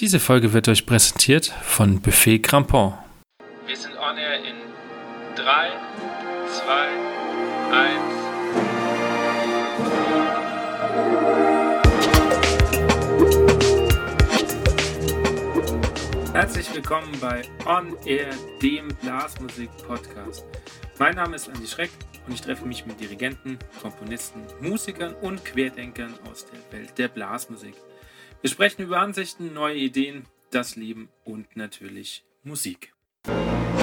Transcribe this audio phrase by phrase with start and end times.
[0.00, 2.94] Diese Folge wird euch präsentiert von Buffet Crampon.
[3.66, 4.56] Wir sind on air in
[5.36, 5.72] 3,
[6.48, 6.88] 2,
[16.24, 16.32] 1.
[16.32, 18.30] Herzlich willkommen bei On Air,
[18.62, 20.46] dem Blasmusik-Podcast.
[20.98, 21.90] Mein Name ist Andi Schreck
[22.26, 27.74] und ich treffe mich mit Dirigenten, Komponisten, Musikern und Querdenkern aus der Welt der Blasmusik.
[28.42, 32.94] Wir sprechen über Ansichten, neue Ideen, das Leben und natürlich Musik.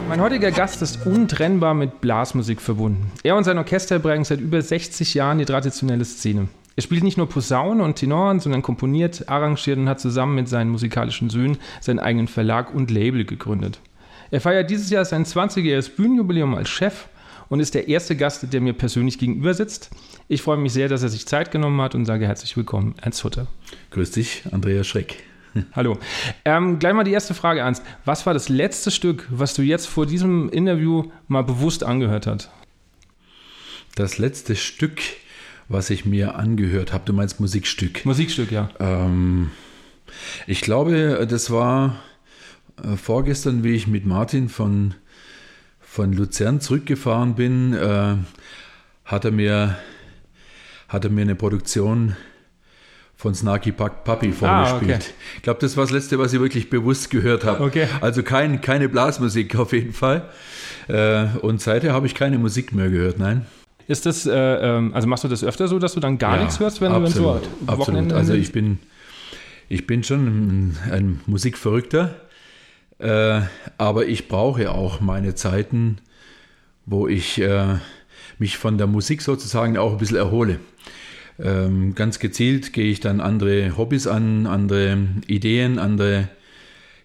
[0.10, 3.12] Mein heutiger Gast ist untrennbar mit Blasmusik verbunden.
[3.22, 6.48] Er und sein Orchester prägen seit über 60 Jahren die traditionelle Szene.
[6.76, 10.72] Er spielt nicht nur Posaunen und Tenoren, sondern komponiert, arrangiert und hat zusammen mit seinen
[10.72, 13.80] musikalischen Söhnen seinen eigenen Verlag und Label gegründet.
[14.32, 17.10] Er feiert dieses Jahr sein 20-jähriges Bühnenjubiläum als Chef
[17.50, 19.90] und ist der erste Gast, der mir persönlich gegenüber sitzt.
[20.28, 23.24] Ich freue mich sehr, dass er sich Zeit genommen hat und sage herzlich willkommen, Ernst
[23.24, 23.48] Hutter.
[23.92, 25.24] Grüß dich, Andreas Schreck.
[25.74, 25.98] Hallo.
[26.46, 27.84] Ähm, gleich mal die erste Frage, Ernst.
[28.06, 32.50] Was war das letzte Stück, was du jetzt vor diesem Interview mal bewusst angehört hast?
[33.96, 35.02] Das letzte Stück,
[35.70, 38.06] was ich mir angehört habe, du meinst Musikstück?
[38.06, 38.70] Musikstück, ja.
[38.80, 39.52] Ähm,
[40.46, 42.00] ich glaube, das war
[42.84, 44.94] äh, vorgestern, wie ich mit Martin von
[45.98, 48.18] von Luzern zurückgefahren bin, äh,
[49.04, 49.78] hat, er mir,
[50.88, 52.16] hat er mir eine Produktion
[53.16, 54.44] von Snarky Puppy vorgespielt.
[54.48, 55.00] Ah, okay.
[55.38, 57.64] Ich glaube, das war das letzte, was ich wirklich bewusst gehört habe.
[57.64, 57.88] Okay.
[58.00, 60.30] Also kein, keine Blasmusik auf jeden Fall.
[60.88, 63.48] Äh, und seither habe ich keine Musik mehr gehört, nein.
[63.88, 66.44] Ist das, äh, ähm, also machst du das öfter so, dass du dann gar ja,
[66.44, 67.32] nichts hörst, wenn absolut, du so
[67.66, 67.80] absolut.
[67.80, 68.78] Wochenende Also ich bin,
[69.68, 72.14] ich bin schon ein, ein Musikverrückter.
[73.00, 73.42] Äh,
[73.78, 75.98] aber ich brauche auch meine Zeiten,
[76.86, 77.76] wo ich äh,
[78.40, 80.60] mich von der Musik sozusagen auch ein bisschen erhole.
[81.40, 86.30] Ähm, ganz gezielt gehe ich dann andere Hobbys an, andere Ideen, andere,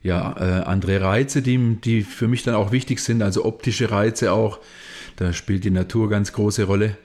[0.02, 4.32] ja, äh, andere Reize, die, die für mich dann auch wichtig sind, also optische Reize
[4.32, 4.58] auch.
[5.16, 6.96] Da spielt die Natur ganz große Rolle.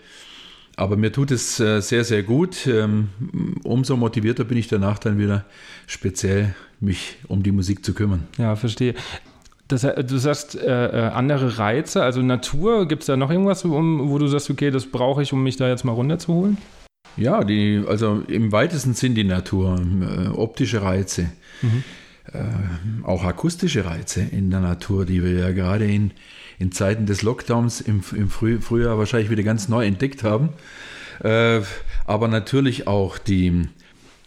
[0.78, 2.68] Aber mir tut es äh, sehr, sehr gut.
[2.68, 3.10] Ähm,
[3.64, 5.44] umso motivierter bin ich danach dann wieder
[5.88, 8.28] speziell mich um die Musik zu kümmern.
[8.38, 8.94] Ja, verstehe.
[9.68, 14.10] Das, du sagst äh, äh andere Reize, also Natur, gibt es da noch irgendwas, um,
[14.10, 16.58] wo du sagst, okay, das brauche ich, um mich da jetzt mal runterzuholen?
[17.18, 21.32] Ja, die, also im weitesten Sinn die Natur, äh, optische Reize,
[21.64, 21.84] mhm.
[22.32, 26.12] äh, auch akustische Reize in der Natur, die wir ja gerade in,
[26.60, 30.50] in Zeiten des Lockdowns im, im Früh, Frühjahr wahrscheinlich wieder ganz neu entdeckt haben.
[31.24, 31.62] Äh,
[32.06, 33.68] aber natürlich auch die,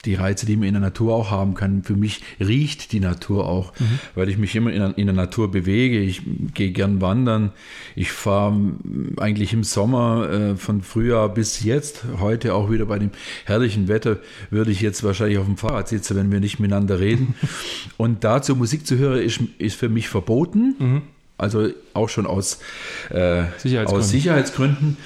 [0.05, 1.83] die Reize, die man in der Natur auch haben kann.
[1.83, 3.99] Für mich riecht die Natur auch, mhm.
[4.15, 6.01] weil ich mich immer in der, in der, Natur bewege.
[6.01, 6.23] Ich
[6.55, 7.53] gehe gern wandern.
[7.97, 8.57] Ich fahre
[9.19, 13.11] eigentlich im Sommer äh, von Frühjahr bis jetzt, heute auch wieder bei dem
[13.45, 14.19] herrlichen Wetter,
[14.51, 17.35] würde ich jetzt wahrscheinlich auf dem Fahrrad sitzen, wenn wir nicht miteinander reden.
[17.97, 20.77] Und dazu Musik zu hören, ist, ist für mich verboten.
[20.79, 21.03] Mhm.
[21.41, 22.61] Also auch schon aus,
[23.09, 23.87] äh, Sicherheitsgründen.
[23.87, 24.97] aus Sicherheitsgründen.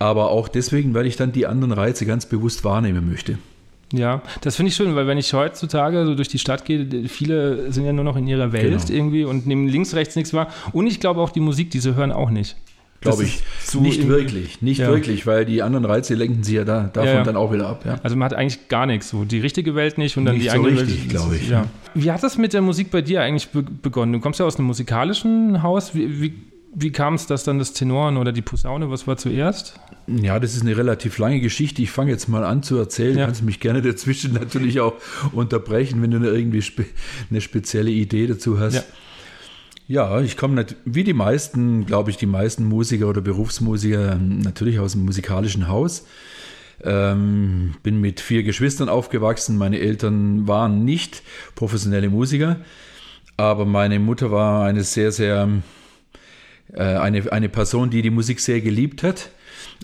[0.00, 3.38] Aber auch deswegen, weil ich dann die anderen Reize ganz bewusst wahrnehmen möchte.
[3.92, 7.70] Ja, das finde ich schön, weil wenn ich heutzutage so durch die Stadt gehe, viele
[7.70, 8.98] sind ja nur noch in ihrer Welt genau.
[8.98, 10.48] irgendwie und nehmen links, rechts nichts wahr.
[10.72, 12.56] Und ich glaube auch die Musik, die sie hören, auch nicht.
[13.04, 13.42] Glaube ich.
[13.80, 14.88] Nicht wirklich, nicht ja.
[14.88, 17.22] wirklich, weil die anderen Reize lenken sie ja da, davon ja, ja.
[17.22, 18.00] dann auch wieder ab.
[18.02, 20.50] Also man hat eigentlich gar nichts, so die richtige Welt nicht und dann nicht die
[20.50, 21.52] so eigene richtig, glaube ich.
[21.94, 24.12] Wie hat das mit der Musik bei dir eigentlich begonnen?
[24.12, 25.94] Du kommst ja aus einem musikalischen Haus.
[25.94, 26.34] Wie, wie,
[26.74, 29.78] wie kam es, dass dann das Tenoren oder die Posaune, was war zuerst?
[30.06, 31.82] Ja, das ist eine relativ lange Geschichte.
[31.82, 33.16] Ich fange jetzt mal an zu erzählen.
[33.16, 33.20] Ja.
[33.20, 34.94] Du kannst mich gerne dazwischen natürlich auch
[35.32, 36.84] unterbrechen, wenn du irgendwie spe
[37.30, 38.74] eine spezielle Idee dazu hast.
[38.74, 38.82] Ja.
[39.86, 44.92] Ja, ich komme wie die meisten, glaube ich, die meisten Musiker oder Berufsmusiker natürlich aus
[44.92, 46.06] dem musikalischen Haus.
[46.82, 49.58] Ähm, bin mit vier Geschwistern aufgewachsen.
[49.58, 51.22] Meine Eltern waren nicht
[51.54, 52.60] professionelle Musiker,
[53.36, 55.48] aber meine Mutter war eine sehr, sehr
[56.72, 59.30] äh, eine, eine Person, die die Musik sehr geliebt hat,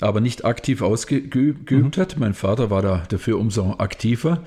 [0.00, 1.90] aber nicht aktiv ausgeübt mhm.
[1.96, 2.18] hat.
[2.18, 4.42] Mein Vater war da dafür umso aktiver.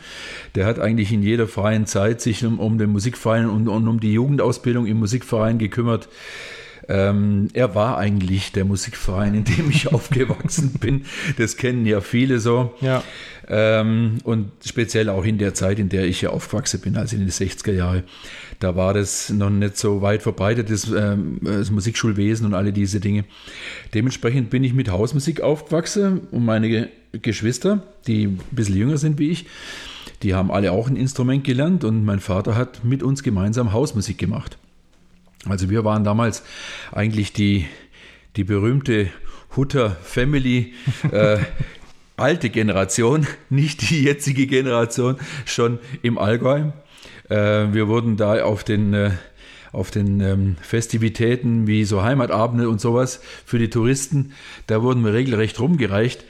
[0.56, 4.00] Der hat eigentlich in jeder freien Zeit sich um, um den Musikverein und, und um
[4.00, 6.10] die Jugendausbildung im Musikverein gekümmert.
[6.90, 11.06] Ähm, er war eigentlich der Musikverein, in dem ich aufgewachsen bin.
[11.38, 12.74] Das kennen ja viele so.
[12.82, 13.04] Ja.
[13.48, 17.22] Ähm, und speziell auch in der Zeit, in der ich ja aufgewachsen bin, also in
[17.22, 18.04] den 60er Jahren.
[18.60, 23.00] Da war das noch nicht so weit verbreitet, das, ähm, das Musikschulwesen und alle diese
[23.00, 23.26] Dinge.
[23.94, 29.30] Dementsprechend bin ich mit Hausmusik aufgewachsen und meine Geschwister, die ein bisschen jünger sind wie
[29.30, 29.46] ich,
[30.24, 34.18] die haben alle auch ein Instrument gelernt und mein Vater hat mit uns gemeinsam Hausmusik
[34.18, 34.58] gemacht.
[35.48, 36.44] Also wir waren damals
[36.92, 37.66] eigentlich die,
[38.36, 39.10] die berühmte
[39.56, 40.74] Hutter Family,
[41.12, 41.38] äh,
[42.18, 46.72] alte Generation, nicht die jetzige Generation, schon im Allgäu.
[47.30, 47.36] Äh,
[47.74, 49.12] wir wurden da auf den, äh,
[49.72, 54.34] auf den ähm, Festivitäten wie so Heimatabende und sowas für die Touristen,
[54.68, 56.24] da wurden wir regelrecht rumgereicht.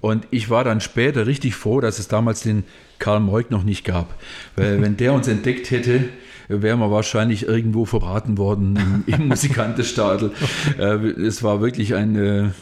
[0.00, 2.62] Und ich war dann später richtig froh, dass es damals den
[3.00, 4.14] Karl Moik noch nicht gab.
[4.54, 6.04] Weil wenn der uns entdeckt hätte,
[6.48, 10.32] wären wir wahrscheinlich irgendwo verbraten worden im, im Musikantestadel.
[10.78, 12.54] Äh, es war wirklich eine,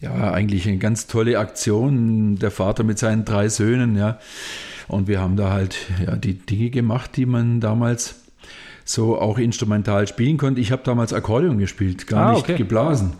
[0.00, 2.36] ja, eigentlich eine ganz tolle Aktion.
[2.36, 4.18] Der Vater mit seinen drei Söhnen, ja.
[4.88, 8.16] Und wir haben da halt ja, die Dinge gemacht, die man damals
[8.84, 10.60] so auch instrumental spielen konnte.
[10.60, 12.56] Ich habe damals Akkordeon gespielt, gar ah, nicht okay.
[12.56, 13.12] geblasen.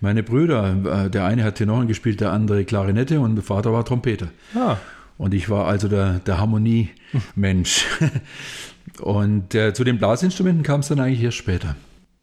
[0.00, 3.84] Meine Brüder, äh, der eine hat Tenoren gespielt, der andere Klarinette und mein Vater war
[3.84, 4.28] Trompeter.
[4.54, 4.76] Ah.
[5.16, 7.84] Und ich war also der, der Harmonie-Mensch.
[9.00, 11.76] und äh, zu den Blasinstrumenten kam es dann eigentlich erst später.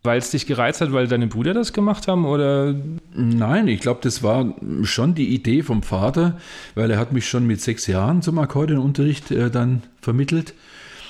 [0.03, 2.75] Weil es dich gereizt hat, weil deine Brüder das gemacht haben oder?
[3.15, 6.37] Nein, ich glaube, das war schon die Idee vom Vater,
[6.75, 10.53] weil er hat mich schon mit sechs Jahren zum Akkordeonunterricht äh, dann vermittelt.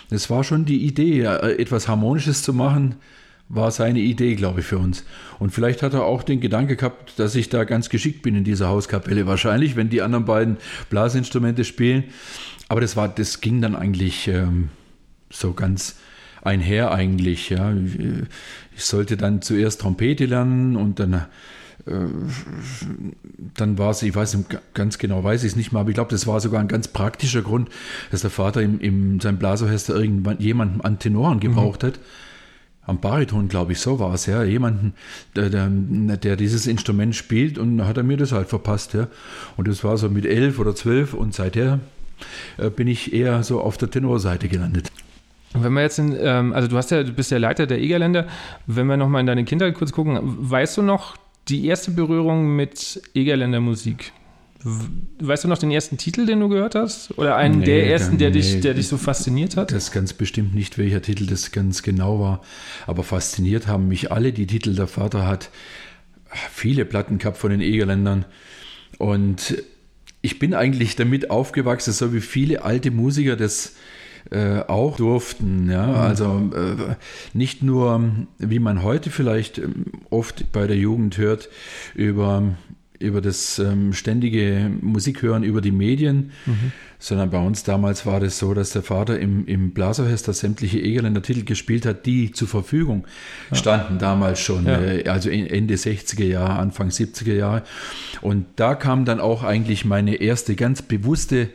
[0.09, 2.95] Das war schon die Idee, äh, etwas Harmonisches zu machen,
[3.50, 5.03] war seine Idee, glaube ich, für uns.
[5.39, 8.44] Und vielleicht hat er auch den Gedanke gehabt, dass ich da ganz geschickt bin in
[8.44, 9.27] dieser Hauskapelle.
[9.27, 10.57] Wahrscheinlich, wenn die anderen beiden
[10.89, 12.06] Blasinstrumente spielen.
[12.69, 14.69] Aber das war, das ging dann eigentlich ähm,
[15.35, 15.95] so ganz
[16.41, 17.49] einher eigentlich.
[17.49, 17.73] Ja.
[18.75, 21.91] Ich sollte dann zuerst Trompete lernen und dann, äh,
[23.55, 24.37] dann war es, ich weiß
[24.73, 26.87] ganz genau weiß ich es nicht mehr, aber ich glaube, das war sogar ein ganz
[26.87, 27.69] praktischer Grund,
[28.11, 31.87] dass der Vater in, in seinem Blasorchester irgendwann jemanden an Tenoren gebraucht mhm.
[31.87, 31.99] hat.
[32.87, 34.43] Am Bariton, glaube ich, so war es, ja.
[34.43, 34.93] Jemanden,
[35.35, 39.07] der, der, der, dieses Instrument spielt und hat er mir das halt verpasst, ja.
[39.57, 41.79] Und das war so mit elf oder zwölf und seither
[42.57, 44.91] äh, bin ich eher so auf der Tenorseite gelandet.
[45.63, 48.28] Wenn wir jetzt in, ähm, also du hast ja, du bist der Leiter der Egerländer,
[48.68, 51.16] wenn wir nochmal in deine Kindheit kurz gucken, weißt du noch
[51.48, 54.12] die erste Berührung mit Egerländer Musik?
[55.19, 57.16] Weißt du noch den ersten Titel, den du gehört hast?
[57.19, 59.72] Oder einen nee, der ersten, der, nee, dich, der dich so fasziniert hat?
[59.72, 62.42] Das ganz bestimmt nicht, welcher Titel das ganz genau war.
[62.88, 64.74] Aber fasziniert haben mich alle die Titel.
[64.74, 65.52] Der Vater hat
[66.52, 68.25] viele Platten gehabt von den Egerländern.
[68.98, 69.62] Und
[70.24, 73.75] ich bin eigentlich damit aufgewachsen, so wie viele alte Musiker das
[74.31, 75.69] äh, auch durften.
[75.69, 75.88] Ja?
[75.88, 75.95] Mhm.
[75.95, 76.95] Also äh,
[77.33, 81.50] nicht nur, wie man heute vielleicht ähm, oft bei der Jugend hört,
[81.94, 82.44] über
[83.00, 86.72] über das ähm, ständige Musikhören über die Medien, mhm.
[87.00, 91.21] sondern bei uns damals war das so, dass der Vater im, im Blasorchester sämtliche Egerländer
[91.21, 93.06] Titel gespielt hat, die zur Verfügung
[93.51, 93.57] ja.
[93.57, 94.81] standen damals schon, ja.
[94.81, 97.63] äh, also Ende 60er Jahre, Anfang 70er Jahre.
[98.21, 101.50] Und da kam dann auch eigentlich meine erste ganz bewusste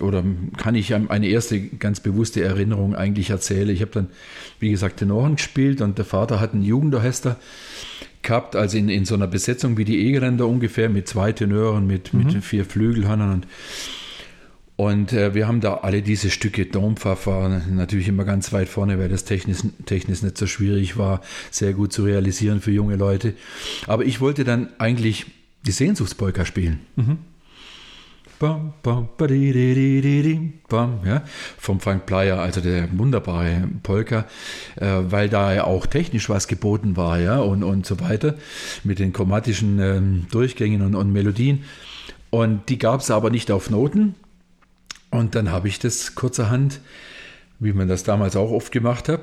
[0.00, 0.24] oder
[0.56, 3.68] kann ich eine erste ganz bewusste Erinnerung eigentlich erzählen.
[3.68, 4.08] Ich habe dann,
[4.58, 7.36] wie gesagt, Tenoren gespielt und der Vater hat ein Jugendorchester
[8.22, 12.12] gehabt, also in, in so einer Besetzung wie die Egeländer ungefähr, mit zwei Tenören, mit,
[12.12, 12.24] mhm.
[12.24, 13.46] mit vier Flügelhörnern und
[14.74, 16.64] und äh, wir haben da alle diese Stücke.
[16.64, 21.20] Dompfaff war natürlich immer ganz weit vorne, weil das technisch, technisch nicht so schwierig war,
[21.50, 23.34] sehr gut zu realisieren für junge Leute.
[23.88, 25.26] Aber ich wollte dann eigentlich
[25.66, 26.78] die Sehnsuchtspolka spielen.
[26.94, 27.18] Mhm.
[28.38, 29.08] Bam, bam,
[30.68, 31.24] bam, ja,
[31.58, 34.26] vom Frank Pleyer, also der wunderbare Polka,
[34.76, 38.36] äh, weil da ja auch technisch was geboten war, ja, und, und so weiter,
[38.84, 41.64] mit den chromatischen ähm, Durchgängen und, und Melodien.
[42.30, 44.14] Und die gab es aber nicht auf Noten.
[45.10, 46.80] Und dann habe ich das kurzerhand,
[47.58, 49.22] wie man das damals auch oft gemacht hat,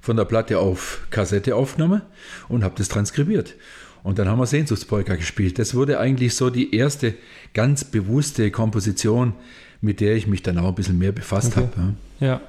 [0.00, 2.02] von der Platte auf Kassette aufgenommen
[2.48, 3.54] und habe das transkribiert.
[4.02, 5.58] Und dann haben wir Sehnsuchtspolka gespielt.
[5.58, 7.14] Das wurde eigentlich so die erste
[7.54, 9.34] ganz bewusste Komposition,
[9.80, 11.68] mit der ich mich dann auch ein bisschen mehr befasst okay.
[11.76, 11.94] habe.
[12.20, 12.40] Ja.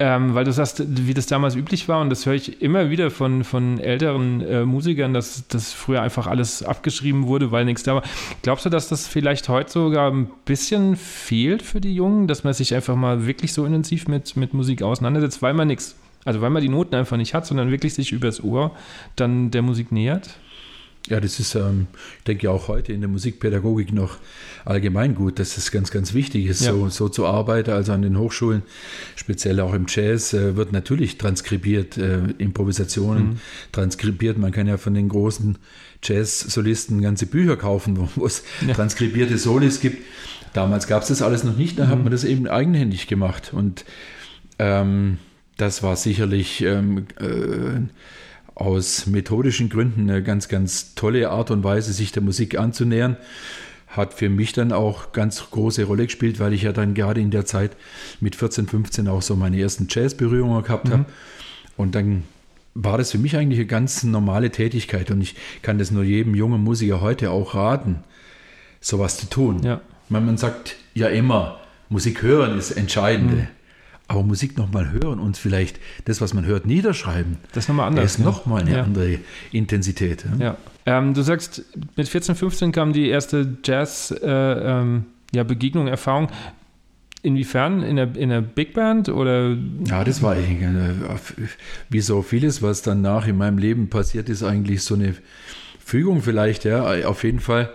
[0.00, 3.10] Ähm, weil du sagst, wie das damals üblich war, und das höre ich immer wieder
[3.10, 7.96] von, von älteren äh, Musikern, dass das früher einfach alles abgeschrieben wurde, weil nichts da
[7.96, 8.02] war.
[8.42, 12.54] Glaubst du, dass das vielleicht heute sogar ein bisschen fehlt für die Jungen, dass man
[12.54, 16.50] sich einfach mal wirklich so intensiv mit, mit Musik auseinandersetzt, weil man nichts, also weil
[16.50, 18.76] man die Noten einfach nicht hat, sondern wirklich sich übers Ohr
[19.16, 20.38] dann der Musik nähert?
[21.08, 21.86] Ja, das ist, ähm,
[22.18, 24.18] ich denke auch heute in der Musikpädagogik noch
[24.64, 26.72] allgemein gut, dass es ganz, ganz wichtig ist, ja.
[26.72, 27.70] so, so zu arbeiten.
[27.70, 28.62] Also an den Hochschulen,
[29.16, 33.36] speziell auch im Jazz, äh, wird natürlich transkribiert, äh, Improvisationen mhm.
[33.72, 34.36] transkribiert.
[34.36, 35.56] Man kann ja von den großen
[36.02, 38.74] Jazz-Solisten ganze Bücher kaufen, wo es ja.
[38.74, 40.04] transkribierte Solis gibt.
[40.52, 41.88] Damals gab es das alles noch nicht, da mhm.
[41.88, 43.52] hat man das eben eigenhändig gemacht.
[43.52, 43.84] Und
[44.58, 45.18] ähm,
[45.56, 47.80] das war sicherlich ähm, äh,
[48.58, 53.16] aus methodischen Gründen eine ganz, ganz tolle Art und Weise, sich der Musik anzunähern.
[53.86, 57.30] Hat für mich dann auch ganz große Rolle gespielt, weil ich ja dann gerade in
[57.30, 57.76] der Zeit
[58.20, 60.92] mit 14, 15 auch so meine ersten Jazz-Berührungen gehabt mhm.
[60.92, 61.04] habe.
[61.76, 62.24] Und dann
[62.74, 66.34] war das für mich eigentlich eine ganz normale Tätigkeit und ich kann das nur jedem
[66.34, 68.04] jungen Musiker heute auch raten,
[68.80, 69.62] sowas zu tun.
[69.62, 69.80] Ja.
[70.08, 73.32] Man, man sagt ja immer, Musik hören ist entscheidend.
[73.32, 73.46] Mhm.
[74.08, 77.36] Aber Musik nochmal hören und vielleicht das, was man hört, niederschreiben.
[77.52, 78.04] Das ist nochmal anders.
[78.04, 78.82] Das ist nochmal eine ja.
[78.82, 79.18] andere
[79.52, 80.24] Intensität.
[80.38, 80.44] Ja.
[80.46, 80.56] ja.
[80.86, 85.04] Ähm, du sagst, mit 14, 15 kam die erste Jazz-Begegnung, äh, ähm,
[85.86, 86.28] ja, Erfahrung.
[87.20, 87.82] Inwiefern?
[87.82, 89.54] In der, in der Big Band oder?
[89.84, 90.40] Ja, das war äh,
[91.90, 95.14] wie so vieles, was danach in meinem Leben passiert ist, eigentlich so eine
[95.84, 97.70] Fügung vielleicht, ja, auf jeden Fall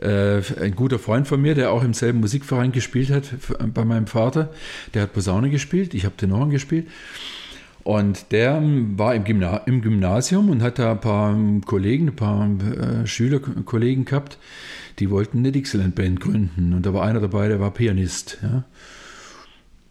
[0.00, 3.24] äh, ein guter Freund von mir, der auch im selben Musikverein gespielt hat
[3.72, 4.50] bei meinem Vater,
[4.92, 6.88] der hat Posaune gespielt, ich habe Tenoren gespielt.
[7.84, 8.62] Und der
[8.96, 14.06] war im, Gymna im, Gymnasium und hat da ein paar Kollegen, ein paar äh, Schülerkollegen
[14.06, 14.38] gehabt,
[14.98, 16.72] die wollten eine Dixieland-Band gründen.
[16.72, 18.38] Und da war einer dabei, der war Pianist.
[18.42, 18.64] Ja.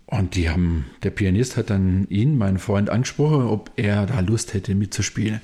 [0.07, 4.55] Und die haben, der Pianist hat dann ihn, meinen Freund, angesprochen, ob er da Lust
[4.55, 5.41] hätte mitzuspielen.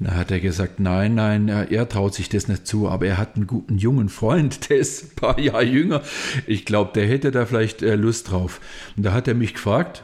[0.00, 3.36] Da hat er gesagt, nein, nein, er traut sich das nicht zu, aber er hat
[3.36, 6.02] einen guten jungen Freund, der ist ein paar Jahre jünger.
[6.46, 8.60] Ich glaube, der hätte da vielleicht äh, Lust drauf.
[8.96, 10.02] Und da hat er mich gefragt,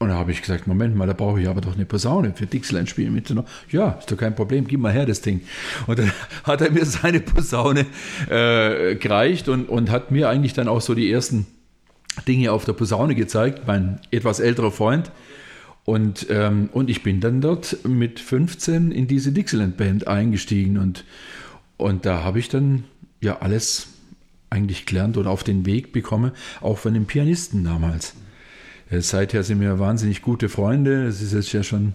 [0.00, 2.46] und da habe ich gesagt, Moment mal, da brauche ich aber doch eine Posaune für
[2.46, 3.34] Dixieland spielen mit.
[3.70, 5.42] Ja, ist doch kein Problem, gib mal her das Ding.
[5.86, 6.12] Und dann
[6.44, 7.86] hat er mir seine Posaune
[8.28, 11.46] äh, gereicht und, und hat mir eigentlich dann auch so die ersten
[12.28, 15.10] Dinge auf der Posaune gezeigt, mein etwas älterer Freund.
[15.84, 21.04] Und, ähm, und ich bin dann dort mit 15 in diese Dixieland Band eingestiegen und,
[21.76, 22.84] und da habe ich dann
[23.20, 23.88] ja alles
[24.48, 28.14] eigentlich gelernt und auf den Weg bekommen, auch von den Pianisten damals.
[28.90, 31.06] Äh, seither sind wir wahnsinnig gute Freunde.
[31.06, 31.94] Es ist jetzt ja schon,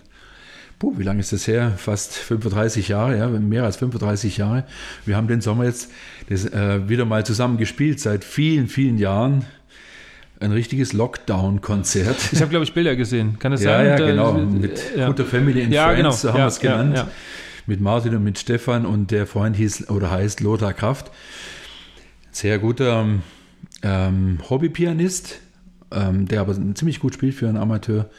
[0.78, 1.74] puh, wie lange ist das her?
[1.78, 4.66] Fast 35 Jahre, ja, mehr als 35 Jahre.
[5.06, 5.90] Wir haben den Sommer jetzt
[6.28, 9.46] das, äh, wieder mal zusammen gespielt, seit vielen, vielen Jahren
[10.40, 12.18] ein richtiges Lockdown-Konzert.
[12.32, 13.38] Ich habe, glaube ich, Bilder gesehen.
[13.40, 13.86] Kann das ja, sein?
[13.88, 14.34] Ja, genau.
[14.34, 15.08] Mit ja.
[15.08, 16.34] guter Family and ja, Friends, genau.
[16.34, 16.96] haben wir es genannt.
[16.96, 17.08] Ja,
[17.66, 21.12] mit Martin und mit Stefan und der Freund hieß oder heißt Lothar Kraft.
[22.32, 23.06] Sehr guter
[23.84, 25.40] ähm, Hobbypianist,
[25.92, 28.10] ähm, der aber ziemlich gut spielt für einen Amateur.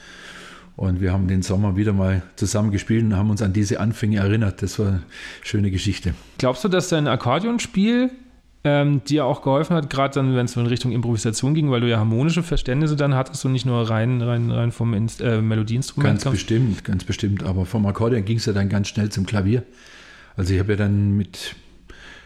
[0.77, 4.19] Und wir haben den Sommer wieder mal zusammen gespielt und haben uns an diese Anfänge
[4.19, 4.63] erinnert.
[4.63, 5.03] Das war eine
[5.43, 6.15] schöne Geschichte.
[6.39, 8.11] Glaubst du, dass dein Akkordeonspiel
[8.63, 11.81] ähm, dir auch geholfen hat, gerade dann, wenn es so in Richtung Improvisation ging, weil
[11.81, 15.41] du ja harmonische Verständnisse dann hattest und nicht nur rein, rein, rein vom Inst äh,
[15.41, 16.11] Melodieinstrument.
[16.11, 16.39] Ganz kamst.
[16.39, 17.43] bestimmt, ganz bestimmt.
[17.43, 19.63] Aber vom Akkordeon ging es ja dann ganz schnell zum Klavier.
[20.37, 21.55] Also ich habe ja dann mit,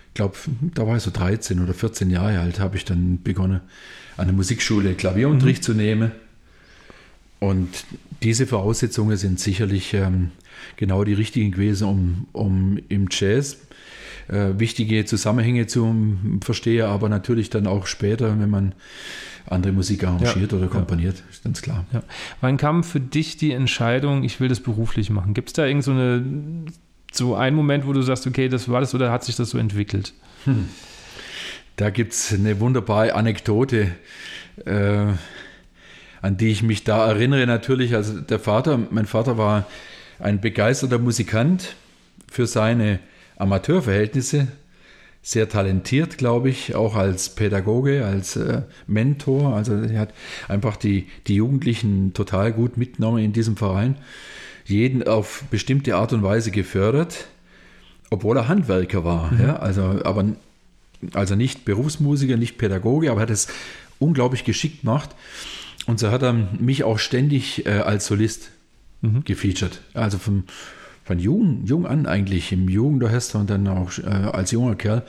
[0.09, 0.37] ich glaube,
[0.75, 3.61] da war ich so 13 oder 14 Jahre alt, habe ich dann begonnen,
[4.17, 5.67] an der Musikschule Klavierunterricht mhm.
[5.67, 6.13] zu nehmen.
[7.39, 7.69] Und
[8.23, 10.31] diese Voraussetzungen sind sicherlich ähm,
[10.77, 13.59] genau die richtigen gewesen, um, um im Jazz
[14.29, 15.95] äh, wichtige Zusammenhänge zu
[16.43, 18.75] verstehen, aber natürlich dann auch später, wenn man
[19.47, 21.25] andere Musik arrangiert ja, oder komponiert, ja.
[21.31, 21.85] ist ganz klar.
[21.93, 22.03] Ja.
[22.41, 25.35] Wann kam für dich die Entscheidung, ich will das beruflich machen?
[25.35, 26.25] Gibt es da irgend so, eine,
[27.13, 29.59] so einen Moment, wo du sagst, okay, das war das oder hat sich das so
[29.59, 30.15] entwickelt?
[30.45, 30.69] Hm.
[31.77, 33.91] Da gibt es eine wunderbare Anekdote,
[34.65, 35.07] äh,
[36.23, 37.47] an die ich mich da erinnere.
[37.47, 39.67] Natürlich, also der Vater, mein Vater war
[40.19, 41.75] ein begeisterter Musikant
[42.31, 43.01] für seine
[43.45, 44.49] Amateurverhältnisse,
[45.23, 49.55] sehr talentiert, glaube ich, auch als Pädagoge, als äh, Mentor.
[49.55, 50.15] Also er hat
[50.49, 53.97] einfach die, die Jugendlichen total gut mitgenommen in diesem Verein,
[54.67, 57.27] jeden auf bestimmte Art und Weise gefördert,
[58.11, 59.33] obwohl er Handwerker war.
[59.33, 59.41] Mhm.
[59.41, 59.57] Ja?
[59.57, 60.27] Also, aber,
[61.15, 63.49] also nicht Berufsmusiker, nicht Pädagoge, aber er hat es
[63.99, 65.11] unglaublich geschickt gemacht.
[65.87, 68.51] Und so hat er mich auch ständig äh, als Solist
[69.01, 69.25] mhm.
[69.25, 69.81] gefeatured.
[69.95, 70.45] Also vom
[71.05, 75.03] von jung, jung an eigentlich im Jugendorchester und dann auch äh, als junger Kerl.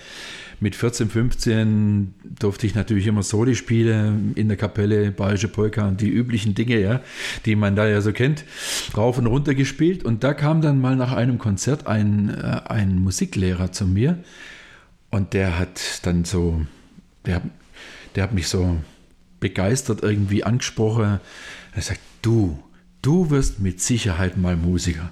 [0.60, 6.00] Mit 14, 15 durfte ich natürlich immer Soli spielen in der Kapelle, Bayerische Polka und
[6.00, 7.02] die üblichen Dinge, ja,
[7.46, 8.46] die man da ja so kennt,
[8.96, 10.04] rauf und runter gespielt.
[10.04, 14.20] Und da kam dann mal nach einem Konzert ein, äh, ein Musiklehrer zu mir
[15.12, 16.66] und der hat dann so,
[17.26, 17.42] der,
[18.16, 18.78] der hat mich so
[19.40, 21.20] begeistert irgendwie angesprochen.
[21.74, 22.62] Er sagt, du,
[23.02, 25.12] du wirst mit Sicherheit mal Musiker.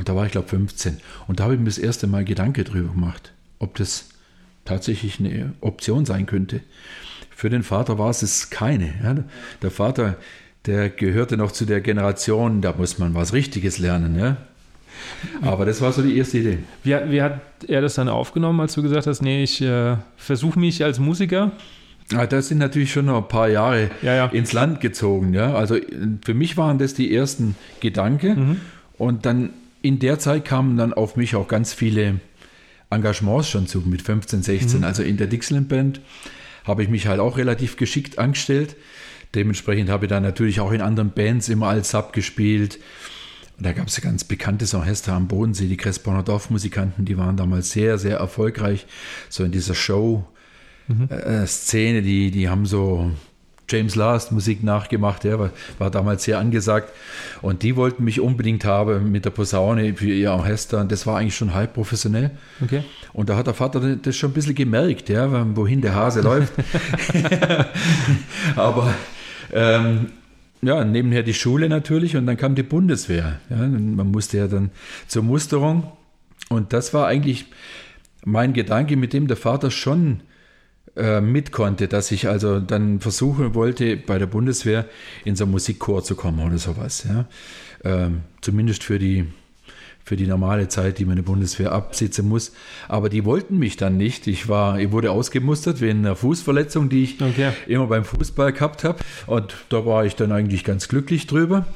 [0.00, 0.96] Und da war ich, glaube 15.
[1.28, 4.08] Und da habe ich mir das erste Mal Gedanke drüber gemacht, ob das
[4.64, 6.60] tatsächlich eine Option sein könnte.
[7.28, 8.94] Für den Vater war es keine.
[9.04, 9.16] Ja.
[9.60, 10.16] Der Vater,
[10.64, 14.18] der gehörte noch zu der Generation, da muss man was Richtiges lernen.
[14.18, 14.38] Ja.
[15.42, 16.58] Aber das war so die erste Idee.
[16.82, 20.58] Wie, wie hat er das dann aufgenommen, als du gesagt hast, nee, ich äh, versuche
[20.58, 21.52] mich als Musiker?
[22.10, 24.26] Ja, das sind natürlich schon noch ein paar Jahre ja, ja.
[24.28, 25.34] ins Land gezogen.
[25.34, 25.52] Ja.
[25.52, 25.76] Also
[26.24, 28.48] für mich waren das die ersten Gedanken.
[28.48, 28.60] Mhm.
[28.96, 29.50] Und dann
[29.82, 32.20] in der Zeit kamen dann auf mich auch ganz viele
[32.90, 34.80] Engagements schon zu, mit 15, 16.
[34.80, 34.84] Mhm.
[34.84, 36.00] Also in der Dixieland Band
[36.64, 38.76] habe ich mich halt auch relativ geschickt angestellt.
[39.34, 42.78] Dementsprechend habe ich dann natürlich auch in anderen Bands immer als Sub gespielt.
[43.56, 47.36] Und da gab es ein ganz bekanntes Orchester am Bodensee, die Cresponer Dorfmusikanten, die waren
[47.36, 48.86] damals sehr, sehr erfolgreich,
[49.28, 50.24] so in dieser Show-Szene,
[51.92, 51.98] mhm.
[51.98, 53.10] äh, die, die haben so
[53.70, 56.92] James Last Musik nachgemacht, ja, war, war, damals sehr angesagt.
[57.40, 60.80] Und die wollten mich unbedingt haben mit der Posaune für ihr Orchester.
[60.80, 62.32] Und das war eigentlich schon halb professionell.
[62.62, 62.82] Okay.
[63.12, 66.52] Und da hat der Vater das schon ein bisschen gemerkt, ja, wohin der Hase läuft.
[68.56, 68.94] Aber
[69.52, 70.06] ähm,
[70.62, 73.40] ja, nebenher die Schule natürlich und dann kam die Bundeswehr.
[73.48, 74.70] Ja, man musste ja dann
[75.06, 75.90] zur Musterung.
[76.48, 77.46] Und das war eigentlich
[78.24, 80.20] mein Gedanke, mit dem der Vater schon
[80.96, 84.86] äh, mit konnte, dass ich also dann versuchen wollte, bei der Bundeswehr
[85.24, 87.06] in so einen Musikchor zu kommen oder sowas.
[87.08, 87.26] Ja.
[87.84, 89.26] Ähm, zumindest für die,
[90.04, 92.52] für die normale Zeit, die man in der Bundeswehr absitzen muss.
[92.88, 94.26] Aber die wollten mich dann nicht.
[94.26, 97.52] Ich, war, ich wurde ausgemustert wegen einer Fußverletzung, die ich okay.
[97.66, 98.98] immer beim Fußball gehabt habe.
[99.26, 101.66] Und da war ich dann eigentlich ganz glücklich drüber.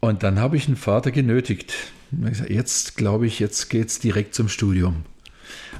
[0.00, 1.72] Und dann habe ich einen Vater genötigt.
[2.48, 5.04] Jetzt glaube ich, jetzt geht es direkt zum Studium.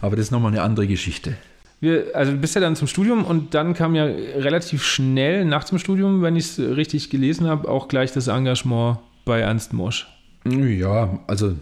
[0.00, 1.36] Aber das ist nochmal eine andere Geschichte.
[1.84, 5.64] Wir, also du bist ja dann zum Studium und dann kam ja relativ schnell nach
[5.64, 10.08] dem Studium, wenn ich es richtig gelesen habe, auch gleich das Engagement bei Ernst Mosch.
[10.46, 11.56] Ja, also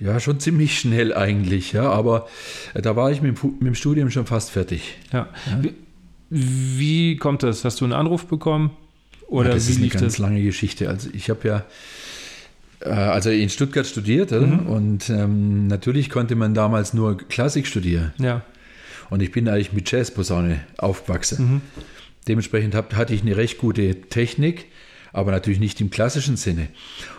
[0.00, 2.28] ja, schon ziemlich schnell eigentlich, ja, aber
[2.74, 4.96] da war ich mit, mit dem Studium schon fast fertig.
[5.14, 5.28] Ja.
[5.46, 5.62] ja.
[5.62, 5.74] Wie,
[6.28, 7.64] wie, kommt das?
[7.64, 8.70] Hast du einen Anruf bekommen?
[9.28, 10.18] Oder ja, das ist eine ganz das?
[10.18, 10.90] lange Geschichte.
[10.90, 11.64] Also ich habe ja
[12.80, 14.66] äh, also in Stuttgart studiert mhm.
[14.66, 18.12] und ähm, natürlich konnte man damals nur Klassik studieren.
[18.18, 18.42] Ja.
[19.10, 21.54] Und ich bin eigentlich mit Jazzposaune aufgewachsen.
[21.54, 21.60] Mhm.
[22.28, 24.66] Dementsprechend hab, hatte ich eine recht gute Technik,
[25.12, 26.68] aber natürlich nicht im klassischen Sinne.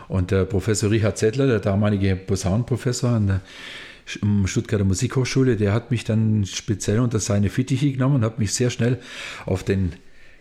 [0.08, 3.40] Und der Professor Richard Zettler, der damalige Posaunenprofessor an der
[4.44, 8.70] Stuttgarter Musikhochschule, der hat mich dann speziell unter seine Fittiche genommen und hat mich sehr
[8.70, 9.00] schnell
[9.46, 9.92] auf den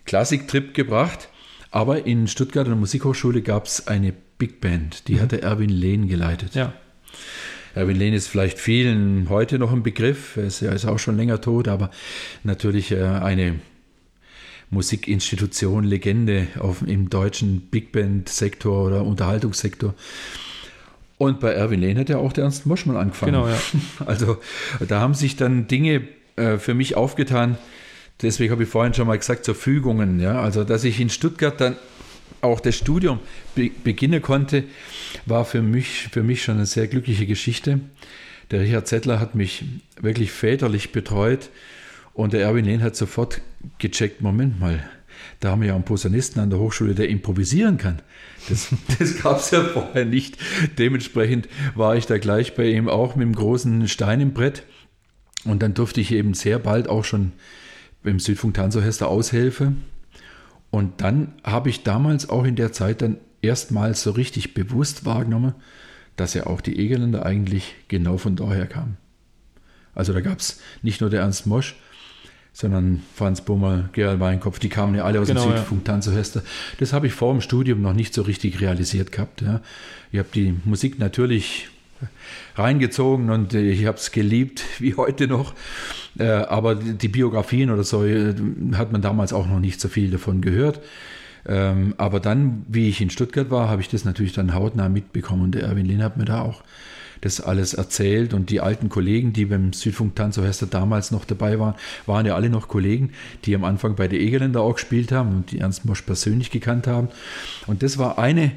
[0.06, 1.30] Klassiktrip gebracht.
[1.72, 5.22] Aber in Stuttgarter Musikhochschule gab es eine Big Band, die mhm.
[5.22, 6.56] hatte Erwin Lehn geleitet.
[6.56, 6.74] Ja.
[7.76, 11.18] Erwin Lehn ist vielleicht vielen heute noch ein Begriff, er ist, er ist auch schon
[11.18, 11.92] länger tot, aber
[12.44, 13.60] natürlich äh, eine
[14.70, 19.94] Musikinstitution, Legende auf, im deutschen Big Band-Sektor oder Unterhaltungssektor.
[21.18, 23.34] Und bei Erwin Lehn hat ja auch der Ernst Moschmann angefangen.
[23.34, 23.60] Genau, ja.
[24.06, 24.38] Also
[24.88, 26.08] da haben sich dann Dinge
[26.38, 27.58] äh, für mich aufgetan.
[28.22, 30.20] Deswegen habe ich vorhin schon mal gesagt, zur Fügungen.
[30.20, 30.42] Ja?
[30.42, 31.76] Also, dass ich in Stuttgart dann
[32.42, 33.20] auch das Studium
[33.56, 34.64] be beginnen konnte,
[35.26, 37.80] war für mich, für mich schon eine sehr glückliche Geschichte.
[38.52, 39.66] Der Richard Zettler hat mich
[40.00, 41.50] wirklich väterlich betreut
[42.14, 43.42] und der Erwin Lehn hat sofort
[43.80, 44.88] gecheckt, Moment mal,
[45.40, 48.02] da haben wir ja einen Posaunisten an der Hochschule, der improvisieren kann.
[48.50, 50.38] Das, das gab es ja vorher nicht.
[50.78, 54.64] Dementsprechend war ich da gleich bei ihm auch mit dem großen Stein im Brett.
[55.44, 57.34] Und dann durfte ich eben sehr bald auch schon
[58.04, 59.84] beim Südfunk Tanzorchester aushelfen.
[60.72, 65.54] Und dann habe ich damals auch in der Zeit dann erstmals so richtig bewusst wahrgenommen,
[66.16, 68.98] dass ja auch die Egeländer eigentlich genau von daher kamen.
[69.94, 71.76] Also da gab es nicht nur der Ernst Mosch,
[72.54, 75.94] sondern Franz Bummer, Gerald Weinkopf, die kamen ja alle aus genau, dem Südfunk ja.
[75.94, 76.42] Tanzorchester.
[76.80, 79.42] Das habe ich vor dem Studium noch nicht so richtig realisiert gehabt.
[79.42, 79.62] Ja.
[80.12, 81.70] Ich habe die Musik natürlich
[82.56, 85.54] reingezogen und ich habe es geliebt, wie heute noch.
[86.18, 88.34] Äh, aber die Biografien oder so äh,
[88.74, 90.80] hat man damals auch noch nicht so viel davon gehört.
[91.48, 95.44] Ähm, aber dann, wie ich in Stuttgart war, habe ich das natürlich dann hautnah mitbekommen.
[95.44, 96.64] Und der Erwin Lehn hat mir da auch
[97.22, 98.34] das alles erzählt.
[98.34, 102.50] Und die alten Kollegen, die beim Südfunk Tanzorchester damals noch dabei waren, waren ja alle
[102.50, 103.12] noch Kollegen,
[103.46, 106.88] die am Anfang bei der Egeländer auch gespielt haben und die Ernst Mosch persönlich gekannt
[106.88, 107.10] haben.
[107.68, 108.52] Und das war eine,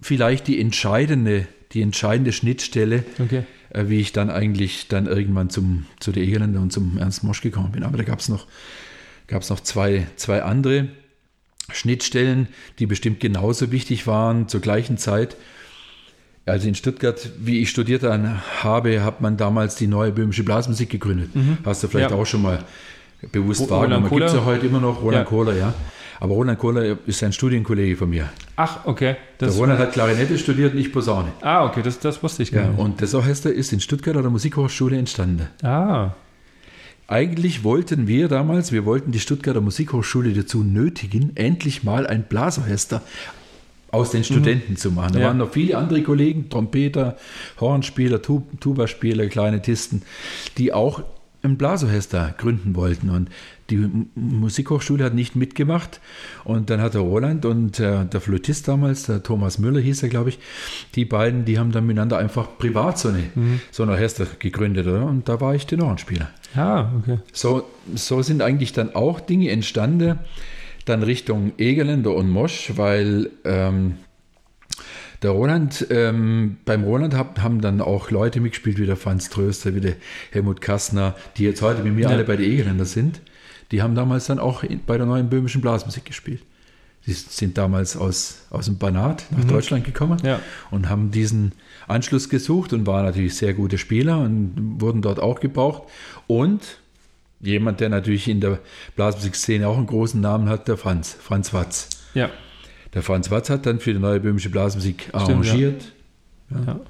[0.00, 3.42] vielleicht die entscheidende, die entscheidende Schnittstelle, okay.
[3.70, 7.42] äh, wie ich dann eigentlich dann irgendwann zum, zu der Egeländer und zum Ernst Mosch
[7.42, 7.82] gekommen bin.
[7.82, 8.46] Aber da gab es noch,
[9.26, 10.88] gab's noch zwei, zwei andere
[11.72, 15.36] Schnittstellen, die bestimmt genauso wichtig waren zur gleichen Zeit.
[16.46, 21.34] Also in Stuttgart, wie ich studiert habe, hat man damals die neue böhmische Blasmusik gegründet.
[21.34, 21.58] Mhm.
[21.64, 22.16] Hast du vielleicht ja.
[22.16, 22.64] auch schon mal
[23.32, 24.08] bewusst wahrgenommen.
[24.08, 25.24] Gibt es ja heute immer noch, Roland ja.
[25.24, 25.74] Kohler, ja.
[26.20, 28.28] Aber Roland Kohler ist ein Studienkollege von mir.
[28.56, 29.16] Ach, okay.
[29.38, 31.28] Das der Roland hat Klarinette studiert und ich Posaune.
[31.42, 32.78] Ah, okay, das, das wusste ich gar ja, nicht.
[32.78, 35.48] Und das Orchester ist in Stuttgart an der Musikhochschule entstanden.
[35.62, 36.10] Ah.
[37.10, 43.00] Eigentlich wollten wir damals, wir wollten die Stuttgarter Musikhochschule dazu nötigen, endlich mal ein Blasorchester
[43.90, 44.76] aus den Studenten mhm.
[44.76, 45.14] zu machen.
[45.14, 45.26] Da ja.
[45.28, 47.16] waren noch viele andere Kollegen, Trompeter,
[47.58, 50.02] Hornspieler, Tubaspieler, Kleinetisten,
[50.58, 51.02] die auch
[51.42, 53.08] ein Blasorchester gründen wollten.
[53.08, 53.30] Und
[53.70, 56.00] die Musikhochschule hat nicht mitgemacht.
[56.44, 60.08] Und dann hat der Roland und äh, der Flötist damals, der Thomas Müller hieß er,
[60.08, 60.38] glaube ich,
[60.94, 63.60] die beiden, die haben dann miteinander einfach privat so, eine, mhm.
[63.70, 64.86] so ein Orchester gegründet.
[64.86, 65.04] Oder?
[65.04, 66.30] Und da war ich Tenorenspieler.
[66.54, 67.18] Ah, okay.
[67.32, 70.18] So, so sind eigentlich dann auch Dinge entstanden,
[70.86, 73.94] dann Richtung Egerländer und Mosch, weil ähm,
[75.22, 79.74] der Roland, ähm, beim Roland hab, haben dann auch Leute mitgespielt, wie der Franz Tröster,
[79.74, 79.94] wie der
[80.30, 82.08] Helmut Kassner, die jetzt heute mit mir ja.
[82.10, 83.20] alle bei den Egerländer sind.
[83.70, 86.42] Die haben damals dann auch bei der neuen böhmischen Blasmusik gespielt.
[87.06, 89.48] Die sind damals aus, aus dem Banat nach mhm.
[89.48, 90.40] Deutschland gekommen ja.
[90.70, 91.52] und haben diesen
[91.86, 95.84] Anschluss gesucht und waren natürlich sehr gute Spieler und wurden dort auch gebraucht.
[96.26, 96.78] Und
[97.40, 98.58] jemand, der natürlich in der
[98.96, 101.88] Blasmusikszene auch einen großen Namen hat, der Franz, Franz Watz.
[102.14, 102.30] Ja.
[102.94, 105.92] Der Franz Watz hat dann für die neue böhmische Blasmusik arrangiert.
[106.50, 106.74] Stimmt, ja.
[106.74, 106.80] Ja.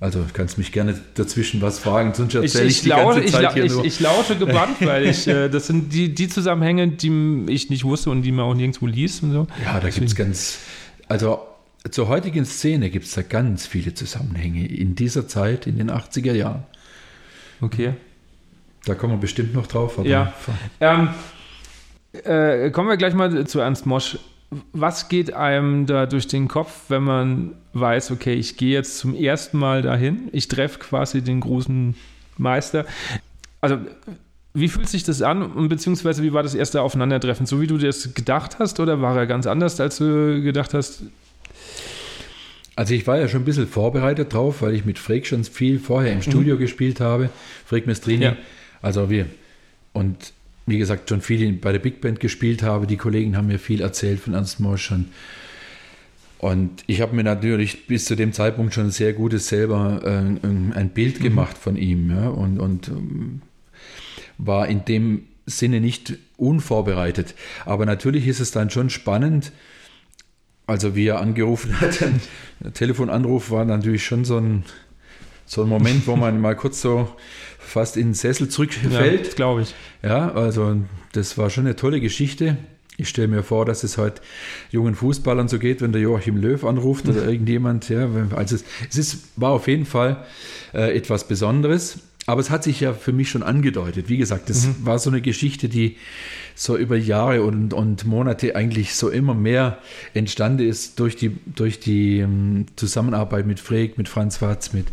[0.00, 3.32] Also kannst mich gerne dazwischen was fragen, sonst erzähle ich, ich, ich die lausche, ganze
[3.32, 3.84] Zeit ich, hier nur.
[3.84, 8.10] Ich lausche gebannt, weil ich, äh, das sind die, die Zusammenhänge, die ich nicht wusste
[8.10, 9.46] und die man auch nirgendwo liest und so.
[9.64, 10.60] Ja, da gibt es ganz,
[11.08, 11.40] also
[11.90, 16.32] zur heutigen Szene gibt es da ganz viele Zusammenhänge in dieser Zeit, in den 80er
[16.32, 16.62] Jahren.
[17.60, 17.94] Okay.
[18.84, 19.98] Da kommen wir bestimmt noch drauf.
[20.04, 20.32] ja.
[20.80, 21.08] Ähm,
[22.12, 24.18] äh, kommen wir gleich mal zu Ernst Mosch
[24.72, 29.14] was geht einem da durch den Kopf, wenn man weiß, okay, ich gehe jetzt zum
[29.14, 31.94] ersten Mal dahin, ich treffe quasi den großen
[32.38, 32.86] Meister.
[33.60, 33.78] Also,
[34.54, 37.46] wie fühlt sich das an und beziehungsweise wie war das erste Aufeinandertreffen?
[37.46, 41.02] So wie du das gedacht hast oder war er ganz anders, als du gedacht hast?
[42.74, 45.78] Also ich war ja schon ein bisschen vorbereitet drauf, weil ich mit Freak schon viel
[45.78, 46.22] vorher im mhm.
[46.22, 46.60] Studio mhm.
[46.60, 47.28] gespielt habe,
[47.66, 48.24] Freak Mestrini.
[48.24, 48.36] Ja.
[48.80, 49.26] Also wir.
[49.92, 50.32] Und
[50.68, 52.86] wie gesagt, schon viel bei der Big Band gespielt habe.
[52.86, 54.90] Die Kollegen haben mir viel erzählt von Ernst Mosch.
[54.90, 55.06] Und,
[56.38, 60.90] und ich habe mir natürlich bis zu dem Zeitpunkt schon sehr gutes selber äh, ein
[60.92, 61.24] Bild mhm.
[61.24, 62.10] gemacht von ihm.
[62.10, 63.42] Ja, und, und ähm,
[64.36, 67.34] war in dem Sinne nicht unvorbereitet.
[67.64, 69.52] Aber natürlich ist es dann schon spannend.
[70.66, 72.00] Also wie er angerufen hat,
[72.60, 74.64] der Telefonanruf war natürlich schon so ein,
[75.46, 77.08] so ein Moment, wo man mal kurz so
[77.68, 79.28] fast in den Sessel zurückfällt.
[79.28, 79.74] Ja, glaube ich.
[80.02, 80.76] Ja, also
[81.12, 82.56] das war schon eine tolle Geschichte.
[82.96, 84.20] Ich stelle mir vor, dass es heute
[84.70, 87.88] jungen Fußballern so geht, wenn der Joachim Löw anruft oder irgendjemand.
[87.88, 90.24] Ja, also es, es ist, war auf jeden Fall
[90.74, 92.00] äh, etwas Besonderes.
[92.26, 94.10] Aber es hat sich ja für mich schon angedeutet.
[94.10, 94.74] Wie gesagt, das mhm.
[94.80, 95.96] war so eine Geschichte, die
[96.54, 99.78] so über Jahre und, und Monate eigentlich so immer mehr
[100.12, 104.88] entstanden ist durch die, durch die ähm, Zusammenarbeit mit Freek, mit Franz Watz, mit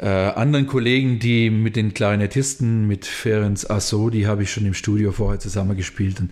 [0.00, 4.72] äh, anderen Kollegen, die mit den Klarinettisten, mit Ferenc Asso, die habe ich schon im
[4.72, 6.20] Studio vorher zusammengespielt.
[6.20, 6.30] Und,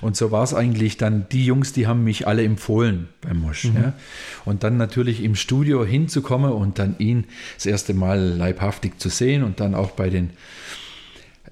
[0.00, 3.64] und so war es eigentlich dann, die Jungs, die haben mich alle empfohlen beim Mosch.
[3.64, 3.76] Mhm.
[3.76, 3.92] Ja.
[4.46, 7.24] Und dann natürlich im Studio hinzukommen und dann ihn
[7.56, 10.30] das erste Mal leibhaftig zu sehen und dann auch bei den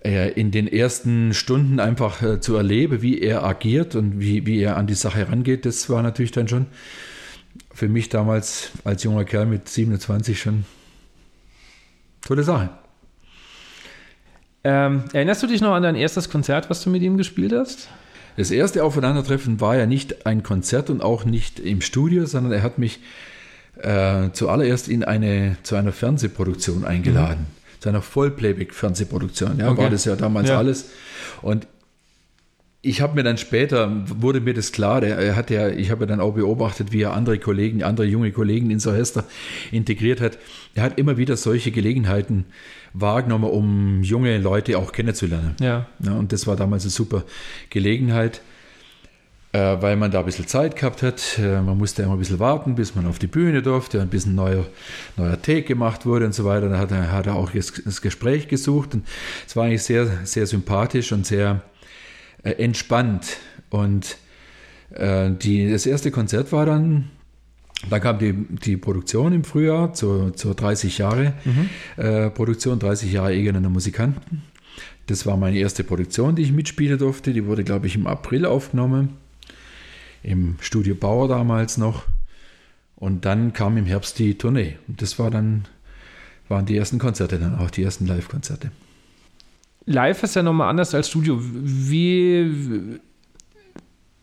[0.03, 4.61] äh, in den ersten Stunden einfach äh, zu erleben, wie er agiert und wie, wie
[4.61, 6.66] er an die Sache rangeht, das war natürlich dann schon
[7.75, 10.64] für mich damals als junger Kerl mit 27 schon
[12.23, 12.71] Tolle Sache.
[14.63, 17.89] Ähm, erinnerst du dich noch an dein erstes Konzert, was du mit ihm gespielt hast?
[18.37, 22.63] Das erste Aufeinandertreffen war ja nicht ein Konzert und auch nicht im Studio, sondern er
[22.63, 23.01] hat mich
[23.79, 27.47] äh, zuallererst in eine, zu einer Fernsehproduktion eingeladen.
[27.49, 27.81] Mhm.
[27.81, 29.59] Zu einer Vollplayback-Fernsehproduktion.
[29.59, 29.83] Ja, okay.
[29.83, 30.59] war das ja damals ja.
[30.59, 30.91] alles.
[31.41, 31.67] Und
[32.83, 36.07] ich habe mir dann später, wurde mir das klar, er hat ja, ich habe ja
[36.07, 39.25] dann auch beobachtet, wie er andere Kollegen, andere junge Kollegen in Orchester
[39.71, 40.38] integriert hat.
[40.75, 42.47] Er hat immer wieder solche Gelegenheiten
[42.95, 45.57] wahrgenommen, um junge Leute auch kennenzulernen.
[45.61, 45.87] Ja.
[46.03, 47.25] ja und das war damals eine super
[47.69, 48.40] Gelegenheit,
[49.53, 51.38] äh, weil man da ein bisschen Zeit gehabt hat.
[51.38, 54.35] Äh, man musste immer ein bisschen warten, bis man auf die Bühne durfte, ein bisschen
[54.35, 54.64] neuer,
[55.19, 56.71] neuer Take gemacht wurde und so weiter.
[56.71, 59.07] Da hat er, hat er auch das Gespräch gesucht und
[59.47, 61.61] es war eigentlich sehr, sehr sympathisch und sehr
[62.42, 63.38] äh, entspannt.
[63.70, 64.16] Und
[64.90, 67.11] äh, die, das erste Konzert war dann,
[67.88, 71.68] da kam die, die Produktion im Frühjahr zur, zur 30 Jahre mhm.
[71.96, 74.42] äh, Produktion, 30 Jahre Egener Musikanten.
[75.07, 77.33] Das war meine erste Produktion, die ich mitspielen durfte.
[77.33, 79.16] Die wurde, glaube ich, im April aufgenommen,
[80.22, 82.05] im Studio Bauer damals noch.
[82.96, 84.76] Und dann kam im Herbst die Tournee.
[84.87, 85.64] Und das war dann,
[86.48, 88.70] waren die ersten Konzerte dann auch, die ersten Live-Konzerte.
[89.87, 91.38] Live ist ja nochmal anders als Studio.
[91.40, 93.01] Wie,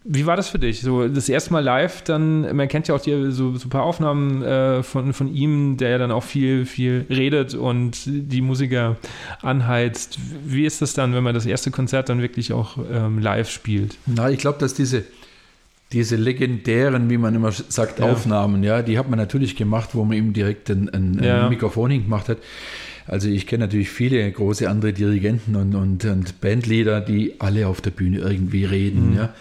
[0.04, 0.82] wie war das für dich?
[0.82, 3.84] So das erste Mal live, dann, man kennt ja auch die, so, so ein paar
[3.84, 8.96] Aufnahmen äh, von, von ihm, der ja dann auch viel, viel redet und die Musiker
[9.42, 10.18] anheizt.
[10.46, 13.98] Wie ist das dann, wenn man das erste Konzert dann wirklich auch ähm, live spielt?
[14.06, 15.04] Na, ich glaube, dass diese,
[15.92, 18.06] diese legendären, wie man immer sagt, ja.
[18.06, 21.50] Aufnahmen, ja, die hat man natürlich gemacht, wo man ihm direkt ein, ein, ein ja.
[21.50, 22.38] Mikrofon hingemacht hat.
[23.08, 27.82] Also ich kenne natürlich viele große andere Dirigenten und, und, und Bandleader, die alle auf
[27.82, 29.12] der Bühne irgendwie reden.
[29.12, 29.18] Mhm.
[29.18, 29.34] Ja.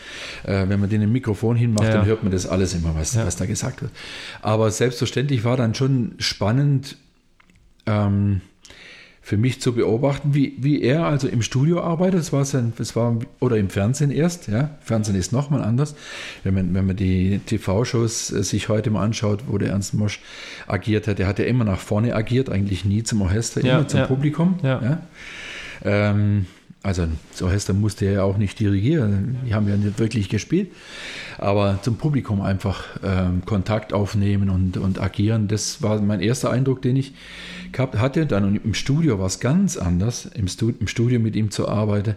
[0.44, 1.94] Äh, wenn man denen ein Mikrofon hinmacht, ja.
[1.94, 3.26] dann hört man das alles immer, was, ja.
[3.26, 3.90] was da gesagt wird.
[4.42, 6.96] Aber selbstverständlich war dann schon spannend,
[7.86, 8.40] ähm,
[9.26, 12.20] für mich zu beobachten, wie, wie er also im Studio arbeitet.
[12.20, 14.78] Das war sein, das war, oder im Fernsehen erst, ja.
[14.80, 15.96] Fernsehen ist nochmal anders.
[16.44, 20.20] Wenn man, wenn man die TV-Shows äh, sich heute mal anschaut, wo der Ernst Mosch
[20.68, 23.88] agiert hat, der hat ja immer nach vorne agiert, eigentlich nie zum Orchester, immer ja,
[23.88, 24.06] zum ja.
[24.06, 24.60] Publikum.
[24.62, 25.02] Ja.
[25.84, 26.46] Ähm,
[26.86, 30.70] Also das Orchester musste er ja auch nicht dirigieren, die haben ja nicht wirklich gespielt,
[31.36, 36.82] aber zum Publikum einfach ähm, Kontakt aufnehmen und, und agieren, das war mein erster Eindruck,
[36.82, 37.12] den ich
[37.72, 38.24] gehabt hatte.
[38.24, 42.14] Dann im Studio war es ganz anders, im, Stud im Studio mit ihm zu arbeiten.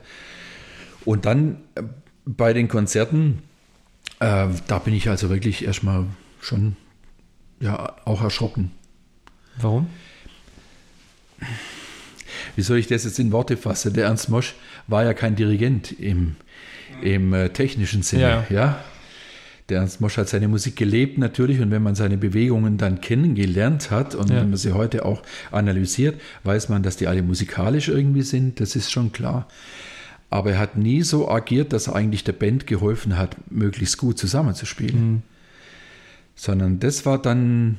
[1.04, 1.82] Und dann äh,
[2.28, 3.42] bei den Konzerten,
[4.20, 6.06] äh, da bin ich also wirklich erstmal
[6.42, 6.76] schon
[7.60, 8.70] ja auch erschrocken.
[9.60, 9.88] Warum?
[12.60, 13.94] Wie soll ich das jetzt in Worte fassen?
[13.94, 14.54] Der Ernst Mosch
[14.88, 16.36] war ja kein Dirigent im,
[17.02, 18.46] im äh, technischen Sinne, ja.
[18.50, 18.84] ja.
[19.70, 23.92] Der Ernst Mosch hat seine Musik gelebt natürlich und wenn man seine Bewegungen dann kennengelernt
[23.92, 24.36] hat und ja.
[24.36, 28.76] wenn man sie heute auch analysiert, weiß man, dass die alle musikalisch irgendwie sind, das
[28.76, 29.48] ist schon klar.
[30.30, 34.20] Aber er hat nie so agiert, dass er eigentlich der Band geholfen hat, möglichst gut
[34.20, 35.12] zusammenzuspielen.
[35.12, 35.22] Mhm.
[36.36, 37.78] Sondern das war dann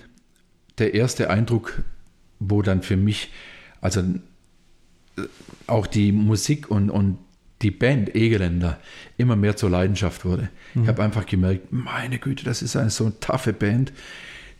[0.78, 1.82] der erste Eindruck,
[2.38, 3.30] wo dann für mich,
[3.82, 4.02] also
[5.66, 7.18] auch die Musik und, und
[7.62, 8.78] die Band Egeländer
[9.18, 10.48] immer mehr zur Leidenschaft wurde.
[10.74, 10.82] Mhm.
[10.82, 13.92] Ich habe einfach gemerkt, meine Güte, das ist eine so taffe Band.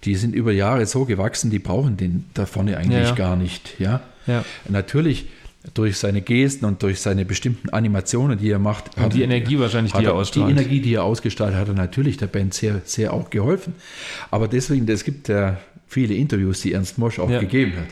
[0.05, 3.15] Die sind über Jahre so gewachsen, die brauchen den da vorne eigentlich ja, ja.
[3.15, 3.79] gar nicht.
[3.79, 4.03] Ja?
[4.27, 4.45] ja?
[4.69, 5.27] Natürlich
[5.75, 8.97] durch seine Gesten und durch seine bestimmten Animationen, die er macht.
[8.97, 10.49] Und die Energie wahrscheinlich, die er ausstrahlt.
[10.49, 13.75] Die Energie, die er ausgestrahlt hat, hat er natürlich der Band sehr, sehr auch geholfen.
[14.31, 17.89] Aber deswegen, es gibt ja viele Interviews, die Ernst Mosch auch gegeben hat.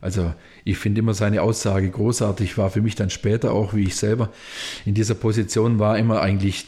[0.00, 3.96] Also ich finde immer seine Aussage großartig, war für mich dann später auch, wie ich
[3.96, 4.30] selber
[4.86, 6.66] in dieser Position war, immer eigentlich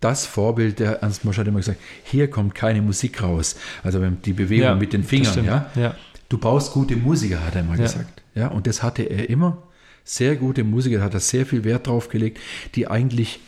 [0.00, 3.56] das Vorbild, der Ernst Mosch hat immer gesagt, hier kommt keine Musik raus.
[3.82, 5.70] Also die Bewegung ja, mit den Fingern, ja?
[5.76, 5.94] ja.
[6.28, 7.82] Du brauchst gute Musiker, hat er immer ja.
[7.82, 8.22] gesagt.
[8.34, 9.58] Ja, und das hatte er immer.
[10.02, 12.40] Sehr gute Musiker, hat er sehr viel Wert drauf gelegt,
[12.74, 13.40] die eigentlich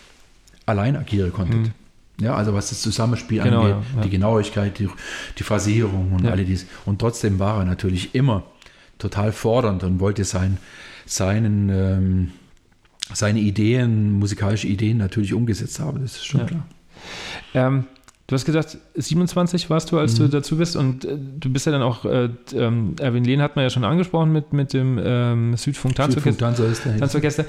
[0.66, 1.62] allein agieren konnten.
[1.62, 1.72] Mhm.
[2.20, 4.88] Ja, also was das Zusammenspiel genau, angeht, die Genauigkeit, die,
[5.38, 6.66] die Phrasierung und alle dies.
[6.84, 8.44] Und trotzdem war er natürlich immer
[9.02, 10.58] total fordernd und wollte sein,
[11.06, 12.32] seinen, ähm,
[13.12, 16.00] seine Ideen, musikalische Ideen natürlich umgesetzt haben.
[16.02, 16.46] Das ist schon ja.
[16.46, 16.66] klar.
[17.54, 17.84] Ähm,
[18.28, 20.24] du hast gesagt, 27 warst du, als mhm.
[20.24, 23.56] du dazu bist und äh, du bist ja dann auch, äh, ähm, Erwin Lehn hat
[23.56, 25.96] man ja schon angesprochen mit, mit dem ähm, Südfunk
[26.98, 27.44] Tanzorchester.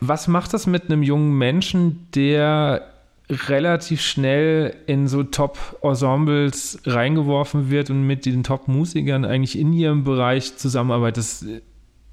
[0.00, 2.93] Was macht das mit einem jungen Menschen, der
[3.30, 10.56] relativ schnell in so Top-Ensembles reingeworfen wird und mit den Top-Musikern eigentlich in ihrem Bereich
[10.56, 11.18] zusammenarbeitet.
[11.18, 11.46] Das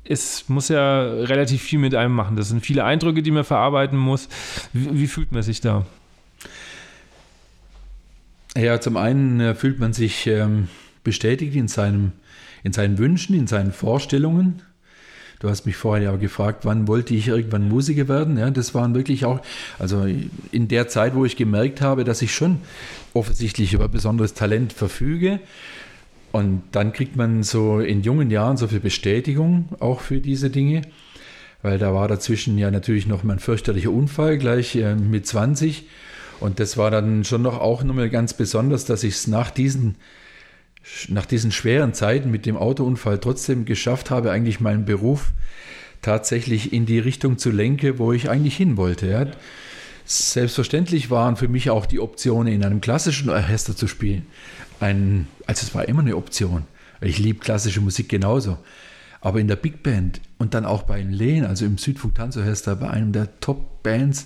[0.04, 2.38] ist, muss ja relativ viel mit einem machen.
[2.38, 4.30] Das sind viele Eindrücke, die man verarbeiten muss.
[4.74, 5.86] Wie, wie fühlt man sich da?
[8.56, 10.68] Ja, zum einen äh, fühlt man sich ähm,
[11.04, 12.12] bestätigt in, seinem,
[12.64, 14.62] in seinen Wünschen, in seinen Vorstellungen.
[15.42, 18.38] Du hast mich vorher ja gefragt, wann wollte ich irgendwann Musiker werden?
[18.38, 19.40] Ja, das waren wirklich auch,
[19.80, 20.06] also
[20.52, 22.60] in der Zeit, wo ich gemerkt habe, dass ich schon
[23.16, 25.40] offensichtlich über besonderes Talent verfüge.
[26.32, 30.84] Und dann kriegt man so in jungen Jahren so viel Bestätigung auch für diese Dinge,
[31.64, 35.86] weil da war dazwischen ja natürlich noch mein fürchterlicher Unfall gleich äh, mit 20.
[36.40, 39.96] Und das war dann schon noch auch nochmal ganz besonders, dass ich es nach diesen
[41.10, 45.32] nach diesen schweren Zeiten mit dem Autounfall trotzdem geschafft habe, eigentlich meinen Beruf
[46.02, 49.08] tatsächlich in die Richtung zu lenken, wo ich eigentlich hin wollte.
[49.08, 49.28] Ja.
[50.06, 54.26] Selbstverständlich waren für mich auch die Optionen, in einem klassischen Orchester zu spielen.
[54.80, 56.64] Ein, also es war immer eine Option.
[57.02, 58.58] Ich liebe klassische Musik genauso.
[59.22, 62.90] Aber in der Big Band und dann auch bei Lehn, also im Südfunk Tanzorchester, bei
[62.90, 64.26] einem der Top-Bands,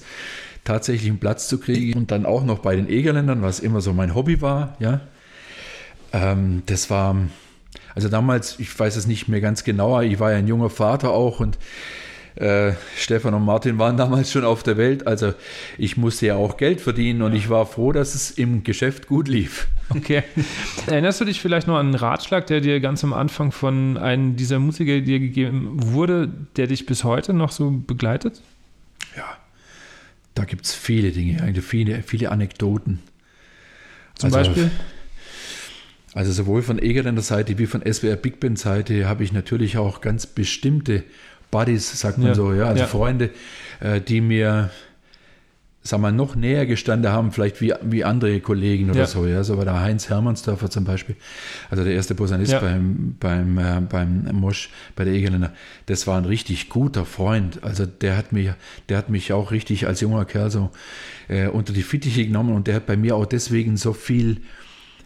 [0.64, 3.92] tatsächlich einen Platz zu kriegen und dann auch noch bei den Egerländern, was immer so
[3.94, 5.02] mein Hobby war, ja,
[6.16, 7.16] ähm, das war,
[7.94, 11.12] also damals, ich weiß es nicht mehr ganz genauer, ich war ja ein junger Vater
[11.12, 11.58] auch und
[12.36, 15.08] äh, Stefan und Martin waren damals schon auf der Welt.
[15.08, 15.34] Also
[15.78, 19.28] ich musste ja auch Geld verdienen und ich war froh, dass es im Geschäft gut
[19.28, 19.68] lief.
[19.90, 20.24] Okay.
[20.88, 24.36] Erinnerst du dich vielleicht noch an einen Ratschlag, der dir ganz am Anfang von einem
[24.36, 28.42] dieser Musiker dir gegeben wurde, der dich bis heute noch so begleitet?
[29.16, 29.38] Ja,
[30.34, 33.00] da gibt es viele Dinge, eigentlich viele, viele Anekdoten.
[34.16, 34.72] Zum also, Beispiel?
[36.16, 40.00] Also sowohl von Egerländer Seite wie von SWR Big Band Seite habe ich natürlich auch
[40.00, 41.04] ganz bestimmte
[41.52, 42.36] Buddies, sagt man ja.
[42.36, 42.88] so, ja, also ja.
[42.88, 43.32] Freunde,
[43.82, 44.70] äh, die mir,
[45.84, 49.08] sagen wir, noch näher gestanden haben, vielleicht wie, wie andere Kollegen oder ja.
[49.08, 51.18] so, ja, so war der Heinz Hermannsdorfer zum Beispiel,
[51.70, 55.52] also der erste Posaunist beim, beim, äh, beim Mosch, bei der Egerländer,
[55.86, 58.52] das war ein richtig guter Freund, also der hat mich,
[58.88, 60.72] der hat mich auch richtig als junger Kerl so
[61.28, 64.38] äh, unter die Fittiche genommen und der hat bei mir auch deswegen so viel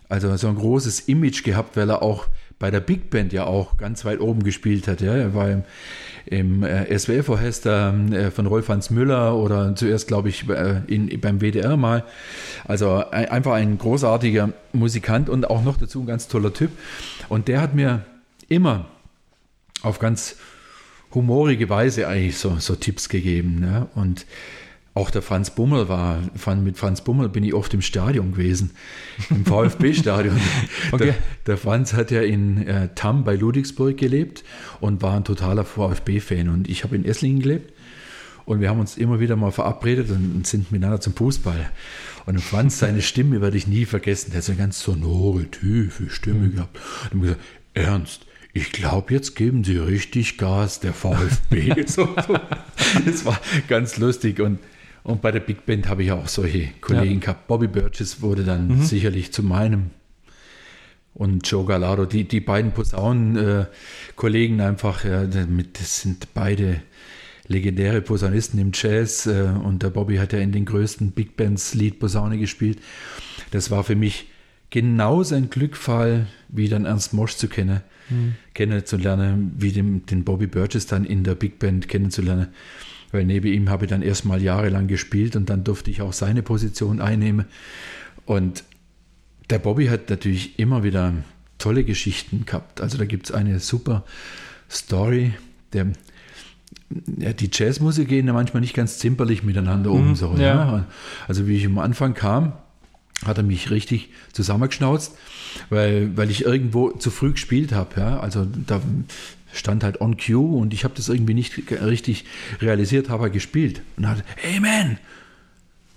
[0.10, 3.78] also so ein großes Image gehabt, weil er auch bei der Big Band ja auch
[3.78, 5.00] ganz weit oben gespielt hat.
[5.00, 5.16] Ja.
[5.16, 5.64] Er war im,
[6.26, 11.40] im äh, SWF-Orchester äh, von Rolf Hans Müller oder zuerst, glaube ich, äh, in, beim
[11.40, 12.04] WDR mal.
[12.66, 16.72] Also ein, einfach ein großartiger Musikant und auch noch dazu ein ganz toller Typ.
[17.30, 18.04] Und der hat mir
[18.50, 18.88] immer
[19.82, 20.36] auf ganz
[21.14, 23.60] humorige Weise eigentlich so, so Tipps gegeben.
[23.62, 23.88] Ne?
[23.96, 24.26] Und
[24.94, 26.20] auch der Franz Bummel war,
[26.62, 28.72] mit Franz Bummel bin ich oft im Stadion gewesen,
[29.30, 30.40] im VfB-Stadion.
[30.92, 31.06] okay.
[31.06, 34.44] der, der, Franz hat ja in äh, Tam bei Ludwigsburg gelebt
[34.80, 36.50] und war ein totaler VfB-Fan.
[36.50, 37.74] Und ich habe in Esslingen gelebt
[38.46, 41.70] und wir haben uns immer wieder mal verabredet und sind miteinander zum Fußball.
[42.26, 44.32] Und Franz, seine Stimme werde ich nie vergessen.
[44.32, 46.56] Der hat so eine ganz sonore, tiefe Stimme mhm.
[46.56, 46.80] gehabt.
[47.14, 47.42] Und gesagt,
[47.76, 51.84] Ernst, ich glaube, jetzt geben sie richtig Gas, der VfB.
[51.86, 52.40] so, so.
[53.06, 54.40] Das war ganz lustig.
[54.40, 54.58] Und
[55.10, 57.20] und bei der Big Band habe ich auch solche Kollegen ja.
[57.20, 57.48] gehabt.
[57.48, 58.84] Bobby Burgess wurde dann mhm.
[58.84, 59.90] sicherlich zu meinem.
[61.16, 66.82] Und Joe Gallardo, die, die beiden Posaunen-Kollegen äh, einfach, ja, das sind beide
[67.48, 69.26] legendäre Posaunisten im Jazz.
[69.26, 72.78] Äh, und der Bobby hat ja in den größten Big Bands Lead-Posaune gespielt.
[73.50, 74.28] Das war für mich
[74.70, 78.36] genau sein Glückfall, wie dann Ernst Mosch zu kennen, mhm.
[78.54, 82.50] kennenzulernen, wie dem, den Bobby Burgess dann in der Big Band kennenzulernen
[83.12, 86.44] weil neben ihm habe ich dann erstmal jahrelang gespielt und dann durfte ich auch seine
[86.44, 87.46] Position einnehmen.
[88.26, 88.64] Und
[89.50, 91.14] der Bobby hat natürlich immer wieder
[91.58, 92.82] tolle Geschichten gehabt.
[92.82, 94.04] Also da gibt es eine super
[94.70, 95.34] Story.
[95.74, 95.88] Der,
[97.18, 100.10] ja, die Jazzmusik gehen ja manchmal nicht ganz zimperlich miteinander um.
[100.10, 100.44] Mhm, so, ja.
[100.44, 100.86] ja.
[101.28, 102.54] Also wie ich am Anfang kam,
[103.26, 105.18] hat er mich richtig zusammengeschnauzt,
[105.70, 108.00] weil, weil ich irgendwo zu früh gespielt habe.
[108.00, 108.20] Ja?
[108.20, 108.82] Also da
[109.54, 112.26] stand halt on cue und ich habe das irgendwie nicht richtig
[112.62, 114.98] realisiert, habe er gespielt und hat, hey man,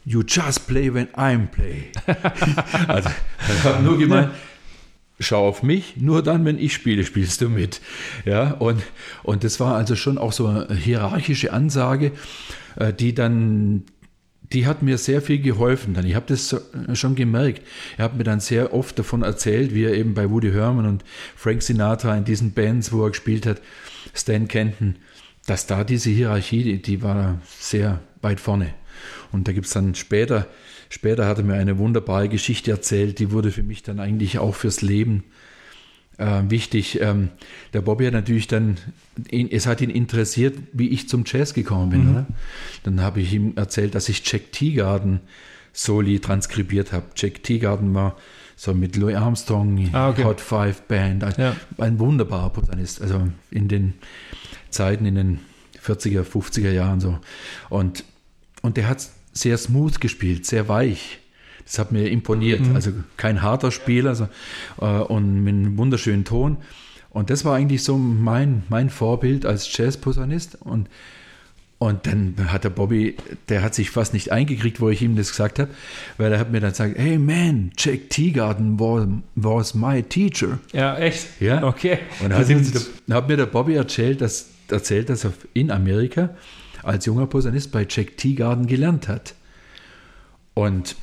[0.05, 1.91] you just play when I'm play.
[2.89, 3.11] also
[3.49, 4.31] ich habe nur gemeint,
[5.19, 7.81] schau auf mich, nur dann, wenn ich spiele, spielst du mit.
[8.25, 8.83] Ja, und,
[9.23, 12.13] und das war also schon auch so eine hierarchische Ansage,
[12.77, 13.85] äh, die dann
[14.53, 15.95] die hat mir sehr viel geholfen.
[15.95, 16.07] Dann.
[16.07, 16.55] Ich habe das
[16.95, 17.63] schon gemerkt.
[17.97, 21.05] Er hat mir dann sehr oft davon erzählt, wie er eben bei Woody Herman und
[21.37, 23.61] Frank Sinatra in diesen Bands, wo er gespielt hat,
[24.15, 24.97] Stan Kenton,
[25.47, 28.75] dass da diese Hierarchie, die, die war sehr weit vorne.
[29.33, 30.47] Und da gibt es dann später,
[30.89, 34.55] später hat er mir eine wunderbare Geschichte erzählt, die wurde für mich dann eigentlich auch
[34.55, 35.42] fürs Leben äh,
[36.19, 37.01] wichtig.
[37.01, 37.31] Ähm,
[37.73, 38.77] der Bobby hat natürlich dann,
[39.31, 42.13] ihn, es hat ihn interessiert, wie ich zum Jazz gekommen bin.
[42.13, 42.27] Mhm.
[42.85, 45.21] Dann habe ich ihm erzählt, dass ich Jack Teagarden
[45.73, 47.07] Soli transkribiert habe.
[47.17, 48.17] Jack Teagarden war
[48.57, 50.25] so mit Louis Armstrong, ah, okay.
[50.25, 51.57] Hot Five Band, ein, ja.
[51.79, 53.03] ein wunderbarer Posaunist.
[53.03, 53.95] Also in den
[54.71, 55.41] Zeiten, in den
[55.85, 57.19] 40er, 50er Jahren so.
[57.71, 58.05] Und,
[58.61, 61.19] und der hat sehr smooth gespielt, sehr weich.
[61.65, 62.61] Das hat mir imponiert.
[62.61, 62.75] Mhm.
[62.75, 64.29] Also kein harter Spieler also,
[64.81, 66.59] äh, und mit einem wunderschönen Ton.
[67.13, 70.57] Und das war eigentlich so mein, mein Vorbild als Jazz-Posaunist.
[70.61, 70.89] Und,
[71.79, 73.17] und dann hat der Bobby,
[73.49, 75.71] der hat sich fast nicht eingekriegt, wo ich ihm das gesagt habe,
[76.17, 80.59] weil er hat mir dann gesagt, hey man, Jack Teagarden was, was my teacher.
[80.73, 81.41] Ja, echt?
[81.41, 81.63] Ja.
[81.63, 81.99] Okay.
[82.21, 86.31] Und dann hat, hat, mir der Bobby erzählt, dass, erzählt, dass er in Amerika
[86.83, 89.35] als junger Posaunist bei Jack Teagarden gelernt hat.
[90.55, 90.97] Und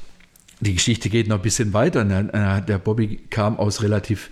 [0.59, 2.03] die Geschichte geht noch ein bisschen weiter.
[2.05, 4.29] Der Bobby kam aus relativ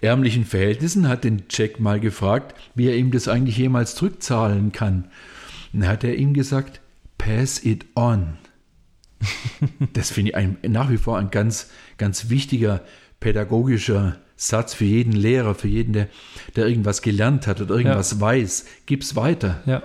[0.00, 5.04] ärmlichen Verhältnissen, hat den Jack mal gefragt, wie er ihm das eigentlich jemals zurückzahlen kann.
[5.72, 6.80] Und dann hat er ihm gesagt,
[7.18, 8.38] pass it on.
[9.92, 12.82] das finde ich ein, nach wie vor ein ganz, ganz wichtiger
[13.20, 16.08] pädagogischer Satz für jeden Lehrer, für jeden, der,
[16.54, 18.20] der irgendwas gelernt hat oder irgendwas ja.
[18.20, 18.66] weiß.
[18.84, 19.62] Gib's weiter.
[19.66, 19.82] Ja.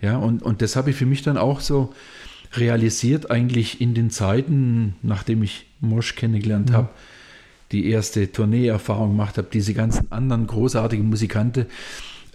[0.00, 1.94] Ja, und, und das habe ich für mich dann auch so
[2.58, 6.74] realisiert eigentlich in den Zeiten, nachdem ich Mosch kennengelernt mhm.
[6.74, 6.88] habe,
[7.72, 11.66] die erste Tourneeerfahrung gemacht habe, diese ganzen anderen großartigen Musikanten,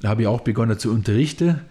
[0.02, 1.62] da habe ich auch begonnen zu unterrichten.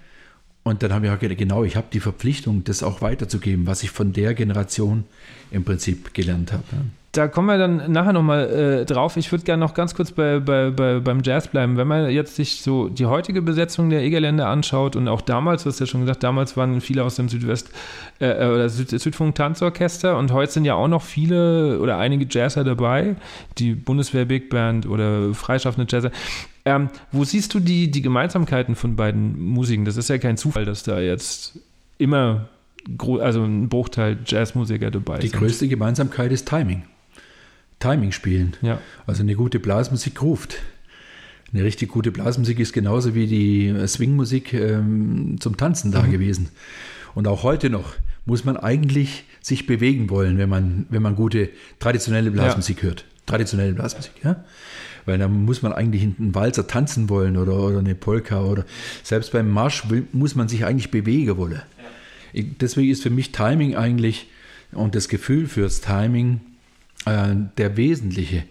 [0.63, 3.83] Und dann habe ich auch gedacht, genau, ich habe die Verpflichtung, das auch weiterzugeben, was
[3.83, 5.05] ich von der Generation
[5.51, 6.65] im Prinzip gelernt habe.
[7.13, 9.17] Da kommen wir dann nachher nochmal äh, drauf.
[9.17, 11.77] Ich würde gerne noch ganz kurz bei, bei, bei, beim Jazz bleiben.
[11.77, 15.71] Wenn man jetzt sich so die heutige Besetzung der Egerländer anschaut und auch damals, du
[15.71, 17.73] hast ja schon gesagt, damals waren viele aus dem Südwest-
[18.21, 22.63] äh, äh, oder Süd Südfunk-Tanzorchester und heute sind ja auch noch viele oder einige Jazzer
[22.63, 23.17] dabei,
[23.59, 26.13] die Bundeswehr Big Band oder freischaffende Jazzer.
[26.65, 29.85] Ähm, wo siehst du die, die Gemeinsamkeiten von beiden Musiken?
[29.85, 31.59] Das ist ja kein Zufall, dass da jetzt
[31.99, 32.49] immer
[33.21, 35.35] also ein Bruchteil Jazzmusiker dabei die sind.
[35.35, 36.85] Die größte Gemeinsamkeit ist Timing.
[37.81, 38.57] Timing spielen.
[38.63, 38.81] Ja.
[39.07, 40.59] Also eine gute Blasmusik ruft.
[41.53, 46.13] Eine richtig gute Blasmusik ist genauso wie die Swingmusik ähm, zum Tanzen da mhm.
[46.13, 46.49] gewesen.
[47.15, 51.49] Und auch heute noch muss man eigentlich sich bewegen wollen, wenn man, wenn man gute
[51.81, 52.83] traditionelle Blasmusik ja.
[52.85, 53.05] hört.
[53.27, 54.45] Traditionelle Blasmusik, ja.
[55.07, 58.65] Weil da muss man eigentlich einen Walzer tanzen wollen oder, oder eine Polka oder
[59.03, 61.63] selbst beim Marsch will, muss man sich eigentlich bewegen wollen.
[62.35, 62.43] Ja.
[62.61, 64.29] Deswegen ist für mich Timing eigentlich
[64.73, 66.41] und das Gefühl fürs Timing
[67.07, 68.45] äh, der wesentliche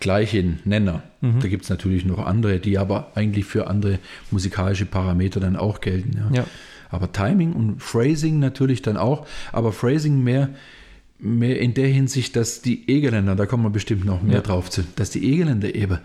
[0.00, 1.02] gleiche Nenner.
[1.20, 1.40] Mhm.
[1.40, 3.98] Da gibt es natürlich noch andere, die aber eigentlich für andere
[4.30, 6.16] musikalische Parameter dann auch gelten.
[6.16, 6.40] Ja.
[6.40, 6.46] ja.
[6.90, 10.48] Aber Timing und Phrasing natürlich dann auch, aber Phrasing mehr,
[11.18, 14.40] mehr in der Hinsicht, dass die Egeländer, da kommen wir bestimmt noch mehr ja.
[14.40, 15.98] drauf zu, dass die Egeländer eben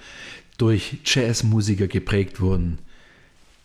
[0.57, 2.77] durch Jazzmusiker geprägt wurden.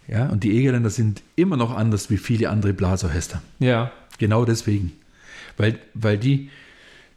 [0.08, 3.42] Ja, und die Egeländer sind immer noch anders wie viele andere Blasorchester.
[3.60, 3.92] Ja.
[4.18, 4.92] Genau deswegen.
[5.56, 6.50] Weil, weil die,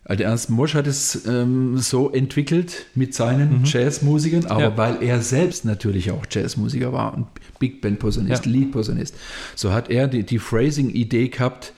[0.06, 3.66] also Ernst Mosch hat es ähm, so entwickelt mit seinen mhm.
[3.66, 4.78] Jazzmusikern, aber ja.
[4.78, 7.28] weil er selbst natürlich auch Jazzmusiker war und
[7.60, 8.52] Big Band Posaunist, ja.
[8.52, 9.16] Lead Posaunist,
[9.56, 11.74] so hat er die, die Phrasing-Idee gehabt,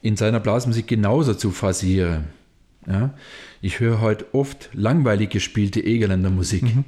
[0.00, 2.24] in seiner Blasmusik genauso zu phrasieren.
[2.88, 3.14] Ja?
[3.60, 6.64] Ich höre heute oft langweilig gespielte Egerländer Musik.
[6.64, 6.84] Mhm.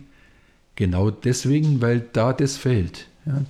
[0.74, 3.06] Genau deswegen, weil da das fehlt.
[3.26, 3.42] Ja?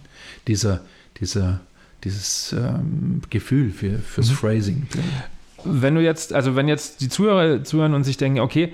[0.46, 0.82] Dieser,
[1.18, 1.62] dieser,
[2.04, 4.34] dieses ähm, Gefühl für, fürs mhm.
[4.34, 4.86] Phrasing
[5.64, 8.72] wenn du jetzt, also wenn jetzt die Zuhörer zuhören und sich denken, okay,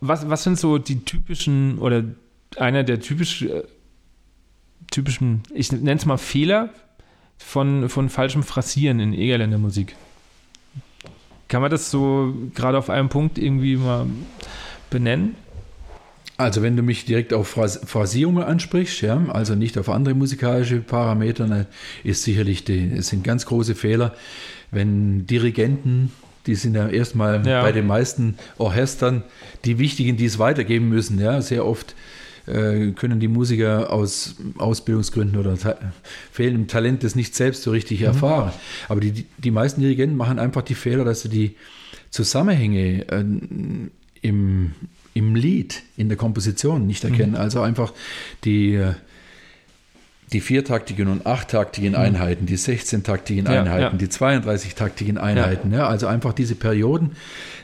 [0.00, 2.04] was, was sind so die typischen oder
[2.56, 3.62] einer der typisch, äh,
[4.90, 6.70] typischen, ich nenne es mal Fehler
[7.38, 9.96] von, von falschem Phrasieren in Egerländer Musik?
[11.48, 14.06] Kann man das so gerade auf einem Punkt irgendwie mal
[14.90, 15.36] benennen?
[16.38, 21.46] Also wenn du mich direkt auf Phrasierungen ansprichst, ja, also nicht auf andere musikalische Parameter,
[21.46, 21.66] dann
[22.04, 24.14] ist sicherlich die, es sind ganz große Fehler,
[24.70, 26.12] wenn Dirigenten,
[26.46, 27.62] die sind ja erstmal ja.
[27.62, 29.24] bei den meisten Orchestern
[29.64, 31.94] die wichtigen, die es weitergeben müssen, ja, sehr oft
[32.46, 35.76] äh, können die Musiker aus Ausbildungsgründen oder ta
[36.30, 38.06] fehlendem Talent das nicht selbst so richtig mhm.
[38.06, 38.52] erfahren.
[38.88, 41.56] Aber die, die meisten Dirigenten machen einfach die Fehler, dass sie die
[42.10, 43.24] Zusammenhänge äh,
[44.22, 44.72] im,
[45.14, 47.32] im Lied, in der Komposition nicht erkennen.
[47.32, 47.38] Mhm.
[47.38, 47.92] Also einfach
[48.44, 48.94] die, äh,
[50.32, 51.98] die viertaktigen und achttaktigen mhm.
[51.98, 53.98] Einheiten, die 16-taktigen ja, Einheiten, ja.
[53.98, 55.72] die 32-taktigen Einheiten.
[55.72, 55.86] Ja.
[55.86, 57.12] also einfach diese Perioden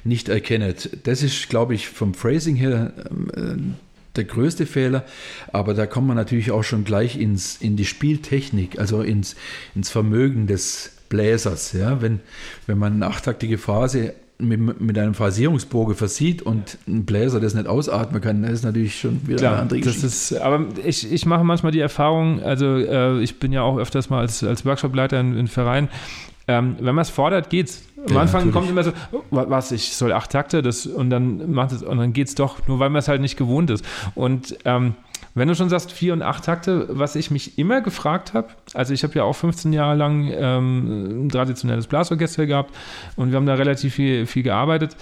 [0.04, 0.74] nicht erkennen.
[1.02, 2.92] Das ist, glaube ich, vom Phrasing her
[3.34, 3.56] äh,
[4.16, 5.04] der größte Fehler,
[5.52, 9.36] aber da kommt man natürlich auch schon gleich ins, in die Spieltechnik, also ins,
[9.74, 11.72] ins Vermögen des Bläsers.
[11.72, 12.02] Ja?
[12.02, 12.20] Wenn,
[12.66, 17.66] wenn man eine achttaktige Phase mit, mit einem Phrasierungsbogen versieht und ein Bläser das nicht
[17.66, 20.03] ausatmen kann, das ist natürlich schon wieder Klar, eine andere Geschichte.
[20.07, 23.78] Das ist, aber ich, ich mache manchmal die Erfahrung, also äh, ich bin ja auch
[23.78, 25.88] öfters mal als, als Workshopleiter in, in Vereinen,
[26.49, 27.84] ähm, wenn man es fordert, geht's.
[28.09, 28.55] Am ja, Anfang natürlich.
[28.55, 31.99] kommt immer so, oh, was, ich soll acht Takte, das, und dann macht es, und
[31.99, 33.84] dann geht's doch, nur weil man es halt nicht gewohnt ist.
[34.16, 34.95] Und ähm,
[35.35, 38.93] wenn du schon sagst, vier und acht Takte, was ich mich immer gefragt habe, also
[38.93, 42.74] ich habe ja auch 15 Jahre lang ähm, ein traditionelles Blasorchester gehabt
[43.16, 44.97] und wir haben da relativ viel, viel gearbeitet.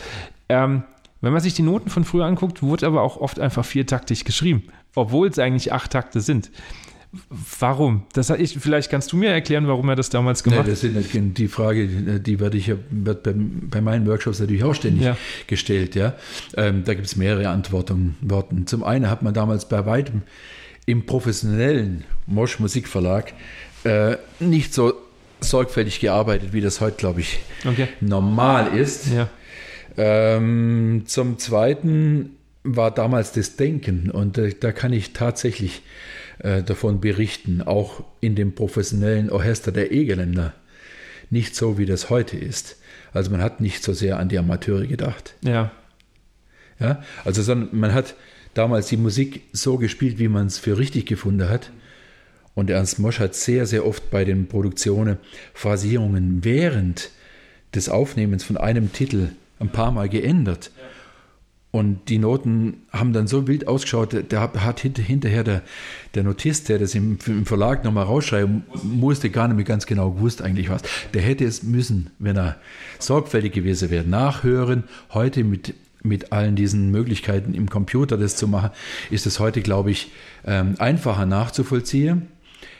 [0.49, 0.85] Ähm,
[1.20, 4.64] wenn man sich die Noten von früher anguckt, wurde aber auch oft einfach viertaktig geschrieben,
[4.95, 6.51] obwohl es eigentlich acht Takte sind.
[7.58, 8.04] Warum?
[8.12, 10.66] Das ich, vielleicht kannst du mir erklären, warum er das damals gemacht hat.
[10.66, 11.88] Nee, das ist die Frage,
[12.20, 15.16] die werde ich wird bei, bei, meinen Workshops natürlich auch ständig ja.
[15.48, 15.96] gestellt.
[15.96, 16.14] Ja?
[16.56, 18.16] Ähm, da gibt es mehrere Antworten.
[18.20, 18.68] Worten.
[18.68, 20.22] Zum einen hat man damals bei weitem
[20.86, 23.32] im professionellen Mosch Musikverlag
[23.82, 24.92] äh, nicht so
[25.40, 27.88] sorgfältig gearbeitet, wie das heute, glaube ich, okay.
[28.00, 29.08] normal ist.
[29.12, 29.28] Ja.
[29.96, 35.82] Ähm, zum Zweiten war damals das Denken und äh, da kann ich tatsächlich
[36.41, 40.55] äh, davon berichten, auch in dem professionellen Orchester der Egeländer.
[41.30, 42.76] Nicht so, wie das heute ist.
[43.12, 45.34] Also man hat nicht so sehr an die Amateure gedacht.
[45.43, 45.70] Ja.
[46.78, 48.14] Ja, also sondern man hat
[48.55, 51.70] damals die Musik so gespielt, wie man es für richtig gefunden hat.
[52.55, 55.18] Und Ernst Mosch hat sehr, sehr oft bei den Produktionen
[55.55, 57.11] Phrasierungen während
[57.74, 59.28] des Aufnehmens von einem Titel
[59.61, 60.70] ein paar Mal geändert.
[61.72, 65.62] Und die Noten haben dann so wild ausgeschaut, der hat hinterher der,
[66.14, 70.10] der Notist, der das im, im Verlag nochmal rausschreiben musste, gar nicht mehr ganz genau
[70.10, 70.82] gewusst eigentlich was.
[71.14, 72.56] Der hätte es müssen, wenn er
[72.98, 74.82] sorgfältig gewesen wäre, nachhören.
[75.14, 78.70] Heute mit, mit allen diesen Möglichkeiten im Computer das zu machen,
[79.12, 80.10] ist es heute, glaube ich,
[80.44, 82.26] ähm, einfacher nachzuvollziehen.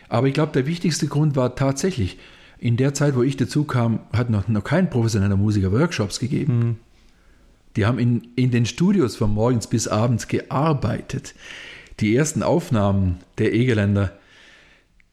[0.09, 2.18] Aber ich glaube, der wichtigste Grund war tatsächlich,
[2.59, 6.59] in der Zeit, wo ich dazu kam, hat noch, noch kein professioneller Musiker Workshops gegeben.
[6.59, 6.76] Mhm.
[7.77, 11.35] Die haben in, in den Studios von morgens bis abends gearbeitet.
[12.01, 14.12] Die ersten Aufnahmen der Egeländer,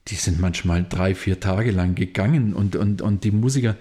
[0.08, 3.76] die sind manchmal drei, vier Tage lang gegangen und, und, und die Musiker,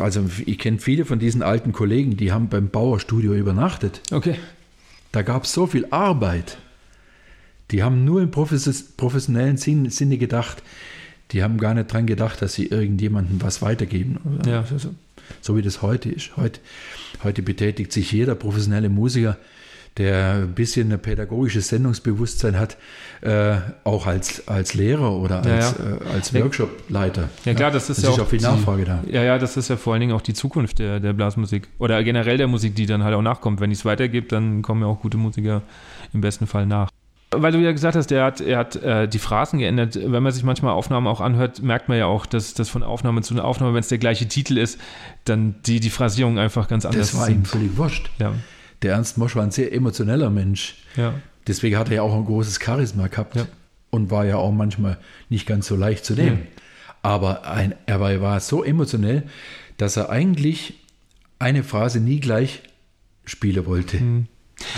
[0.00, 4.00] also ich kenne viele von diesen alten Kollegen, die haben beim Bauerstudio übernachtet.
[4.10, 4.36] Okay.
[5.12, 6.58] Da gab es so viel Arbeit.
[7.70, 10.62] Die haben nur im professionellen Sinne gedacht.
[11.30, 14.18] Die haben gar nicht dran gedacht, dass sie irgendjemandem was weitergeben.
[14.44, 14.64] Ja.
[15.40, 16.36] So wie das heute ist.
[16.36, 16.60] Heute,
[17.22, 19.36] heute betätigt sich jeder professionelle Musiker
[19.96, 22.76] der ein bisschen ein pädagogisches Sendungsbewusstsein hat,
[23.20, 25.96] äh, auch als, als Lehrer oder als, ja, ja.
[25.96, 27.28] Äh, als Workshopleiter.
[27.44, 29.04] Ja klar, das ist das ja auch viel Nachfrage da.
[29.08, 32.02] Ja, ja, das ist ja vor allen Dingen auch die Zukunft der, der Blasmusik oder
[32.02, 33.60] generell der Musik, die dann halt auch nachkommt.
[33.60, 35.62] Wenn ich es weitergebe, dann kommen ja auch gute Musiker
[36.12, 36.90] im besten Fall nach.
[37.42, 39.96] Weil du ja gesagt hast, er hat, er hat äh, die Phrasen geändert.
[39.96, 43.22] Wenn man sich manchmal Aufnahmen auch anhört, merkt man ja auch, dass das von Aufnahme
[43.22, 44.80] zu Aufnahme, wenn es der gleiche Titel ist,
[45.24, 47.14] dann die, die Phrasierung einfach ganz anders ist.
[47.14, 48.10] Das war ihm völlig wurscht.
[48.18, 48.34] Ja.
[48.82, 50.76] Der Ernst Mosch war ein sehr emotioneller Mensch.
[50.96, 51.14] Ja.
[51.46, 53.46] Deswegen hat er ja auch ein großes Charisma gehabt ja.
[53.90, 56.46] und war ja auch manchmal nicht ganz so leicht zu nehmen.
[57.02, 59.24] Aber ein, er war, war so emotionell,
[59.76, 60.74] dass er eigentlich
[61.38, 62.62] eine Phrase nie gleich
[63.26, 63.98] spielen wollte.
[63.98, 64.26] Mhm.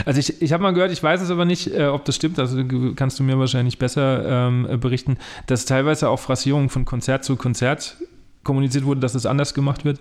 [0.04, 2.38] Also ich, ich habe mal gehört, ich weiß es aber nicht, äh, ob das stimmt,
[2.38, 2.62] also
[2.94, 7.96] kannst du mir wahrscheinlich besser ähm, berichten, dass teilweise auch Phrasierungen von Konzert zu Konzert
[8.42, 10.00] kommuniziert wurden, dass es anders gemacht wird.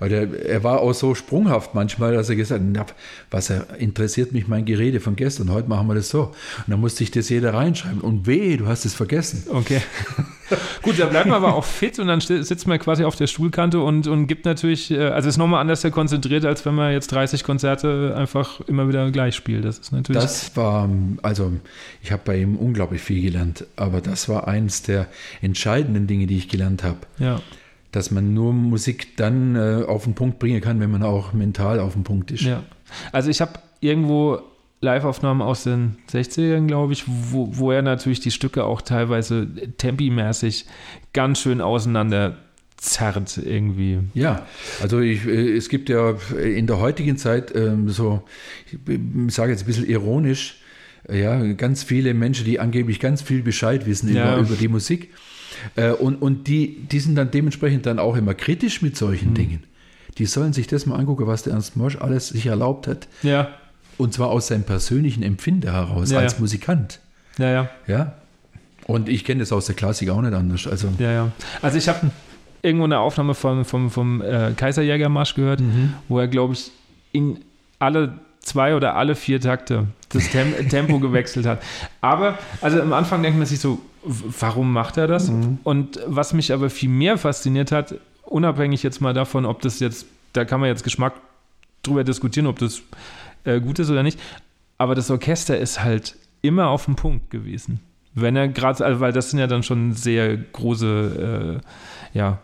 [0.00, 2.94] Der, er war auch so sprunghaft manchmal, dass er gesagt hat,
[3.30, 6.22] was interessiert mich mein Gerede von gestern, heute machen wir das so.
[6.22, 8.00] Und dann musste ich das jeder reinschreiben.
[8.00, 9.44] Und weh, du hast es vergessen.
[9.48, 9.80] Okay.
[10.82, 13.80] Gut, da bleibt man aber auch fit und dann sitzt man quasi auf der Stuhlkante
[13.80, 17.44] und, und gibt natürlich, äh, also ist nochmal anders konzentriert, als wenn man jetzt 30
[17.44, 19.64] Konzerte einfach immer wieder gleich spielt.
[19.64, 20.22] Das ist natürlich.
[20.22, 20.88] Das war,
[21.22, 21.52] also
[22.02, 25.06] ich habe bei ihm unglaublich viel gelernt, aber das war eines der
[25.42, 26.98] entscheidenden Dinge, die ich gelernt habe.
[27.18, 27.40] Ja
[27.92, 31.80] dass man nur Musik dann äh, auf den Punkt bringen kann, wenn man auch mental
[31.80, 32.42] auf dem Punkt ist.
[32.42, 32.62] Ja.
[33.12, 34.40] Also ich habe irgendwo
[34.80, 40.66] Live-Aufnahmen aus den 60ern, glaube ich, wo, wo er natürlich die Stücke auch teilweise tempimäßig
[41.12, 42.36] ganz schön auseinander
[42.76, 43.98] zerrt irgendwie.
[44.14, 44.46] Ja,
[44.80, 48.22] also ich, äh, es gibt ja in der heutigen Zeit ähm, so,
[48.70, 50.60] ich sage jetzt ein bisschen ironisch,
[51.10, 54.34] ja, ganz viele Menschen, die angeblich ganz viel Bescheid wissen ja.
[54.34, 55.10] über, über die Musik.
[55.76, 59.34] Äh, und und die, die sind dann dementsprechend dann auch immer kritisch mit solchen mhm.
[59.34, 59.62] Dingen.
[60.18, 63.08] Die sollen sich das mal angucken, was der Ernst Mosch alles sich erlaubt hat.
[63.22, 63.48] Ja.
[63.96, 66.40] Und zwar aus seinem persönlichen Empfinden heraus, ja, als ja.
[66.40, 67.00] Musikant.
[67.38, 67.70] Ja, ja.
[67.86, 68.12] Ja.
[68.86, 70.66] Und ich kenne das aus der Klassik auch nicht anders.
[70.66, 71.32] Also, ja, ja.
[71.62, 72.10] Also ich habe
[72.62, 75.94] irgendwo eine Aufnahme vom, vom, vom äh, Kaiserjägermarsch gehört, mhm.
[76.08, 76.70] wo er, glaube ich,
[77.12, 77.38] in
[77.78, 81.62] alle zwei oder alle vier Takte das Tem Tempo gewechselt hat.
[82.00, 85.30] Aber, also am Anfang denkt man sich so, warum macht er das?
[85.30, 85.58] Mhm.
[85.64, 87.94] Und was mich aber viel mehr fasziniert hat,
[88.24, 91.14] unabhängig jetzt mal davon, ob das jetzt, da kann man jetzt Geschmack
[91.82, 92.82] drüber diskutieren, ob das
[93.44, 94.18] äh, gut ist oder nicht,
[94.78, 97.80] aber das Orchester ist halt immer auf dem Punkt gewesen.
[98.14, 101.60] Wenn er gerade, also, weil das sind ja dann schon sehr große,
[102.14, 102.38] äh, ja,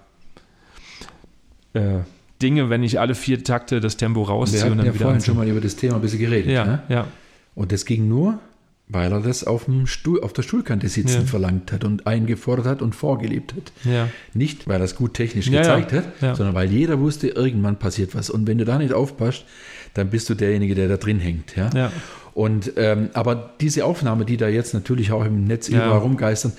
[1.72, 2.00] äh,
[2.42, 4.58] Dinge, wenn ich alle vier Takte das Tempo rausziehe.
[4.58, 6.50] Wir hatten und dann ja vorhin schon mal über das Thema ein bisschen geredet.
[6.50, 6.82] Ja, ne?
[6.88, 7.06] ja.
[7.54, 8.38] Und das ging nur,
[8.88, 11.26] weil er das auf, dem Stuhl, auf der Stuhlkante sitzen ja.
[11.26, 13.72] verlangt hat und eingefordert hat und vorgelebt hat.
[13.84, 14.08] Ja.
[14.34, 18.28] Nicht, weil er es gut technisch gezeigt hat, sondern weil jeder wusste, irgendwann passiert was.
[18.28, 19.44] Und wenn du da nicht aufpasst,
[19.94, 21.56] dann bist du derjenige, der da drin hängt.
[21.56, 21.70] Ja?
[22.34, 25.86] Und ähm, aber diese Aufnahme, die da jetzt natürlich auch im Netz ja.
[25.86, 26.52] überall rumgeistern,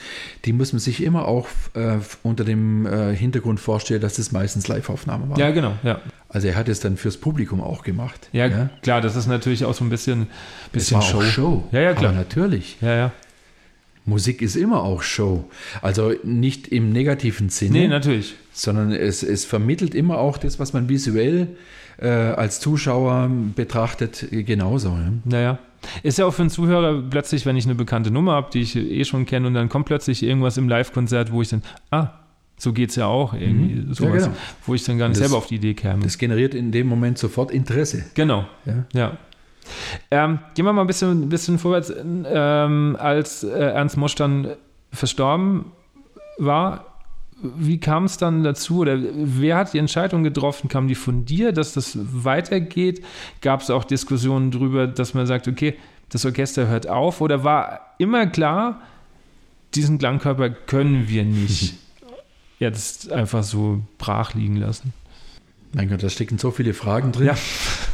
[0.45, 4.69] die muss man sich immer auch äh, unter dem äh, Hintergrund vorstellen, dass das meistens
[4.69, 5.39] Live-Aufnahmen waren.
[5.39, 5.99] Ja, genau, ja.
[6.29, 8.29] Also er hat es dann fürs Publikum auch gemacht.
[8.31, 8.69] Ja, ja?
[8.83, 10.27] klar, das ist natürlich auch so ein bisschen,
[10.71, 11.21] bisschen Show.
[11.21, 11.63] Show.
[11.73, 12.11] Ja, ja, klar.
[12.11, 12.77] Aber natürlich.
[12.81, 13.11] Ja, ja.
[14.05, 15.49] Musik ist immer auch Show.
[15.81, 17.79] Also nicht im negativen Sinne.
[17.79, 18.35] Nee, natürlich.
[18.53, 21.49] Sondern es, es vermittelt immer auch das, was man visuell
[21.97, 24.95] äh, als Zuschauer betrachtet, genauso.
[24.95, 25.19] Ne?
[25.23, 25.59] Naja.
[26.03, 28.75] Ist ja auch für einen Zuhörer plötzlich, wenn ich eine bekannte Nummer habe, die ich
[28.75, 32.09] eh schon kenne, und dann kommt plötzlich irgendwas im Live-Konzert, wo ich dann, ah,
[32.57, 33.93] so geht es ja auch irgendwie, mhm.
[33.93, 34.37] sowas, ja, genau.
[34.65, 36.03] wo ich dann gar nicht das, selber auf die Idee käme.
[36.03, 38.05] Das generiert in dem Moment sofort Interesse.
[38.13, 38.85] Genau, ja.
[38.93, 39.17] ja.
[40.11, 41.93] Ähm, gehen wir mal ein bisschen, ein bisschen vorwärts.
[41.95, 44.53] Ähm, als äh, Ernst Mosch dann
[44.91, 45.71] verstorben
[46.37, 46.94] war,
[47.41, 50.69] wie kam es dann dazu oder wer hat die Entscheidung getroffen?
[50.69, 53.03] Kam die von dir, dass das weitergeht?
[53.41, 55.75] Gab es auch Diskussionen darüber, dass man sagt, okay,
[56.09, 58.81] das Orchester hört auf oder war immer klar,
[59.73, 61.75] diesen Klangkörper können wir nicht
[62.59, 64.93] jetzt einfach so brach liegen lassen?
[65.73, 67.27] Mein Gott, da stecken so viele Fragen drin.
[67.27, 67.35] Ja.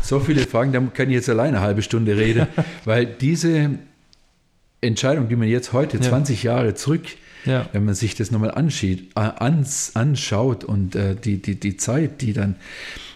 [0.04, 2.48] So viele Fragen, da kann ich jetzt alleine eine halbe Stunde reden,
[2.86, 3.80] weil diese
[4.82, 6.04] Entscheidung, die man jetzt heute, ja.
[6.04, 7.04] 20 Jahre zurück,
[7.46, 7.68] ja.
[7.72, 12.22] Wenn man sich das nochmal anschaut, äh, ans, anschaut und äh, die, die, die Zeit,
[12.22, 12.56] die dann,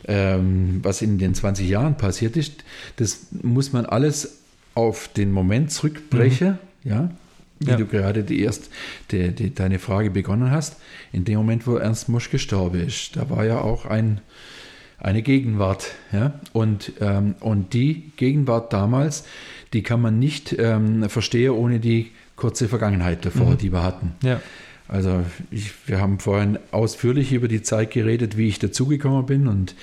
[0.08, 2.64] ähm, was in den 20 Jahren passiert ist,
[2.98, 4.40] das muss man alles
[4.74, 6.90] auf den Moment zurückbrechen, mhm.
[6.90, 7.12] ja,
[7.60, 7.78] wie ja.
[7.78, 8.70] du gerade die erst
[9.12, 10.78] die, die, deine Frage begonnen hast.
[11.14, 14.22] In dem Moment, wo Ernst Mosch gestorben ist, da war ja auch ein,
[14.98, 15.92] eine Gegenwart.
[16.12, 16.40] Ja?
[16.52, 19.24] Und, ähm, und die Gegenwart damals,
[19.76, 23.58] die kann man nicht ähm, verstehen ohne die kurze Vergangenheit davor, mhm.
[23.58, 24.14] die wir hatten.
[24.24, 24.40] Ja.
[24.88, 29.76] Also ich, wir haben vorhin ausführlich über die Zeit geredet, wie ich dazugekommen bin und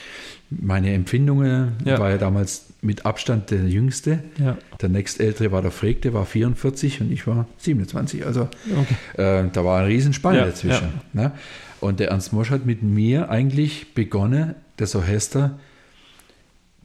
[0.49, 1.73] meine Empfindungen.
[1.85, 1.99] Ja.
[1.99, 4.21] war ja damals mit Abstand der Jüngste.
[4.39, 4.57] Ja.
[4.81, 8.25] Der nächstältere war der Freak, der war 44 und ich war 27.
[8.25, 9.43] Also okay.
[9.45, 10.89] äh, da war ein Riesenspann ja, dazwischen.
[11.13, 11.33] Ne?
[11.81, 15.59] Und der Ernst Mosch hat mit mir eigentlich begonnen, das Orchester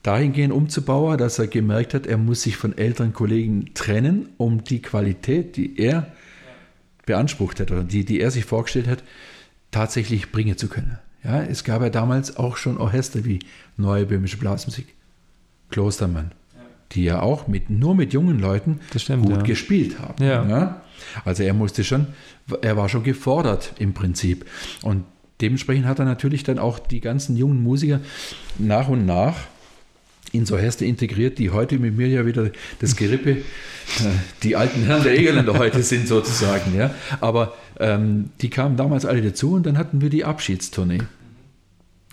[0.08, 4.82] dahingehend umzubauen, dass er gemerkt hat, er muss sich von älteren Kollegen trennen, um die
[4.82, 6.08] Qualität, die er
[7.06, 9.04] beansprucht hat oder die, die er sich vorgestellt hat,
[9.70, 10.98] tatsächlich bringen zu können.
[11.26, 13.40] Ja, es gab ja damals auch schon Orchester wie
[13.76, 14.96] Neue Böhmische Blasmusik,
[15.72, 16.32] Klostermann,
[16.94, 19.44] die ja auch mit, nur mit jungen Leuten stimmt, gut ja.
[19.44, 20.24] gespielt haben.
[20.24, 20.48] Ja.
[20.48, 20.82] ja.
[21.26, 22.08] Also er musste schon,
[22.62, 24.46] er war schon gefordert im Prinzip.
[24.84, 25.04] Und
[25.42, 28.00] dementsprechend hat er natürlich dann auch die ganzen jungen Musiker
[28.58, 29.36] nach und nach
[30.32, 33.44] ins Orchester integriert, die heute mit mir ja wieder das Gerippe, äh,
[34.44, 36.76] die alten Herren der Egerländer heute sind sozusagen.
[36.76, 36.94] Ja.
[37.22, 41.02] Aber ähm, die kamen damals alle dazu und dann hatten wir die Abschiedstournee.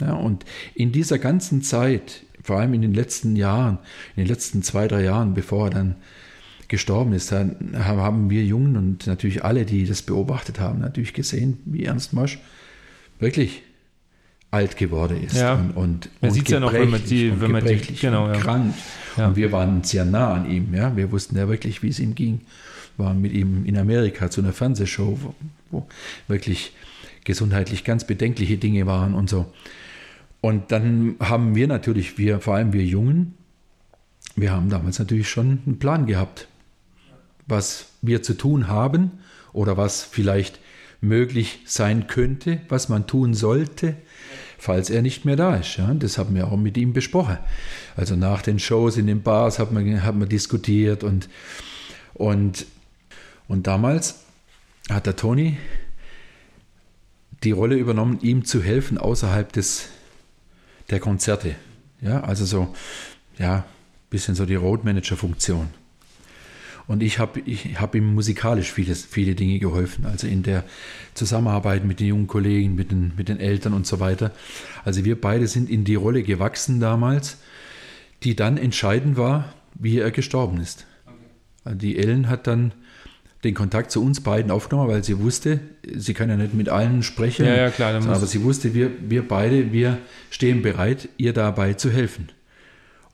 [0.00, 0.44] Ja, und
[0.74, 3.78] in dieser ganzen Zeit, vor allem in den letzten Jahren,
[4.16, 5.96] in den letzten zwei, drei Jahren, bevor er dann
[6.68, 11.58] gestorben ist, dann haben wir Jungen und natürlich alle, die das beobachtet haben, natürlich gesehen,
[11.64, 12.38] wie Ernst Mosch
[13.20, 13.62] wirklich
[14.54, 15.36] alt geworden ist.
[15.36, 15.54] Ja.
[15.54, 18.38] Und, und, man sieht es ja noch, wenn man die, wenn man die, genau, ja.
[18.38, 18.72] krank.
[19.16, 19.26] Ja.
[19.28, 20.72] Und wir waren sehr nah an ihm.
[20.72, 20.96] Ja?
[20.96, 22.42] Wir wussten ja wirklich, wie es ihm ging.
[22.96, 25.34] Waren mit ihm in Amerika zu einer Fernsehshow, wo,
[25.72, 25.88] wo
[26.28, 26.72] wirklich
[27.24, 29.52] gesundheitlich ganz bedenkliche Dinge waren und so.
[30.40, 33.34] Und dann haben wir natürlich, wir, vor allem wir Jungen,
[34.36, 36.46] wir haben damals natürlich schon einen Plan gehabt,
[37.46, 39.10] was wir zu tun haben
[39.52, 40.60] oder was vielleicht
[41.00, 43.96] möglich sein könnte, was man tun sollte,
[44.58, 45.76] falls er nicht mehr da ist.
[45.76, 47.38] Ja, das haben wir auch mit ihm besprochen.
[47.96, 51.28] Also nach den Shows in den Bars hat man, hat man diskutiert und,
[52.14, 52.66] und,
[53.48, 54.24] und damals
[54.90, 55.56] hat der Toni
[57.42, 59.88] die Rolle übernommen, ihm zu helfen außerhalb des,
[60.90, 61.54] der Konzerte.
[62.00, 62.74] Ja, also so,
[63.38, 63.64] ja,
[64.10, 65.68] bisschen so die Roadmanager-Funktion.
[66.86, 70.64] Und ich habe ich hab ihm musikalisch vieles, viele Dinge geholfen, also in der
[71.14, 74.32] Zusammenarbeit mit den jungen Kollegen, mit den, mit den Eltern und so weiter.
[74.84, 77.38] Also wir beide sind in die Rolle gewachsen damals,
[78.22, 80.86] die dann entscheidend war, wie er gestorben ist.
[81.06, 81.76] Okay.
[81.76, 82.72] Die Ellen hat dann
[83.44, 85.60] den Kontakt zu uns beiden aufgenommen, weil sie wusste,
[85.94, 89.26] sie kann ja nicht mit allen sprechen, ja, ja, klar, aber sie wusste, wir, wir
[89.26, 89.98] beide, wir
[90.30, 92.28] stehen bereit, ihr dabei zu helfen.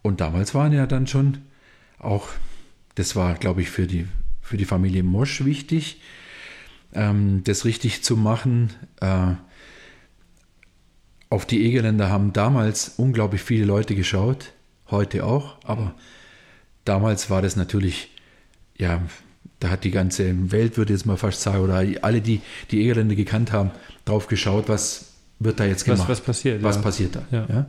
[0.02, 1.38] Und damals waren ja dann schon
[1.98, 2.28] auch
[2.94, 4.06] das war, glaube ich, für die,
[4.40, 6.00] für die Familie Mosch wichtig,
[6.92, 8.70] ähm, das richtig zu machen.
[9.00, 9.34] Äh,
[11.28, 14.52] auf die Egerländer haben damals unglaublich viele Leute geschaut,
[14.90, 15.94] heute auch, aber
[16.84, 18.10] damals war das natürlich,
[18.76, 19.00] ja,
[19.60, 22.80] da hat die ganze Welt, würde ich jetzt mal fast sagen, oder alle, die die
[22.80, 23.70] Egerländer gekannt haben,
[24.04, 26.00] drauf geschaut, was wird da jetzt gemacht?
[26.00, 26.62] Was, was passiert?
[26.62, 26.82] Was ja.
[26.82, 27.22] passiert da?
[27.30, 27.46] Ja.
[27.48, 27.66] ja.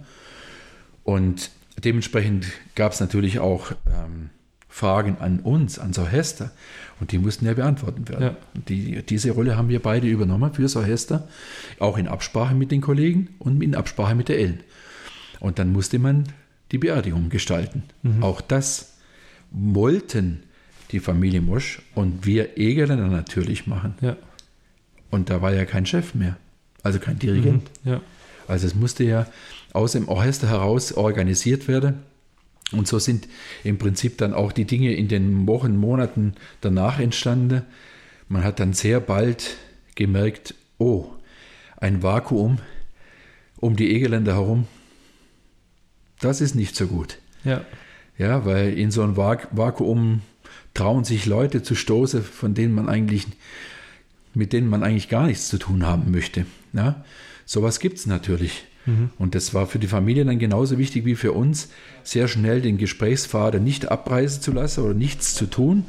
[1.04, 1.52] Und
[1.84, 4.30] dementsprechend gab es natürlich auch ähm,
[4.72, 6.52] Fragen an uns, ans Orchester.
[7.00, 8.24] Und die mussten ja beantwortet werden.
[8.24, 8.38] Ja.
[8.70, 11.28] Die, diese Rolle haben wir beide übernommen fürs Orchester,
[11.78, 14.62] auch in Absprache mit den Kollegen und in Absprache mit der Ellen.
[15.40, 16.24] Und dann musste man
[16.72, 17.84] die Beerdigung gestalten.
[18.02, 18.24] Mhm.
[18.24, 18.94] Auch das
[19.52, 20.44] wollten
[20.92, 23.96] die Familie Mosch und wir Egerländer natürlich machen.
[24.02, 24.16] Ja.
[25.10, 26.38] Und da war ja kein Chef mehr,
[26.84, 27.70] also kein Dirigent.
[27.84, 27.92] Mhm.
[27.92, 28.02] Ja.
[28.48, 29.28] Also es musste ja
[29.74, 32.04] aus dem Orchester heraus organisiert werden.
[32.72, 33.28] Und so sind
[33.64, 37.64] im Prinzip dann auch die Dinge in den Wochen, Monaten danach entstanden.
[38.30, 39.58] Man hat dann sehr bald
[39.96, 41.08] gemerkt, oh,
[41.78, 42.60] ein Vakuum
[43.58, 44.68] um die Egerländer herum,
[46.20, 47.18] das ist nicht so gut.
[47.44, 47.66] Ja.
[48.18, 50.22] Ja, weil in so ein Vakuum
[50.74, 53.26] trauen sich Leute zu stoßen, von denen man eigentlich,
[54.34, 56.46] mit denen man eigentlich gar nichts zu tun haben möchte.
[56.74, 57.04] Ja,
[57.46, 58.66] sowas gibt es natürlich.
[58.86, 59.10] Mhm.
[59.18, 61.70] Und das war für die Familie dann genauso wichtig wie für uns,
[62.04, 65.86] sehr schnell den Gesprächsfaden nicht abreißen zu lassen oder nichts zu tun,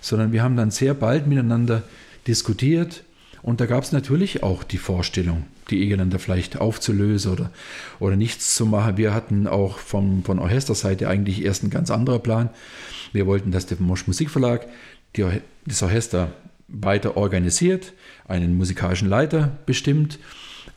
[0.00, 1.82] sondern wir haben dann sehr bald miteinander
[2.26, 3.04] diskutiert.
[3.42, 7.50] Und da gab es natürlich auch die Vorstellung, die Egeländer vielleicht aufzulösen oder,
[8.00, 8.96] oder nichts zu machen.
[8.96, 12.50] Wir hatten auch vom, von Orchesterseite eigentlich erst einen ganz anderen Plan.
[13.12, 14.66] Wir wollten, dass der Mosch Musikverlag
[15.16, 15.24] die,
[15.64, 16.32] das Orchester
[16.68, 17.92] weiter organisiert,
[18.26, 20.18] einen musikalischen Leiter bestimmt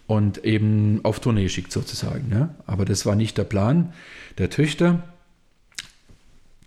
[0.09, 2.31] und eben auf Tournee schickt sozusagen.
[2.31, 2.49] Ja?
[2.65, 3.93] Aber das war nicht der Plan
[4.39, 5.03] der Töchter.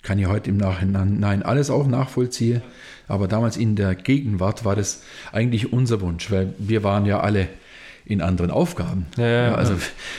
[0.03, 2.63] Kann ich heute im Nachhinein alles auch nachvollziehen.
[3.09, 7.49] Aber damals in der Gegenwart war das eigentlich unser Wunsch, weil wir waren ja alle
[8.05, 9.07] in anderen Aufgaben.
[9.17, 9.75] Ja, ja, also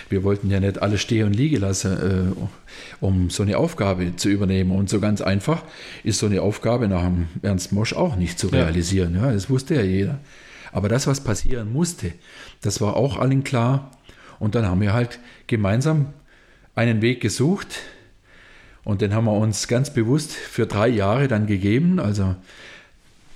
[0.10, 2.46] wir wollten ja nicht alle stehen und liegen lassen, äh,
[3.00, 4.72] um so eine Aufgabe zu übernehmen.
[4.72, 5.64] Und so ganz einfach
[6.04, 9.16] ist so eine Aufgabe nach dem Ernst Mosch auch nicht zu realisieren.
[9.16, 10.20] Ja, das wusste ja jeder.
[10.74, 12.12] Aber das, was passieren musste,
[12.62, 13.92] das war auch allen klar.
[14.40, 16.08] Und dann haben wir halt gemeinsam
[16.76, 17.80] einen Weg gesucht.
[18.84, 22.00] Und den haben wir uns ganz bewusst für drei Jahre dann gegeben.
[22.00, 22.36] Also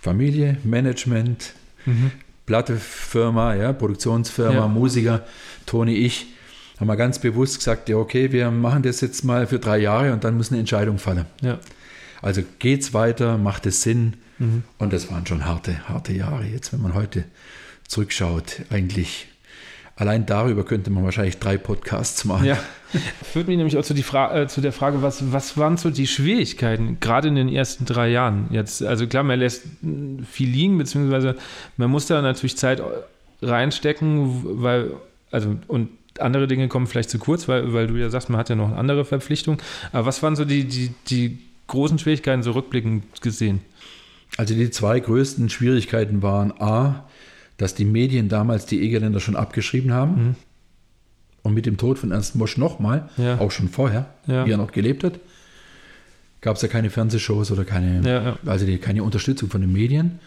[0.02, 1.54] Familie, Management,
[1.86, 2.12] mhm.
[2.46, 4.68] Plattefirma, ja, Produktionsfirma, ja.
[4.68, 5.26] Musiker,
[5.66, 6.28] Toni, ich,
[6.80, 10.14] haben wir ganz bewusst gesagt, ja, okay, wir machen das jetzt mal für drei Jahre
[10.14, 11.26] und dann muss eine Entscheidung fallen.
[11.42, 11.60] Ja.
[12.22, 14.14] Also geht's weiter, macht es Sinn?
[14.40, 16.46] Und das waren schon harte, harte Jahre.
[16.46, 17.24] Jetzt, wenn man heute
[17.88, 19.28] zurückschaut, eigentlich
[19.98, 22.46] allein darüber könnte man wahrscheinlich drei Podcasts machen.
[22.46, 22.58] Ja,
[23.24, 27.00] führt mich nämlich auch zu, äh, zu der Frage, was, was waren so die Schwierigkeiten,
[27.00, 28.48] gerade in den ersten drei Jahren?
[28.52, 29.64] Jetzt, also klar, man lässt
[30.30, 31.36] viel liegen, beziehungsweise
[31.78, 32.82] man muss da natürlich Zeit
[33.42, 34.92] reinstecken, weil,
[35.32, 38.50] also, und andere Dinge kommen vielleicht zu kurz, weil, weil du ja sagst, man hat
[38.50, 39.62] ja noch eine andere Verpflichtung.
[39.92, 43.62] Aber was waren so die, die, die großen Schwierigkeiten so rückblickend gesehen?
[44.36, 47.06] Also die zwei größten Schwierigkeiten waren A,
[47.58, 50.12] dass die Medien damals die Egerländer schon abgeschrieben haben.
[50.12, 50.36] Mhm.
[51.44, 53.40] Und mit dem Tod von Ernst Mosch nochmal, ja.
[53.40, 54.46] auch schon vorher, ja.
[54.46, 55.20] wie er noch gelebt hat,
[56.42, 60.20] gab es ja keine Fernsehshows oder keine, ja, also die, keine Unterstützung von den Medien.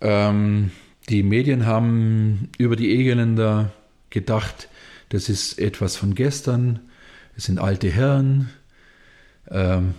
[0.00, 0.70] Ähm,
[1.10, 3.72] die Medien haben über die Egerländer
[4.08, 4.68] gedacht,
[5.10, 6.80] das ist etwas von gestern,
[7.36, 8.48] es sind alte Herren,
[9.50, 9.94] ähm,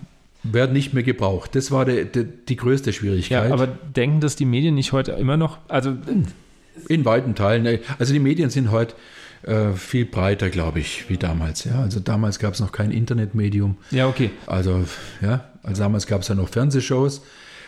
[0.52, 1.56] werden nicht mehr gebraucht.
[1.56, 3.48] Das war der, der, die größte Schwierigkeit.
[3.50, 5.58] Ja, aber denken das die Medien nicht heute immer noch?
[5.68, 5.96] Also
[6.90, 7.80] in weiten Teilen.
[8.00, 8.96] Also die Medien sind heute
[9.44, 11.64] äh, viel breiter, glaube ich, wie damals.
[11.64, 13.78] Ja, also damals gab es noch kein Internetmedium.
[13.92, 14.32] Ja, okay.
[14.46, 14.86] Also
[15.22, 17.22] ja, also damals gab es ja noch Fernsehshows.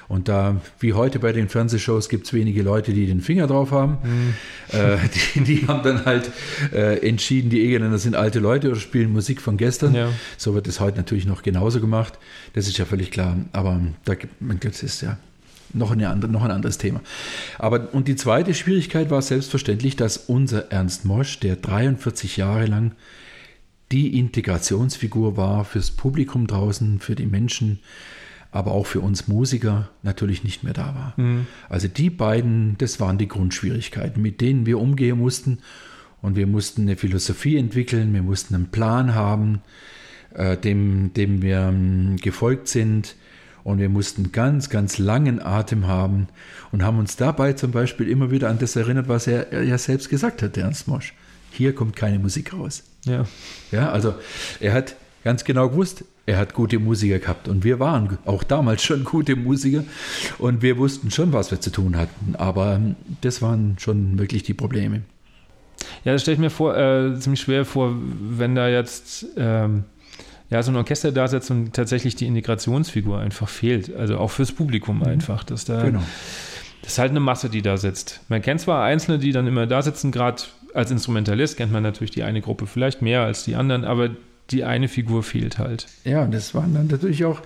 [0.07, 3.71] Und da, wie heute bei den Fernsehshows, gibt es wenige Leute, die den Finger drauf
[3.71, 3.97] haben.
[4.03, 4.77] Mhm.
[4.77, 4.97] Äh,
[5.35, 6.31] die, die, haben dann halt
[6.71, 9.93] äh, entschieden, die Egeländer sind alte Leute oder spielen Musik von gestern.
[9.93, 10.09] Ja.
[10.37, 12.17] So wird es heute natürlich noch genauso gemacht.
[12.53, 13.37] Das ist ja völlig klar.
[13.51, 14.13] Aber da,
[14.61, 15.17] das ist ja
[15.73, 17.01] noch, eine andere, noch ein anderes Thema.
[17.57, 22.93] Aber, und die zweite Schwierigkeit war selbstverständlich, dass unser Ernst Mosch, der 43 Jahre lang
[23.91, 27.79] die Integrationsfigur war fürs Publikum draußen, für die Menschen,
[28.57, 31.13] aber auch für uns Musiker natürlich nicht mehr da war.
[31.15, 31.45] Mhm.
[31.69, 35.59] Also die beiden, das waren die Grundschwierigkeiten, mit denen wir umgehen mussten.
[36.23, 39.61] Und wir mussten eine Philosophie entwickeln, wir mussten einen Plan haben,
[40.33, 43.15] äh, dem, dem wir ähm, gefolgt sind.
[43.63, 46.27] Und wir mussten ganz, ganz langen Atem haben
[46.71, 49.77] und haben uns dabei zum Beispiel immer wieder an das erinnert, was er, er ja
[49.77, 51.13] selbst gesagt hat, der Ernst Mosch.
[51.51, 52.83] Hier kommt keine Musik raus.
[53.05, 53.25] Ja.
[53.71, 54.15] Ja, also
[54.59, 58.83] er hat ganz genau gewusst, er hat gute Musiker gehabt und wir waren auch damals
[58.83, 59.83] schon gute Musiker
[60.39, 64.43] und wir wussten schon, was wir zu tun hatten, aber ähm, das waren schon wirklich
[64.43, 65.01] die Probleme.
[66.03, 69.85] Ja, das stelle ich mir vor, äh, ziemlich schwer vor, wenn da jetzt ähm,
[70.49, 73.95] ja, so ein Orchester da sitzt und tatsächlich die Integrationsfigur einfach fehlt.
[73.95, 75.03] Also auch fürs Publikum mhm.
[75.03, 75.43] einfach.
[75.43, 76.03] Dass da, genau.
[76.81, 78.21] Das ist halt eine Masse, die da sitzt.
[78.29, 80.43] Man kennt zwar Einzelne, die dann immer da sitzen, gerade
[80.73, 84.11] als Instrumentalist kennt man natürlich die eine Gruppe vielleicht mehr als die anderen, aber
[84.51, 85.87] die eine Figur fehlt halt.
[86.03, 87.41] Ja, und das waren dann natürlich auch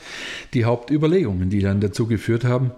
[0.54, 2.72] die Hauptüberlegungen, die dann dazu geführt haben,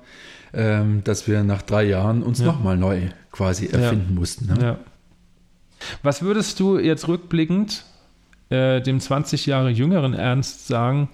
[0.54, 2.46] ähm, dass wir nach drei Jahren uns ja.
[2.46, 4.20] nochmal neu quasi erfinden ja.
[4.20, 4.46] mussten.
[4.54, 4.62] Ne?
[4.62, 4.80] Ja.
[6.02, 7.86] Was würdest du jetzt rückblickend
[8.50, 11.10] äh, dem 20 Jahre jüngeren Ernst sagen,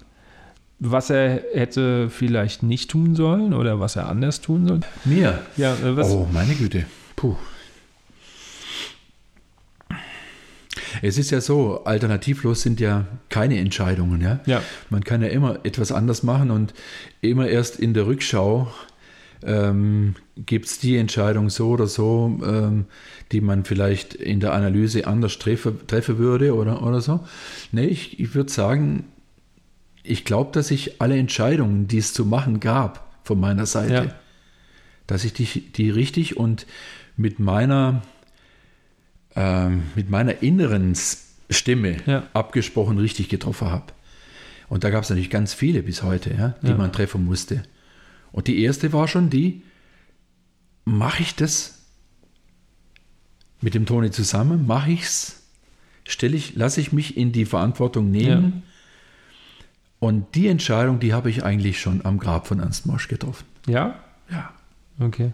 [0.80, 4.80] was er hätte vielleicht nicht tun sollen oder was er anders tun soll?
[5.06, 5.40] Mir?
[5.58, 6.10] Ja, äh, was?
[6.10, 6.86] Oh, meine Güte.
[7.16, 7.36] Puh.
[11.02, 14.22] Es ist ja so, alternativlos sind ja keine Entscheidungen.
[14.22, 14.40] Ja?
[14.46, 14.62] ja.
[14.90, 16.74] Man kann ja immer etwas anders machen und
[17.22, 18.72] immer erst in der Rückschau
[19.44, 22.86] ähm, gibt es die Entscheidung so oder so, ähm,
[23.32, 27.26] die man vielleicht in der Analyse anders treffe, treffen würde oder, oder so.
[27.72, 29.06] Nee, ich, ich würde sagen,
[30.04, 34.16] ich glaube, dass ich alle Entscheidungen, die es zu machen gab, von meiner Seite, ja.
[35.08, 36.66] dass ich die, die richtig und
[37.16, 38.02] mit meiner
[39.36, 40.96] ähm, mit meiner inneren
[41.50, 42.28] Stimme ja.
[42.34, 43.86] abgesprochen richtig getroffen habe.
[44.68, 46.76] Und da gab es natürlich ganz viele bis heute, ja, die ja.
[46.76, 47.64] man treffen musste.
[48.32, 49.64] Und die erste war schon die,
[50.86, 51.80] mache ich das
[53.62, 54.68] mit dem Toni zusammen?
[54.68, 55.44] Mache ich es?
[56.08, 58.44] Stelle ich, lasse ich mich in die Verantwortung nehmen?
[58.56, 58.62] Ja.
[60.00, 63.46] Und die Entscheidung, die habe ich eigentlich schon am Grab von Ernst Mosch getroffen.
[63.68, 64.00] Ja?
[64.30, 64.54] Ja.
[65.00, 65.34] Okay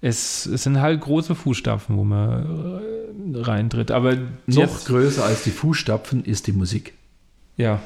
[0.00, 3.90] es, es sind halt große Fußstapfen, wo man äh, reintritt.
[3.90, 6.94] Aber noch größer als die Fußstapfen ist die Musik.
[7.56, 7.82] Ja.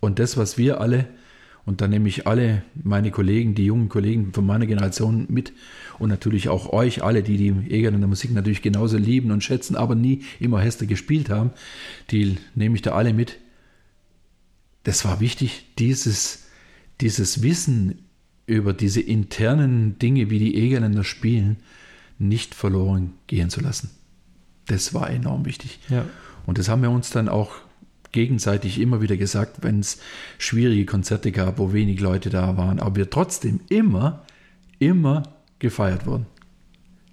[0.00, 1.06] Und das, was wir alle,
[1.64, 5.52] und da nehme ich alle meine Kollegen, die jungen Kollegen von meiner Generation mit
[5.98, 9.44] und natürlich auch euch alle, die die Jäger in der Musik natürlich genauso lieben und
[9.44, 11.50] schätzen, aber nie immer Hester gespielt haben,
[12.10, 13.38] die nehme ich da alle mit.
[14.84, 16.46] Das war wichtig, dieses,
[17.00, 18.06] dieses Wissen
[18.50, 21.58] über diese internen Dinge, wie die Egerländer spielen,
[22.18, 23.90] nicht verloren gehen zu lassen.
[24.66, 25.78] Das war enorm wichtig.
[25.88, 26.04] Ja.
[26.46, 27.52] Und das haben wir uns dann auch
[28.12, 30.00] gegenseitig immer wieder gesagt, wenn es
[30.38, 34.24] schwierige Konzerte gab, wo wenig Leute da waren, aber wir trotzdem immer,
[34.80, 35.22] immer
[35.60, 36.26] gefeiert wurden.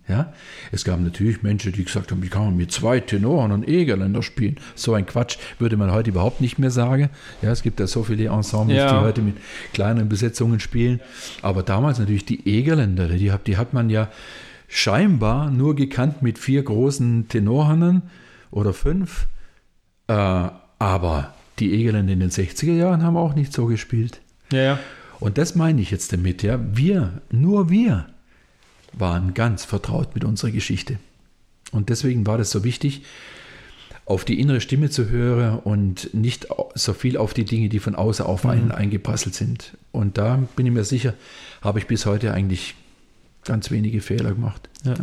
[0.10, 0.32] Ja,
[0.72, 4.24] es gab natürlich Menschen, die gesagt haben, wie kann man mit zwei Tenoren und Egerländer
[4.24, 4.55] spielen?
[4.74, 7.10] So ein Quatsch würde man heute überhaupt nicht mehr sagen.
[7.41, 8.99] Ja, es gibt ja so viele Ensembles, Ja.
[8.99, 9.36] die heute mit
[9.74, 11.01] kleinen Besetzungen spielen.
[11.41, 14.10] Aber damals natürlich die Egerländer, die, hat- die hat man ja
[14.70, 18.03] scheinbar nur gekannt mit vier großen Tenorhannen
[18.51, 19.28] oder fünf.
[20.08, 20.14] Äh,
[20.80, 24.22] aber die Egerländer in den 60er Jahren haben auch nicht so gespielt.
[24.51, 24.80] Ja, ja.
[25.20, 26.60] Und das meine ich jetzt damit, ja.
[26.74, 28.05] Wir, nur wir,
[28.93, 30.99] waren ganz vertraut mit unserer Geschichte.
[31.71, 33.03] Und deswegen war das so wichtig,
[34.05, 37.93] auf die innere Stimme zu hören und nicht so viel auf die Dinge, die von
[37.93, 39.73] außen auf einen eingeprasselt sind.
[39.91, 41.13] Und da bin ich mir sicher,
[41.61, 42.75] habe ich bis heute eigentlich
[43.43, 44.69] ganz wenige Fehler gemacht.
[44.85, 44.95] Ja.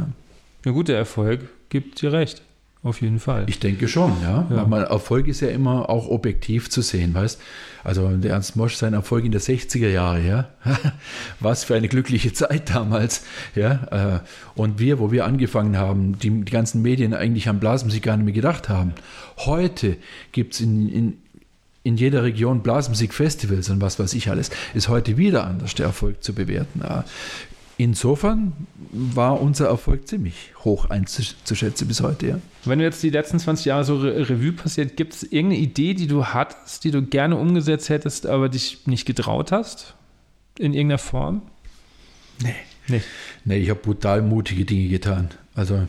[0.65, 2.41] Ja, gut, der Erfolg gibt dir recht.
[2.85, 3.47] Auf jeden Fall.
[3.49, 4.47] Ich denke schon, ja.
[4.51, 4.71] Ja.
[4.71, 7.41] Weil Erfolg ist ja immer auch objektiv zu sehen, weißt
[7.83, 10.49] Also der Ernst Mosch, sein Erfolg in der 60er Jahre, ja.
[11.41, 13.25] Was für eine glückliche Zeit damals,
[13.55, 14.17] ja.
[14.17, 14.21] Äh,
[14.55, 18.27] Und wir, wo wir angefangen haben, die, die ganzen Medien eigentlich an Blasmusik gar nicht
[18.27, 18.93] mehr gedacht haben.
[19.39, 19.97] Heute
[20.33, 21.19] gibt es in, in,
[21.85, 26.23] in jeder Region Blasmusikfestivals und was weiß ich alles, ist heute wieder anders, der Erfolg
[26.23, 26.83] zu bewerten.
[27.77, 28.53] Insofern
[28.93, 32.41] war unser Erfolg ziemlich hoch einzuschätzen bis heute, ja.
[32.65, 35.95] Wenn du jetzt die letzten 20 Jahre so Re Revue passiert, gibt es irgendeine Idee,
[35.95, 39.95] die du hattest, die du gerne umgesetzt hättest, aber dich nicht getraut hast?
[40.59, 41.43] In irgendeiner Form?
[42.43, 42.55] Nee.
[42.87, 43.03] Nee.
[43.45, 45.31] Nee, ich habe brutal mutige Dinge getan.
[45.55, 45.89] Also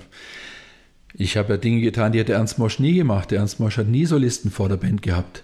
[1.13, 3.31] ich habe ja Dinge getan, die hat der Ernst Mosch nie gemacht.
[3.31, 5.43] Der Ernst Mosch hat nie Solisten vor der Band gehabt.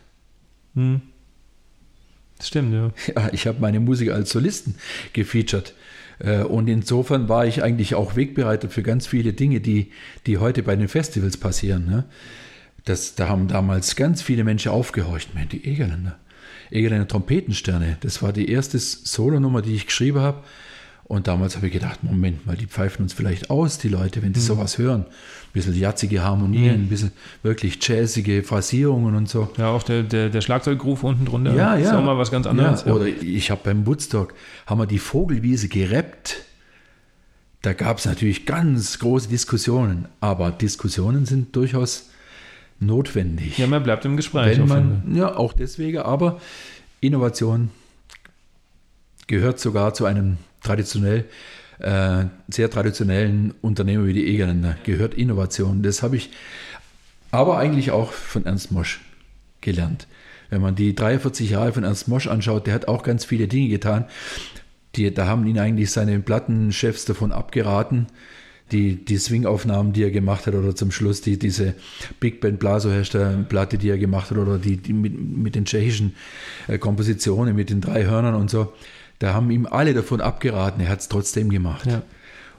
[0.76, 1.02] Hm.
[2.38, 2.92] Das stimmt, ja.
[3.16, 4.76] Ja, ich habe meine Musiker als Solisten
[5.14, 5.74] gefeatured.
[6.24, 9.92] Äh, Und insofern war ich eigentlich auch Wegbereiter für ganz viele Dinge, die,
[10.26, 11.86] die heute bei den Festivals passieren.
[11.86, 12.06] Ne?
[12.86, 15.34] Das, da haben damals ganz viele Menschen aufgehorcht.
[15.36, 16.18] Man, die Egerländer.
[16.70, 17.98] Egerländer Trompetensterne.
[18.02, 20.44] Das war die erste Solonummer, die ich geschrieben habe.
[21.12, 24.32] Und damals habe ich gedacht, Moment mal, die pfeifen uns vielleicht aus, die Leute, wenn
[24.32, 25.02] die sowas hören.
[25.02, 27.12] Ein bisschen jatzige Harmonien, ein bisschen
[27.44, 29.50] wirklich jazzige Phrasierungen und so.
[29.58, 32.00] Ja, auch der, der, der Schlagzeugruf unten drunter Ja, ist ja.
[32.00, 32.86] auch mal was ganz anderes.
[32.86, 34.34] Ja, oder ich habe beim Woodstock,
[34.66, 36.46] haben wir die Vogelwiese gerappt.
[37.62, 42.10] Da gab es natürlich ganz große Diskussionen, aber Diskussionen sind durchaus
[42.80, 43.58] notwendig.
[43.58, 44.58] ja, man bleibt im Gespräch.
[44.58, 46.40] Wenn man, ja, auch deswegen, aber
[47.02, 47.70] Innovation
[49.28, 51.26] gehört sogar zu einem traditionell,
[51.80, 55.84] äh, sehr traditionellen Unternehmen wie die Egerländer, gehört Innovation.
[55.84, 56.30] Das habe ich
[57.32, 59.02] aber eigentlich auch von Ernst Mosch
[59.62, 60.08] gelernt.
[60.50, 63.70] Wenn man die 43 Jahre von Ernst Mosch anschaut, der hat auch ganz viele Dinge
[63.70, 64.06] getan.
[64.96, 68.08] Die, da haben ihn eigentlich seine Plattenchefs davon abgeraten,
[68.72, 71.74] die, die Swing-Aufnahmen, die er gemacht hat, oder zum Schluss die, diese
[72.20, 76.16] Big Band Blasorchester-Platte, die er gemacht hat, oder die, die mit, mit den tschechischen
[76.68, 78.74] äh, Kompositionen, mit den drei Hörnern und so,
[79.22, 80.82] da haben ihm alle davon abgeraten.
[80.82, 81.86] Er hat es trotzdem gemacht.
[81.86, 82.02] Ja.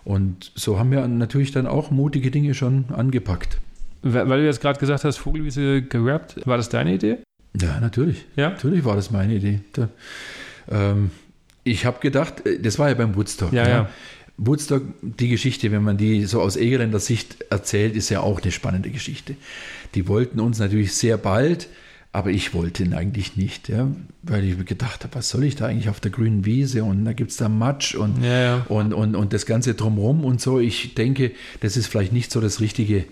[0.04, 3.58] Und so haben wir natürlich dann auch mutige Dinge schon angepackt.
[4.02, 7.18] Weil du jetzt gerade gesagt hast, Vogelwiese gerappt, war das deine Idee?
[7.60, 8.26] Ja, natürlich.
[8.36, 8.50] Ja.
[8.50, 9.60] Natürlich war das meine Idee.
[9.72, 9.88] Da,
[10.70, 11.10] ähm,
[11.64, 13.52] ich habe gedacht, äh, das war ja beim Woodstock.
[13.52, 13.70] Ja, ne?
[13.70, 13.90] ja.
[14.36, 18.52] Woodstock, die Geschichte, wenn man die so aus Egerländer Sicht erzählt, ist ja auch eine
[18.52, 19.34] spannende Geschichte.
[19.94, 21.68] Die wollten uns natürlich sehr bald,
[22.12, 23.88] aber ich wollte ihn eigentlich nicht, ja,
[24.22, 27.14] weil ich gedacht habe, was soll ich da eigentlich auf der grünen Wiese und da
[27.14, 28.66] gibt es da Matsch und, Ja, ja.
[28.68, 30.60] und, und, und das Ganze drumherum und so.
[30.60, 33.06] Ich denke, das ist vielleicht nicht so das richtige,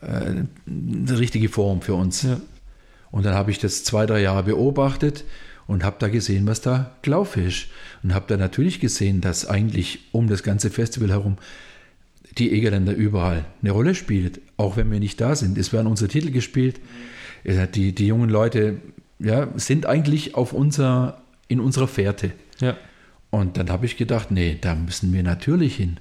[0.00, 2.24] äh, die richtige Form für uns.
[3.10, 5.24] Und dann habe ich das zwei, drei Jahre beobachtet
[5.66, 7.66] und habe da gesehen, was da gelaufen ist.
[8.04, 11.36] Und habe da natürlich gesehen, dass eigentlich um das ganze Festival herum
[12.38, 15.58] die Egerländer überall eine Rolle spielt, auch wenn wir nicht da sind.
[15.58, 16.80] Es werden unsere Titel gespielt.
[17.44, 18.80] Ja, Die, die jungen Leute
[19.18, 22.32] ja, sind eigentlich auf unser, in unserer Fährte.
[22.60, 22.76] Ja.
[23.30, 25.98] Und dann habe ich gedacht, nee, da müssen wir natürlich hin.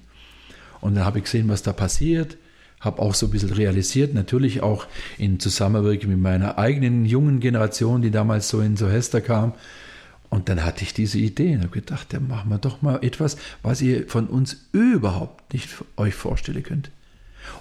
[0.81, 2.37] Und dann habe ich gesehen, was da passiert,
[2.79, 4.87] habe auch so ein bisschen realisiert, natürlich auch
[5.17, 9.53] in Zusammenwirkung mit meiner eigenen jungen Generation, die damals so in so Hester kam.
[10.29, 13.35] Und dann hatte ich diese Idee und habe gedacht, dann machen wir doch mal etwas,
[13.63, 16.91] was ihr von uns überhaupt nicht euch vorstellen könnt.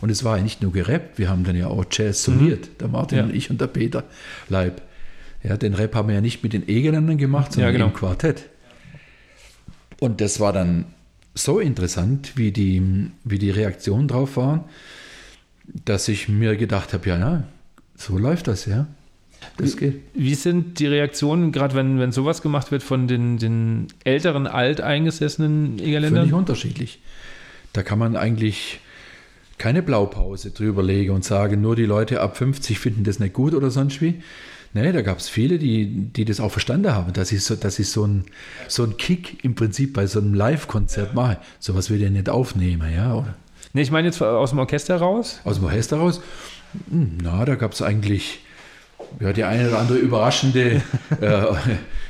[0.00, 2.88] Und es war ja nicht nur gerappt, wir haben dann ja auch Jazz soliert, der
[2.88, 3.24] Martin Ja.
[3.24, 4.04] und ich und der Peter
[4.48, 4.82] Leib.
[5.42, 7.86] Ja, den Rap haben wir ja nicht mit den Egerländern gemacht, sondern Ja, genau.
[7.86, 8.46] im Quartett.
[10.00, 10.84] Und das war dann
[11.34, 12.82] so interessant, wie die,
[13.24, 14.64] wie die Reaktionen drauf waren,
[15.84, 17.44] dass ich mir gedacht habe, ja, na,
[17.96, 18.86] so läuft das, ja.
[19.56, 20.00] Das geht.
[20.14, 25.78] Wie sind die Reaktionen, gerade wenn, wenn sowas gemacht wird von den, den älteren, alteingesessenen
[25.78, 26.22] Egerländern?
[26.24, 27.00] Völlig unterschiedlich.
[27.72, 28.80] Da kann man eigentlich
[29.58, 33.54] keine Blaupause drüber legen und sagen, nur die Leute ab 50 finden das nicht gut
[33.54, 34.22] oder sonst wie.
[34.74, 37.78] Nee, da gab es viele, die, die das auch verstanden haben, dass ich so, dass
[37.78, 38.26] ich so einen
[38.68, 41.38] so ein Kick im Prinzip bei so einem Live-Konzert mache.
[41.58, 43.34] Sowas will ich nicht aufnehmen, ja, oder?
[43.72, 45.40] Nee, ich meine jetzt aus dem Orchester raus?
[45.44, 46.20] Aus dem Orchester raus?
[46.90, 48.40] Hm, na, da gab es eigentlich
[49.20, 50.82] ja, die eine oder andere überraschende,
[51.20, 51.44] äh,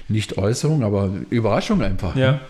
[0.09, 2.17] nicht Äußerung, aber Überraschung einfach.
[2.17, 2.33] Ja.
[2.33, 2.41] Ne?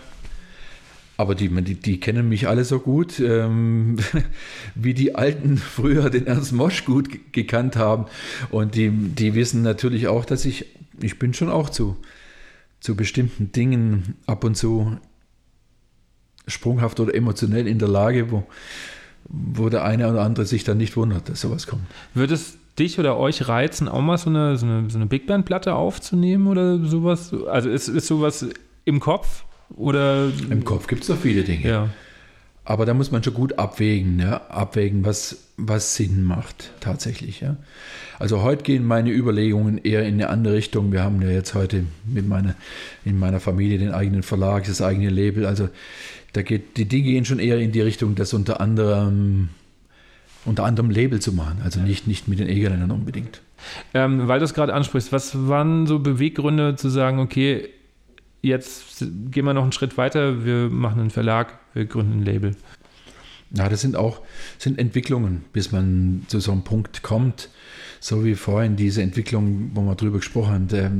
[1.19, 3.97] Aber die, die, die, kennen mich alle so gut, ähm,
[4.75, 8.05] wie die Alten früher den Ernst Mosch gut gekannt haben.
[8.51, 10.67] Und die, die wissen natürlich auch, dass ich,
[11.01, 11.97] ich bin schon auch zu,
[12.79, 14.95] zu bestimmten Dingen ab und zu
[16.47, 18.45] sprunghaft oder emotionell in der Lage, wo,
[19.25, 21.83] wo der eine oder andere sich dann nicht wundert, dass sowas kommt.
[22.13, 25.27] Wird es dich oder euch reizen, auch mal so eine, so eine, so eine Big
[25.27, 27.33] Band-Platte aufzunehmen oder sowas?
[27.33, 28.45] Also ist, ist sowas
[28.85, 29.43] im Kopf?
[29.75, 31.67] Oder Im Kopf gibt es doch viele Dinge.
[31.67, 31.89] Ja.
[32.69, 34.41] Aber da muss man schon gut abwägen, ja?
[34.47, 37.41] abwägen, was, was Sinn macht tatsächlich.
[37.41, 37.57] Ja?
[38.19, 40.91] Also heute gehen meine Überlegungen eher in eine andere Richtung.
[40.91, 42.53] Wir haben ja jetzt heute mit meiner,
[43.05, 45.47] in meiner Familie den eigenen Verlag, das eigene Label.
[45.47, 45.69] Also
[46.33, 49.49] da geht, die Dinge gehen schon eher in die Richtung, das unter anderem,
[50.45, 51.61] unter anderem Label zu machen.
[51.63, 53.41] Also nicht, nicht mit den Egerländern unbedingt.
[53.95, 57.67] Ähm, weil du es gerade ansprichst, was waren so Beweggründe zu sagen, okay,
[58.41, 58.99] jetzt
[59.31, 62.55] gehen wir noch einen Schritt weiter, wir machen einen Verlag, wir gründen ein Label.
[63.51, 64.21] Ja, das sind auch
[64.59, 67.49] sind Entwicklungen, bis man zu so einem Punkt kommt,
[67.99, 70.91] so wie vorhin diese Entwicklung, wo wir drüber gesprochen haben, der,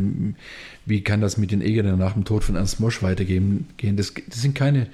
[0.86, 3.68] wie kann das mit den Egern nach dem Tod von Ernst Mosch weitergehen?
[3.78, 4.88] Das, das sind keine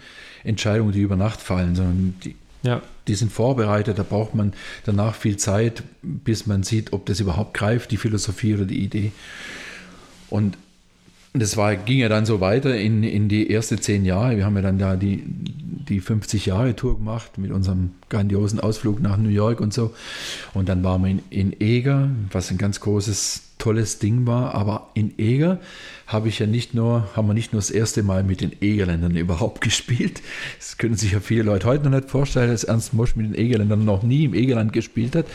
[0.43, 2.81] Entscheidungen, die über Nacht fallen, sondern die, ja.
[3.07, 3.97] die sind vorbereitet.
[3.97, 8.53] Da braucht man danach viel Zeit, bis man sieht, ob das überhaupt greift, die Philosophie
[8.53, 9.11] oder die Idee.
[10.29, 10.57] Und
[11.39, 14.37] das war, ging ja dann so weiter in, in die ersten zehn Jahre.
[14.37, 19.29] Wir haben ja dann da die, die 50-Jahre-Tour gemacht mit unserem grandiosen Ausflug nach New
[19.29, 19.93] York und so.
[20.53, 24.55] Und dann waren wir in, in Eger, was ein ganz großes, tolles Ding war.
[24.55, 25.59] Aber in Eger
[26.07, 29.15] habe ich ja nicht nur, haben wir nicht nur das erste Mal mit den Egerländern
[29.15, 30.21] überhaupt gespielt.
[30.57, 33.35] Das können sich ja viele Leute heute noch nicht vorstellen, dass Ernst Mosch mit den
[33.35, 35.25] Egerländern noch nie im Egerland gespielt hat.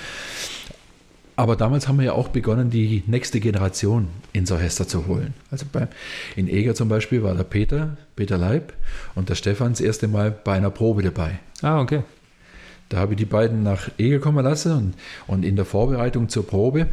[1.41, 5.32] Aber damals haben wir ja auch begonnen, die nächste Generation ins Orchester zu holen.
[5.51, 5.88] Also bei,
[6.36, 8.74] in Eger zum Beispiel war der Peter, Peter Leib
[9.14, 11.38] und der Stefan das erste Mal bei einer Probe dabei.
[11.62, 12.03] Ah, okay.
[12.91, 14.95] Da habe ich die beiden nach Eger kommen lassen und,
[15.28, 16.88] und in der Vorbereitung zur Probe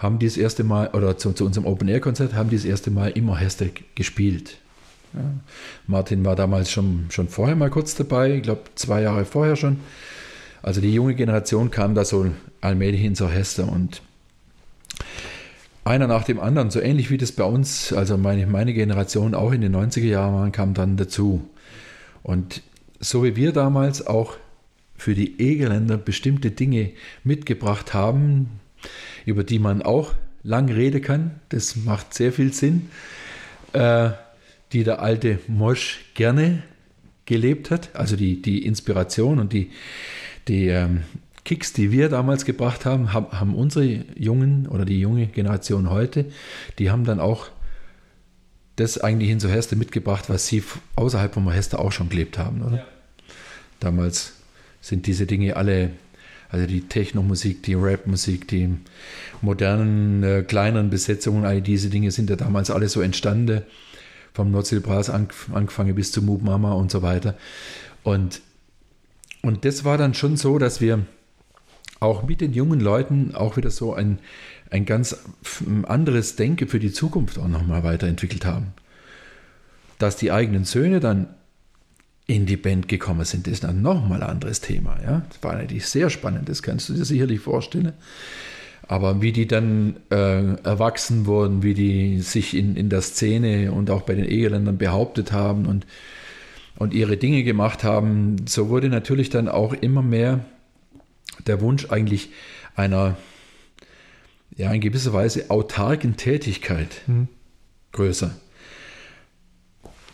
[0.00, 3.10] haben die das erste Mal, oder zu, zu unserem Open-Air-Konzert, haben die das erste Mal
[3.10, 4.56] im Orchester gespielt.
[5.14, 5.20] Ja.
[5.86, 9.78] Martin war damals schon, schon vorher mal kurz dabei, ich glaube zwei Jahre vorher schon.
[10.62, 12.26] Also die junge Generation kam da so
[12.60, 14.02] allmählich ins Orchester und
[15.84, 19.52] einer nach dem anderen, so ähnlich wie das bei uns, also meine, meine Generation auch
[19.52, 21.48] in den 90er Jahren kam dann dazu.
[22.22, 22.62] Und
[23.00, 24.36] so wie wir damals auch
[24.96, 26.90] für die Egerländer bestimmte Dinge
[27.24, 28.60] mitgebracht haben,
[29.24, 32.90] über die man auch lang reden kann, das macht sehr viel Sinn,
[33.72, 34.10] äh,
[34.72, 36.62] die der alte Mosch gerne
[37.24, 39.70] gelebt hat, also die, die Inspiration und die,
[40.48, 41.02] die ähm,
[41.48, 46.26] Kicks, die wir damals gebracht haben, haben, unsere Jungen oder die junge Generation heute,
[46.78, 47.46] die haben dann auch
[48.76, 50.62] das eigentlich in so Heste mitgebracht, was sie
[50.96, 52.76] außerhalb vom Heste auch schon gelebt haben, oder?
[52.76, 52.84] Ja.
[53.80, 54.34] Damals
[54.82, 55.92] sind diese Dinge alle,
[56.50, 58.68] also die Techno-Musik, die Rap-Musik, die
[59.40, 63.62] modernen, äh, kleineren Besetzungen, all diese Dinge sind ja damals alle so entstanden,
[64.34, 67.38] vom Nordseebras angefangen bis zu Moop Mama und so weiter.
[68.02, 68.42] Und,
[69.40, 71.06] und das war dann schon so, dass wir
[72.00, 74.18] auch mit den jungen Leuten auch wieder so ein,
[74.70, 75.16] ein ganz
[75.86, 78.68] anderes Denke für die Zukunft auch nochmal weiterentwickelt haben.
[79.98, 81.28] Dass die eigenen Söhne dann
[82.26, 84.98] in die Band gekommen sind, ist dann nochmal ein anderes Thema.
[85.02, 85.22] Ja?
[85.28, 87.94] Das war natürlich sehr spannend, das kannst du dir sicherlich vorstellen.
[88.86, 93.90] Aber wie die dann äh, erwachsen wurden, wie die sich in, in der Szene und
[93.90, 95.86] auch bei den Eheländern behauptet haben und,
[96.76, 100.40] und ihre Dinge gemacht haben, so wurde natürlich dann auch immer mehr
[101.46, 102.30] der Wunsch eigentlich
[102.74, 103.16] einer,
[104.56, 107.28] ja, in gewisser Weise autarken Tätigkeit mhm.
[107.92, 108.30] größer.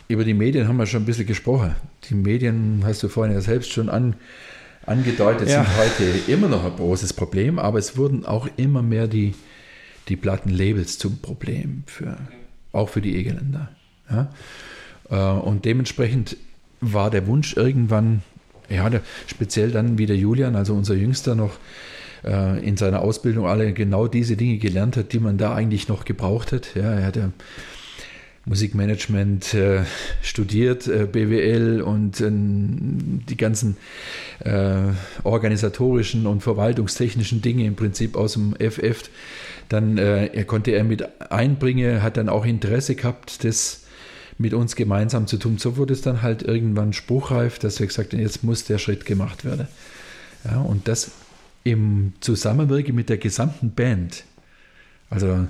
[0.07, 1.75] Über die Medien haben wir schon ein bisschen gesprochen.
[2.09, 4.15] Die Medien, hast du vorhin ja selbst schon an,
[4.85, 5.63] angedeutet, ja.
[5.63, 9.33] sind heute immer noch ein großes Problem, aber es wurden auch immer mehr die,
[10.07, 12.17] die Plattenlabels zum Problem, für,
[12.71, 13.69] auch für die Egeländer.
[14.09, 14.29] Ja?
[15.09, 16.37] Äh, und dementsprechend
[16.81, 18.21] war der Wunsch irgendwann
[18.69, 18.89] ja,
[19.27, 21.57] speziell dann wie der Julian, also unser Jüngster, noch
[22.23, 26.05] äh, in seiner Ausbildung alle genau diese Dinge gelernt hat, die man da eigentlich noch
[26.05, 26.75] gebraucht hat.
[26.75, 27.31] Ja, er hat ja
[28.45, 29.83] Musikmanagement äh,
[30.21, 33.77] studiert, äh, BWL und äh, die ganzen
[34.39, 34.91] äh,
[35.23, 39.09] organisatorischen und verwaltungstechnischen Dinge im Prinzip aus dem FF.
[39.69, 43.84] Dann äh, er konnte er mit einbringen, hat dann auch Interesse gehabt, das
[44.37, 45.57] mit uns gemeinsam zu tun.
[45.57, 49.05] So wurde es dann halt irgendwann spruchreif, dass wir gesagt haben, jetzt muss der Schritt
[49.05, 49.67] gemacht werden.
[50.43, 51.11] Ja, und das
[51.63, 54.23] im Zusammenwirken mit der gesamten Band.
[55.09, 55.47] Also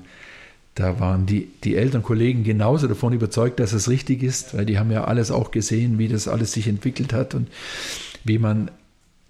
[0.75, 4.77] da waren die, die Eltern, Kollegen genauso davon überzeugt, dass es richtig ist, weil die
[4.77, 7.47] haben ja alles auch gesehen, wie das alles sich entwickelt hat und
[8.23, 8.69] wie man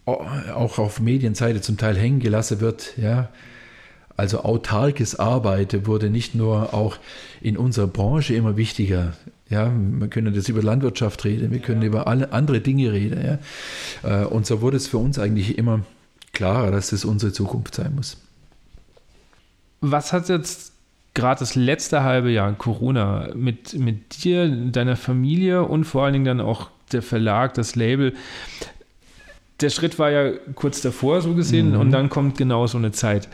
[0.06, 2.94] auch auf Medienseite zum Teil hängen gelassen wird.
[2.98, 3.30] Ja.
[4.18, 6.98] Also autarkes Arbeiten wurde nicht nur auch
[7.42, 9.14] in unserer Branche immer wichtiger.
[9.50, 13.40] Ja, wir können jetzt über Landwirtschaft reden, wir können über alle andere Dinge reden.
[14.04, 14.24] Ja.
[14.24, 15.82] Äh, und so wurde es für uns eigentlich immer
[16.34, 18.18] klarer, dass das unsere Zukunft sein muss.
[19.82, 20.74] Was hat jetzt
[21.16, 26.26] gerade das letzte halbe Jahr Corona mit, mit dir, deiner Familie und vor allen Dingen
[26.26, 28.14] dann auch der Verlag, das Label.
[29.62, 31.80] Der Schritt war ja kurz davor, so gesehen, mhm.
[31.80, 33.30] und dann kommt genau so eine Zeit.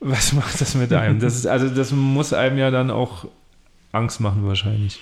[0.00, 1.20] Was macht das mit einem?
[1.20, 3.28] Das ist, also, das muss einem ja dann auch
[3.92, 4.98] Angst machen, wahrscheinlich.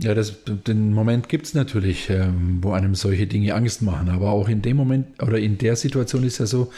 [0.00, 4.08] Ja, das, den Moment gibt es natürlich, ähm, wo einem solche Dinge Angst machen.
[4.08, 6.70] Aber auch in dem Moment oder in der Situation ist ja so,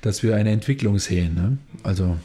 [0.00, 1.34] dass wir eine Entwicklung sehen.
[1.34, 1.58] Ne?
[1.82, 2.16] Also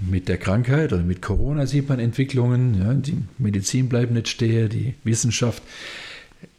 [0.00, 2.80] mit der Krankheit oder mit Corona sieht man Entwicklungen.
[2.80, 5.62] Ja, die Medizin bleibt nicht stehen, die Wissenschaft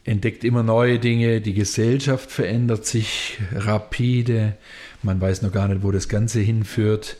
[0.03, 4.55] entdeckt immer neue Dinge, die Gesellschaft verändert sich rapide.
[5.03, 7.17] Man weiß noch gar nicht, wo das Ganze hinführt.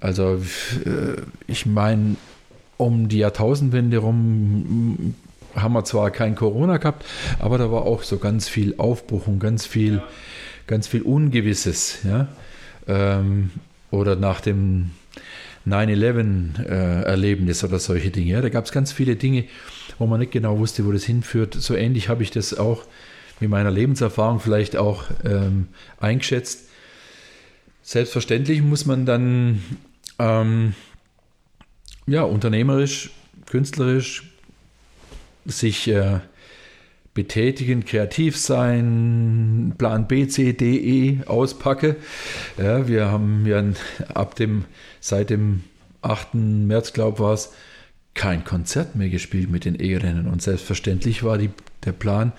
[0.00, 0.42] Also
[0.84, 2.16] äh, ich meine,
[2.82, 5.14] um die Jahrtausendwende rum
[5.54, 7.04] haben wir zwar kein Corona gehabt,
[7.38, 10.08] aber da war auch so ganz viel Aufbruch und ganz viel, ja.
[10.66, 11.98] ganz viel Ungewisses.
[12.04, 12.28] Ja?
[12.88, 13.50] Ähm,
[13.90, 14.90] oder nach dem
[15.66, 18.32] 9-11-Erlebnis äh, oder solche Dinge.
[18.32, 19.44] Ja, da gab es ganz viele Dinge,
[19.98, 21.54] wo man nicht genau wusste, wo das hinführt.
[21.54, 22.84] So ähnlich habe ich das auch
[23.40, 25.68] mit meiner Lebenserfahrung vielleicht auch ähm,
[26.00, 26.68] eingeschätzt.
[27.82, 29.62] Selbstverständlich muss man dann
[30.18, 30.74] ähm,
[32.06, 33.10] ja, unternehmerisch,
[33.46, 34.32] künstlerisch
[35.44, 36.20] sich äh,
[37.14, 41.96] betätigen, kreativ sein, Plan B, C, D, E auspacke.
[42.58, 43.62] Ja, wir haben ja
[44.14, 44.64] ab dem,
[45.00, 45.64] seit dem
[46.00, 46.34] 8.
[46.34, 47.52] März, glaube ich, war es,
[48.14, 50.26] kein Konzert mehr gespielt mit den E-Rennen.
[50.26, 51.50] Und selbstverständlich war die,
[51.84, 52.32] der Plan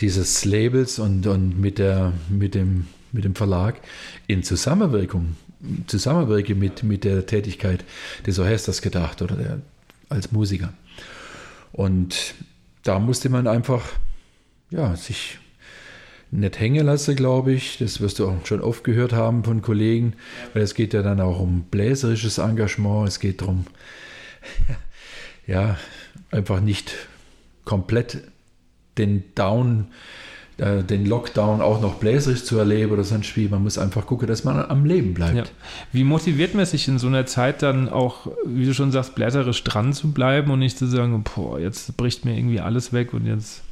[0.00, 3.80] dieses Labels und, und mit, der, mit, dem, mit dem Verlag
[4.26, 5.36] in Zusammenwirkung,
[5.86, 7.84] Zusammenwirke mit, mit der Tätigkeit
[8.26, 9.60] des Orchesters gedacht oder der,
[10.08, 10.72] als Musiker.
[11.72, 12.34] Und
[12.82, 13.82] da musste man einfach
[14.70, 15.38] ja, sich
[16.30, 17.78] nicht hängen lassen, glaube ich.
[17.78, 20.14] Das wirst du auch schon oft gehört haben von Kollegen,
[20.52, 23.08] weil es geht ja dann auch um bläserisches Engagement.
[23.08, 23.66] Es geht darum,
[25.46, 25.78] ja,
[26.30, 26.92] einfach nicht
[27.64, 28.22] komplett
[28.98, 30.25] den Down, äh,
[30.58, 33.46] den Lockdown auch noch bläserisch zu erleben oder sonst wie.
[33.46, 35.36] Man muss einfach gucken, dass man am Leben bleibt.
[35.36, 35.44] Ja.
[35.92, 39.62] Wie motiviert man sich in so einer Zeit dann auch, wie du schon sagst, bläserisch
[39.64, 43.26] dran zu bleiben und nicht zu sagen, boah, jetzt bricht mir irgendwie alles weg und
[43.26, 43.62] jetzt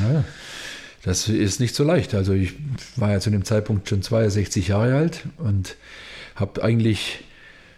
[0.00, 0.24] ja,
[1.04, 2.14] das ist nicht so leicht.
[2.14, 2.54] Also ich
[2.96, 5.76] war ja zu dem Zeitpunkt schon 62 Jahre alt und
[6.34, 7.24] habe eigentlich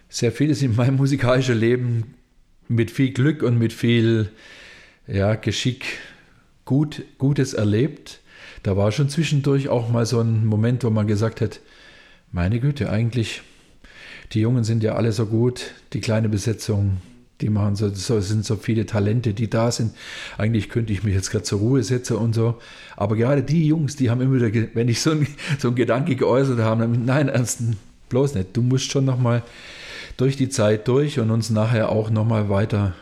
[0.09, 2.15] sehr vieles in meinem musikalischen Leben
[2.69, 4.31] mit viel Glück und mit viel
[5.07, 5.99] ja, Geschick
[6.65, 8.21] gut, Gutes erlebt.
[8.69, 11.61] Da war schon zwischendurch auch mal so ein Moment, wo man gesagt hat,
[12.33, 13.41] meine Güte, eigentlich,
[14.33, 16.99] die Jungen sind ja alle so gut, die kleine Besetzung,
[17.41, 19.95] die machen so, so sind so viele Talente, die da sind.
[20.37, 22.59] Eigentlich könnte ich mich jetzt gerade zur Ruhe setzen und so.
[22.95, 25.27] Aber gerade die Jungs, die haben immer wieder, wenn ich so ein,
[25.59, 27.63] so Gedanke geäußert habe, dann, nein, ernst,
[28.11, 28.55] bloß nicht.
[28.55, 29.45] Du musst schon nochmal
[30.19, 32.93] durch die Zeit durch und uns nachher auch nochmal weiter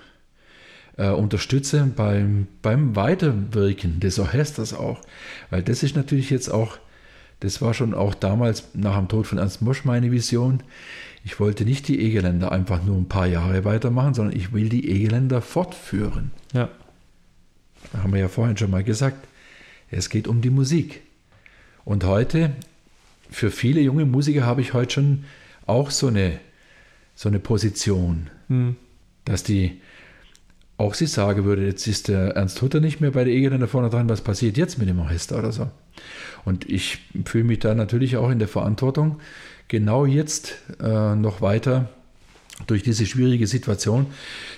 [0.96, 5.00] äh, unterstützen beim, beim Weiterwirken des Orchesters auch.
[5.50, 6.78] Weil das ist natürlich jetzt auch,
[7.40, 10.62] das war schon auch damals nach dem Tod von Ernst Mosch meine Vision
[11.26, 14.88] ich wollte nicht die Egeländer einfach nur ein paar Jahre weitermachen, sondern ich will die
[14.88, 16.30] Egeländer fortführen.
[16.52, 16.68] Ja.
[17.92, 19.26] Da haben wir ja vorhin schon mal gesagt,
[19.90, 21.02] es geht um die Musik.
[21.84, 22.52] Und heute,
[23.28, 25.24] für viele junge Musiker habe ich heute schon
[25.66, 26.38] auch so eine,
[27.16, 28.76] so eine Position, hm.
[29.24, 29.80] dass die
[30.78, 33.88] auch sie sagen würde, jetzt ist der Ernst Hutter nicht mehr bei der Egeländer vorne
[33.88, 35.68] dran, was passiert jetzt mit dem Orchester oder so.
[36.44, 39.18] Und ich fühle mich da natürlich auch in der Verantwortung,
[39.68, 41.88] genau jetzt äh, noch weiter
[42.66, 44.06] durch diese schwierige Situation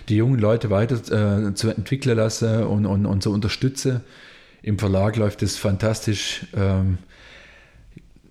[0.09, 0.97] die jungen Leute weiter
[1.49, 4.01] äh, zu entwickeln lassen und, und, und zu unterstützen.
[4.63, 6.47] Im Verlag läuft es fantastisch.
[6.57, 6.99] Ähm,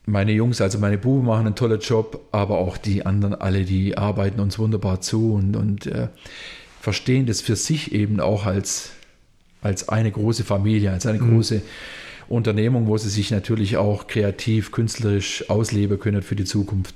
[0.06, 3.98] meine Jungs, also meine Buben machen einen tollen Job, aber auch die anderen alle, die
[3.98, 6.08] arbeiten uns wunderbar zu und, und äh,
[6.82, 8.92] verstehen das für sich eben auch als,
[9.62, 11.36] als eine große Familie, als eine mhm.
[11.36, 11.62] große
[12.30, 16.96] Unternehmung, wo sie sich natürlich auch kreativ, künstlerisch ausleben können für die Zukunft.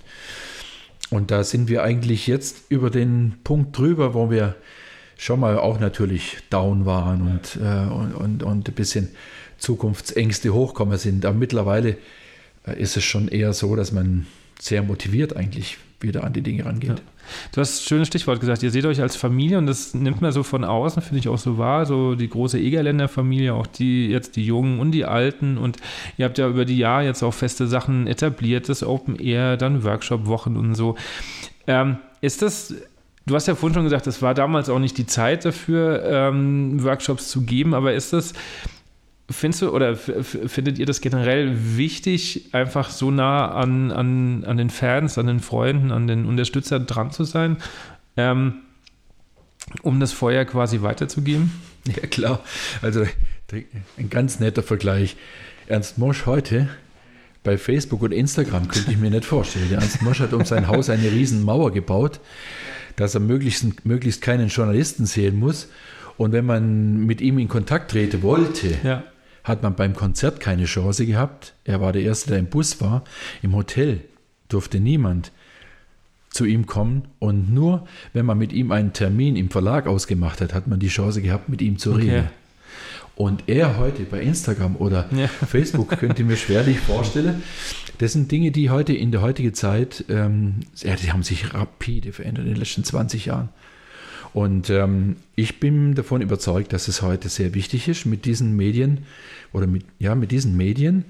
[1.09, 4.55] Und da sind wir eigentlich jetzt über den Punkt drüber, wo wir
[5.17, 9.09] schon mal auch natürlich down waren und, äh, und, und, und ein bisschen
[9.57, 11.25] Zukunftsängste hochkommen sind.
[11.25, 11.97] Aber mittlerweile
[12.65, 14.25] äh, ist es schon eher so, dass man
[14.59, 16.89] sehr motiviert eigentlich wieder an die Dinge rangeht.
[16.89, 16.95] Ja.
[17.51, 20.31] Du hast ein schönes Stichwort gesagt, ihr seht euch als Familie und das nimmt man
[20.31, 24.07] so von außen, finde ich auch so wahr, so die große Egerländer Familie, auch die
[24.07, 25.57] jetzt die Jungen und die Alten.
[25.57, 25.77] Und
[26.17, 29.83] ihr habt ja über die Jahre jetzt auch feste Sachen etabliert, das Open Air, dann
[29.83, 30.95] Workshop-Wochen und so.
[31.67, 32.73] Ähm, ist das
[33.27, 36.83] Du hast ja vorhin schon gesagt, es war damals auch nicht die Zeit dafür, ähm,
[36.83, 38.33] Workshops zu geben, aber ist das,
[39.31, 44.69] Findest du oder findet ihr das generell wichtig, einfach so nah an, an, an den
[44.69, 47.57] Fans, an den Freunden, an den Unterstützern dran zu sein,
[48.17, 48.61] ähm,
[49.83, 51.51] um das Feuer quasi weiterzugeben?
[51.87, 52.41] Ja, klar.
[52.83, 53.07] Also
[53.97, 55.15] ein ganz netter Vergleich.
[55.65, 56.69] Ernst Mosch heute
[57.43, 59.65] bei Facebook und Instagram könnte ich mir nicht vorstellen.
[59.71, 62.19] Der Ernst Mosch hat um sein Haus eine riesen Mauer gebaut,
[62.97, 65.69] dass er möglichst, möglichst keinen Journalisten sehen muss.
[66.17, 69.03] Und wenn man mit ihm in Kontakt treten wollte, ja
[69.43, 71.53] hat man beim Konzert keine Chance gehabt.
[71.63, 73.03] Er war der Erste, der im Bus war.
[73.41, 74.01] Im Hotel
[74.49, 75.31] durfte niemand
[76.29, 77.07] zu ihm kommen.
[77.19, 80.87] Und nur wenn man mit ihm einen Termin im Verlag ausgemacht hat, hat man die
[80.87, 82.19] Chance gehabt, mit ihm zu reden.
[82.19, 82.29] Okay.
[83.15, 85.27] Und er heute bei Instagram oder ja.
[85.47, 87.43] Facebook könnte ich mir schwerlich vorstellen.
[87.97, 92.13] Das sind Dinge, die heute in der heutigen Zeit, ähm, ja, die haben sich rapide
[92.13, 93.49] verändert in den letzten 20 Jahren.
[94.33, 99.05] Und ähm, ich bin davon überzeugt, dass es heute sehr wichtig ist, mit diesen Medien
[99.51, 101.05] oder mit, ja, mit diesen Medien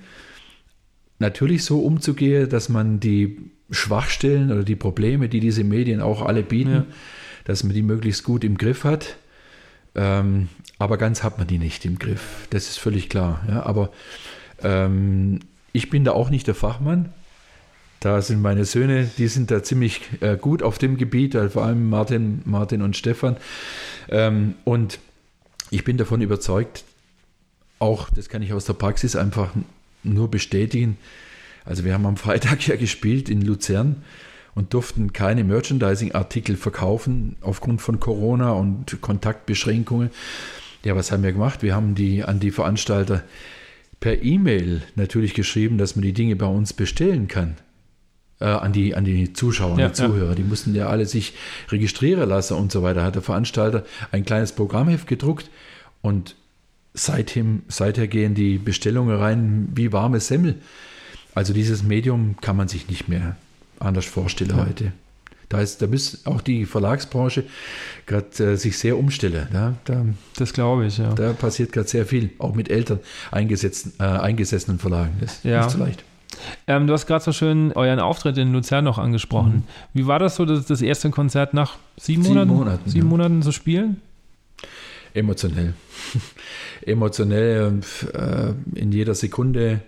[1.19, 3.38] natürlich so umzugehen, dass man die
[3.69, 6.85] Schwachstellen oder die Probleme, die diese Medien auch alle bieten, ja.
[7.45, 9.18] dass man die möglichst gut im Griff hat.
[9.93, 10.49] Ähm,
[10.80, 12.48] aber ganz hat man die nicht im Griff.
[12.49, 13.43] Das ist völlig klar.
[13.48, 13.64] Ja?
[13.64, 13.91] Aber
[14.64, 15.39] ähm,
[15.73, 17.14] ich bin da auch nicht der Fachmann.
[18.01, 21.63] Da sind meine Söhne, die sind da ziemlich äh, gut auf dem Gebiet, also vor
[21.63, 23.37] allem Martin, Martin und Stefan.
[24.09, 24.97] Ähm, und
[25.69, 26.83] ich bin davon überzeugt,
[27.77, 29.51] auch, das kann ich aus der Praxis einfach
[30.01, 30.97] nur bestätigen.
[31.63, 33.97] Also wir haben am Freitag ja gespielt in Luzern
[34.55, 40.09] und durften keine Merchandising-Artikel verkaufen aufgrund von Corona und Kontaktbeschränkungen.
[40.83, 41.61] Ja, was haben wir gemacht?
[41.61, 43.21] Wir haben die an die Veranstalter
[43.99, 47.57] per E-Mail natürlich geschrieben, dass man die Dinge bei uns bestellen kann
[48.41, 50.30] äh, an, die, an die Zuschauer, ja, die Zuhörer.
[50.30, 50.35] Ja.
[50.35, 51.34] Die mussten ja alle sich
[51.69, 53.03] registrieren lassen und so weiter.
[53.03, 55.49] Hat der Veranstalter ein kleines Programmheft gedruckt
[56.01, 56.35] und
[56.93, 60.55] seitdem, seither gehen die Bestellungen rein wie warme Semmel.
[61.34, 63.38] Also dieses Medium kann man sich nicht mehr
[63.80, 64.65] anders vorstellen ja.
[64.65, 64.91] heute.
[65.47, 67.43] Da, ist, da muss auch die Verlagsbranche
[68.05, 69.49] gerade äh, sich sehr umstellen.
[69.53, 70.05] Ja, da,
[70.38, 71.13] das glaube ich, ja.
[71.13, 72.99] Da passiert gerade sehr viel, auch mit Eltern
[73.31, 75.15] eingesetzten, äh, eingesessenen Verlagen.
[75.19, 75.63] Das ist ja.
[75.63, 76.05] nicht so leicht.
[76.68, 79.53] Ähm, du hast gerade so schön euren Auftritt in Luzern noch angesprochen.
[79.53, 79.63] Mhm.
[79.93, 83.09] Wie war das so, das, das erste Konzert nach sieben, sieben Monaten, Monaten, sieben ja.
[83.09, 84.01] Monaten zu spielen?
[85.13, 85.73] Emotionell.
[86.85, 87.81] Emotionell
[88.13, 89.81] äh, in jeder Sekunde.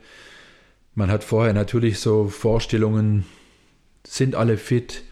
[0.96, 3.26] Man hat vorher natürlich so Vorstellungen,
[4.06, 5.04] sind alle fit,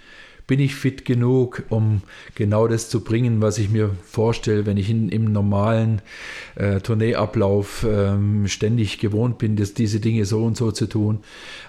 [0.51, 2.01] bin ich fit genug, um
[2.35, 6.01] genau das zu bringen, was ich mir vorstelle, wenn ich in, im normalen
[6.55, 11.19] äh, Tourneeablauf ähm, ständig gewohnt bin, dass diese Dinge so und so zu tun.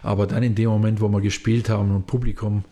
[0.02, 2.64] Aber dann in dem Moment, wo wir gespielt haben und Publikum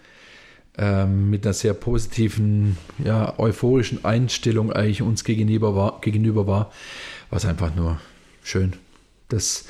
[0.79, 6.73] ähm, mit einer sehr positiven, ja, euphorischen Einstellung eigentlich uns gegenüber war, gegenüber war,
[7.31, 8.01] war es einfach nur
[8.43, 8.73] schön.
[9.29, 9.65] Das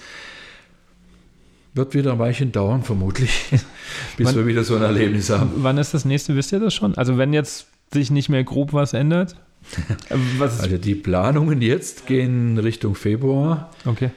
[1.74, 3.46] wird wieder ein Weilchen dauern, vermutlich,
[4.16, 5.50] bis wann, wir wieder so ein Erlebnis haben.
[5.56, 6.34] Wann ist das nächste?
[6.36, 6.96] Wisst ihr das schon?
[6.96, 9.36] Also, wenn jetzt sich nicht mehr grob was ändert?
[10.38, 13.70] was also, die Planungen jetzt gehen Richtung Februar.
[13.84, 14.10] Okay.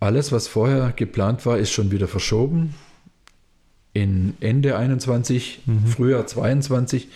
[0.00, 2.74] Alles, was vorher geplant war, ist schon wieder verschoben.
[3.94, 5.86] In Ende 21, mhm.
[5.86, 7.08] Frühjahr 22.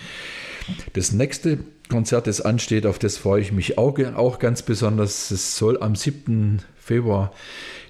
[0.92, 1.58] Das nächste
[1.88, 5.30] Konzert, das ansteht, auf das freue ich mich auch, auch ganz besonders.
[5.30, 6.62] Es soll am 7.
[6.76, 7.32] Februar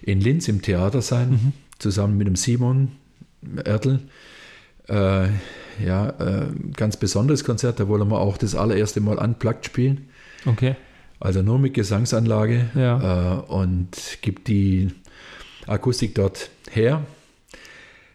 [0.03, 1.31] in Linz im Theater sein.
[1.31, 2.93] Mhm zusammen mit dem Simon
[3.65, 4.01] Ertl.
[4.89, 5.29] Äh,
[5.85, 10.09] ja, äh, ganz besonderes Konzert, da wollen wir auch das allererste Mal unplugged spielen.
[10.45, 10.77] Okay.
[11.19, 13.39] Also nur mit Gesangsanlage ja.
[13.39, 14.89] äh, und gibt die
[15.67, 17.05] Akustik dort her.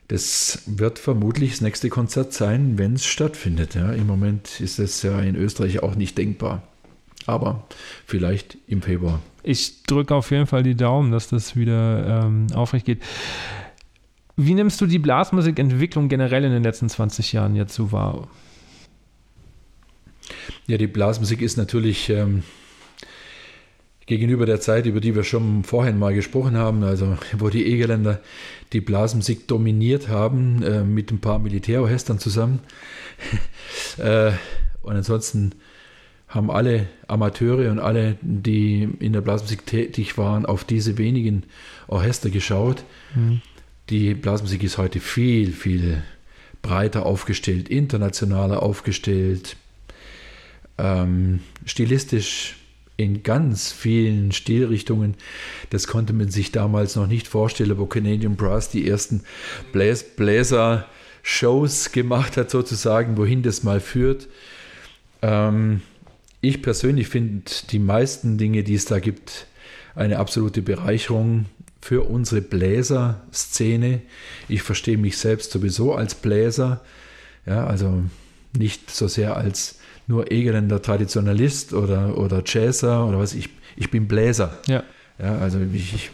[0.08, 3.76] Das wird vermutlich das nächste Konzert sein, wenn es stattfindet.
[3.76, 3.92] Ja.
[3.94, 6.64] Im Moment ist das ja in Österreich auch nicht denkbar.
[7.28, 7.66] Aber
[8.06, 12.86] vielleicht im Februar ich drücke auf jeden Fall die Daumen, dass das wieder ähm, aufrecht
[12.86, 13.02] geht.
[14.36, 18.28] Wie nimmst du die Blasmusikentwicklung generell in den letzten 20 Jahren jetzt so wahr?
[20.68, 22.44] Ja, die Blasmusik ist natürlich ähm,
[24.06, 28.22] gegenüber der Zeit, über die wir schon vorhin mal gesprochen haben, also wo die Egerländer
[28.74, 32.60] die Blasmusik dominiert haben, äh, mit ein paar Militärorchestern zusammen.
[33.98, 34.32] äh,
[34.82, 35.52] und ansonsten
[36.32, 41.44] haben alle Amateure und alle, die in der Blasmusik tätig waren, auf diese wenigen
[41.88, 42.86] Orchester geschaut.
[43.14, 43.42] Mhm.
[43.90, 46.02] Die Blasmusik ist heute viel, viel
[46.62, 49.58] breiter aufgestellt, internationaler aufgestellt,
[50.78, 52.56] ähm, stilistisch
[52.96, 55.16] in ganz vielen Stilrichtungen.
[55.70, 59.24] Das konnte man sich damals noch nicht vorstellen, wo Canadian Brass die ersten
[59.74, 64.30] Bläser-Shows gemacht hat, sozusagen, wohin das mal führt.
[65.22, 65.82] Ähm,
[66.42, 69.48] ich persönlich finde die meisten Dinge, die es da gibt,
[69.96, 71.46] eine absolute Bereicherung
[71.82, 74.02] für unsere Bläser-Szene.
[74.48, 76.82] Ich verstehe mich selbst sowieso als Bläser,
[77.46, 78.04] ja, also
[78.58, 83.34] nicht so sehr als nur Egerländer Traditionalist oder, oder Jazzer oder was.
[83.34, 84.60] Ich, ich bin Bläser.
[84.68, 84.84] Ja.
[85.20, 86.12] ja also ich, ich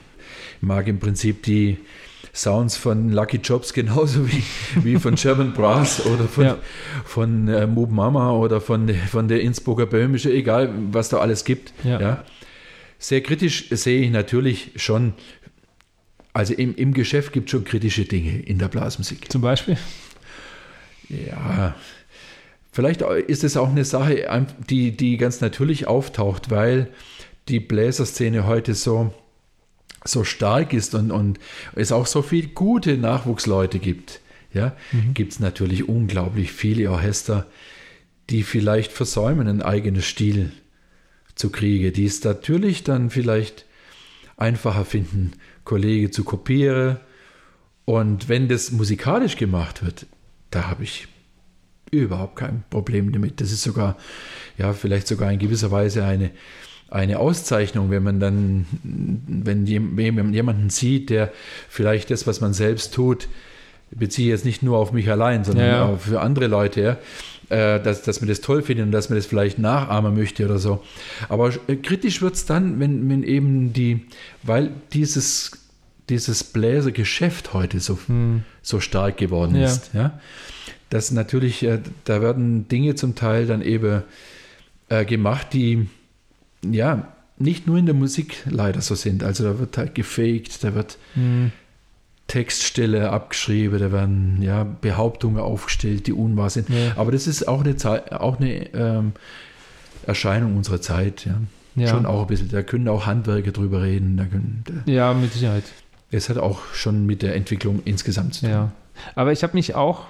[0.62, 1.78] mag im Prinzip die
[2.38, 4.44] Sounds von Lucky Jobs genauso wie,
[4.84, 6.58] wie von German Brass oder von, ja.
[7.04, 11.74] von äh, Moob Mama oder von, von der Innsbrucker Böhmische, egal was da alles gibt.
[11.84, 12.00] Ja.
[12.00, 12.24] ja.
[13.00, 15.14] Sehr kritisch sehe ich natürlich schon,
[16.34, 19.32] also im, im Geschäft gibt es schon kritische Dinge in der Blasmusik.
[19.32, 19.78] Zum Beispiel?
[21.10, 21.76] Ja,
[22.78, 26.90] Vielleicht ist es auch eine Sache, die, die ganz natürlich auftaucht, weil
[27.48, 29.12] die Bläserszene heute so,
[30.04, 31.40] so stark ist und, und
[31.76, 34.22] es auch so viele gute Nachwuchsleute gibt.
[34.54, 35.14] Ja, mhm.
[35.14, 37.46] gibt es natürlich unglaublich viele Orchester,
[38.30, 40.52] die vielleicht versäumen, ein eigenes Stil
[41.36, 43.66] zu kriegen, die es natürlich dann vielleicht
[44.38, 45.34] einfacher finden,
[45.64, 46.98] Kollege zu kopieren.
[47.86, 50.08] Und wenn das musikalisch gemacht wird,
[50.50, 51.08] da habe ich
[51.92, 53.40] überhaupt kein Problem damit.
[53.42, 53.98] Das ist sogar,
[54.58, 56.32] ja, vielleicht sogar in gewisser Weise eine,
[56.90, 61.32] eine Auszeichnung, wenn man dann, wenn jemanden sieht, der
[61.70, 63.28] vielleicht das, was man selbst tut,
[63.92, 67.82] beziehe jetzt nicht nur auf mich allein, sondern ja, auch für andere Leute, ja, äh,
[67.82, 70.84] dass, dass man das toll findet und dass man das vielleicht nachahmen möchte oder so.
[71.30, 74.06] Aber äh, kritisch wird es dann, wenn, wenn eben die,
[74.44, 75.52] weil dieses,
[76.10, 78.44] dieses Bläsergeschäft heute so, hm.
[78.62, 79.66] so stark geworden ja.
[79.66, 80.20] ist, ja
[80.90, 84.04] dass natürlich, äh, da werden Dinge zum Teil dann eben
[84.90, 85.88] äh, gemacht, die
[86.74, 87.08] ja
[87.40, 89.24] nicht nur in der Musik leider so sind.
[89.24, 91.52] Also da wird halt gefaked, da wird mhm.
[92.28, 96.70] Textstelle abgeschrieben, da werden ja Behauptungen aufgestellt, die unwahr sind.
[96.70, 96.94] Ja.
[96.96, 99.14] Aber das ist auch eine, Zeit, auch eine ähm,
[100.06, 101.26] Erscheinung unserer Zeit.
[101.26, 101.40] Ja.
[101.76, 101.88] ja.
[101.88, 102.50] Schon auch ein bisschen.
[102.50, 104.18] Da können auch Handwerker drüber reden.
[104.18, 105.64] Da können, da, ja, mit Sicherheit.
[106.10, 108.50] Es hat auch schon mit der Entwicklung insgesamt zu tun.
[108.50, 108.72] Ja.
[109.16, 110.06] Aber ich habe mich auch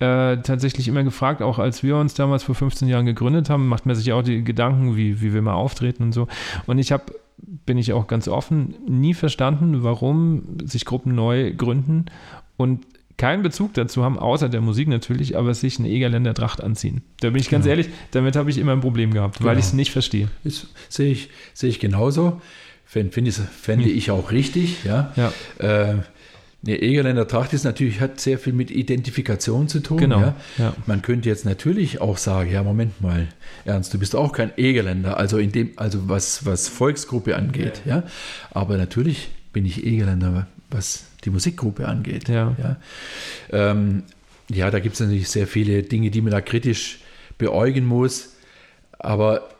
[0.00, 3.86] äh, tatsächlich immer gefragt, auch als wir uns damals vor 15 Jahren gegründet haben, macht
[3.86, 6.26] man sich auch die Gedanken, wie, wie wir mal auftreten und so.
[6.66, 7.04] Und ich habe,
[7.38, 12.06] bin ich auch ganz offen, nie verstanden, warum sich Gruppen neu gründen
[12.56, 17.02] und keinen Bezug dazu haben, außer der Musik natürlich, aber sich eine Egerländer Tracht anziehen.
[17.20, 17.76] Da bin ich ganz genau.
[17.76, 19.50] ehrlich, damit habe ich immer ein Problem gehabt, genau.
[19.50, 20.28] weil ich es nicht verstehe.
[20.88, 22.40] Sehe ich, seh ich genauso.
[22.84, 23.96] Fände, fände hm.
[23.96, 25.12] ich auch richtig, ja.
[25.16, 25.32] ja.
[25.58, 25.96] Äh,
[26.66, 29.98] eine Egerländer Tracht ist natürlich, hat sehr viel mit Identifikation zu tun.
[29.98, 30.20] Genau.
[30.20, 30.36] Ja?
[30.58, 30.74] Ja.
[30.86, 33.28] Man könnte jetzt natürlich auch sagen, ja, Moment mal,
[33.64, 37.96] Ernst, du bist auch kein Egerländer, also in dem, also was, was Volksgruppe angeht, ja.
[37.96, 38.02] ja?
[38.50, 42.28] Aber natürlich bin ich Egerländer, was die Musikgruppe angeht.
[42.28, 42.76] Ja, ja?
[43.50, 44.04] Ähm,
[44.50, 47.00] ja da gibt es natürlich sehr viele Dinge, die man da kritisch
[47.38, 48.34] beäugen muss.
[48.98, 49.50] Aber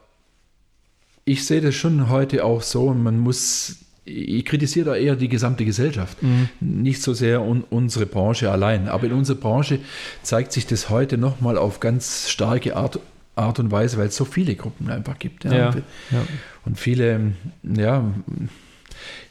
[1.24, 5.64] ich sehe das schon heute auch so, man muss ich kritisiere da eher die gesamte
[5.64, 6.48] Gesellschaft, mhm.
[6.60, 8.88] nicht so sehr un unsere Branche allein.
[8.88, 9.78] Aber in unserer Branche
[10.22, 13.00] zeigt sich das heute nochmal auf ganz starke Art,
[13.34, 15.44] Art und Weise, weil es so viele Gruppen einfach gibt.
[15.44, 15.54] Ja.
[15.54, 15.76] Ja, und,
[16.10, 16.26] ja.
[16.66, 17.32] und viele,
[17.62, 18.04] ja,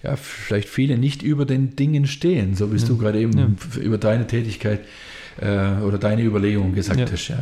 [0.01, 2.87] ja, vielleicht viele nicht über den Dingen stehen, so wie mhm.
[2.87, 4.83] du gerade eben über deine Tätigkeit äh,
[5.39, 7.07] oder deine Überlegung gesagt ja.
[7.11, 7.27] hast.
[7.27, 7.37] Ja,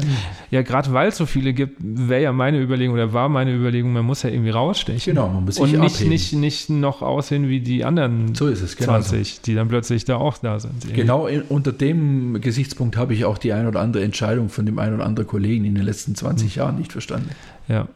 [0.50, 3.92] ja gerade weil es so viele gibt, wäre ja meine Überlegung oder war meine Überlegung,
[3.92, 5.14] man muss ja irgendwie rausstechen.
[5.14, 8.62] Genau, man muss sich Und nicht, nicht, nicht noch aussehen wie die anderen so ist
[8.62, 9.42] es, genau 20, so.
[9.46, 10.84] die dann plötzlich da auch da sind.
[10.84, 11.02] Irgendwie.
[11.02, 14.80] Genau in, unter dem Gesichtspunkt habe ich auch die ein oder andere Entscheidung von dem
[14.80, 16.60] einen oder anderen Kollegen in den letzten 20 mhm.
[16.60, 17.30] Jahren nicht verstanden.
[17.68, 17.88] Ja.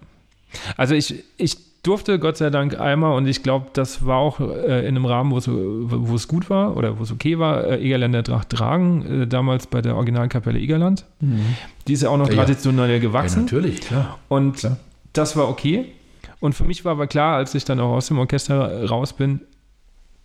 [0.77, 4.79] Also ich, ich durfte Gott sei Dank einmal und ich glaube, das war auch äh,
[4.81, 8.49] in einem Rahmen, wo es gut war oder wo es okay war, äh, Egerländer Tracht
[8.49, 11.05] tragen, äh, damals bei der Originalkapelle Egerland.
[11.19, 11.55] Mhm.
[11.87, 13.39] Die ist ja auch noch ja, traditionell gewachsen.
[13.39, 14.19] Ja, natürlich, klar.
[14.27, 14.77] Und klar.
[15.13, 15.85] das war okay.
[16.39, 19.41] Und für mich war aber klar, als ich dann auch aus dem Orchester raus bin,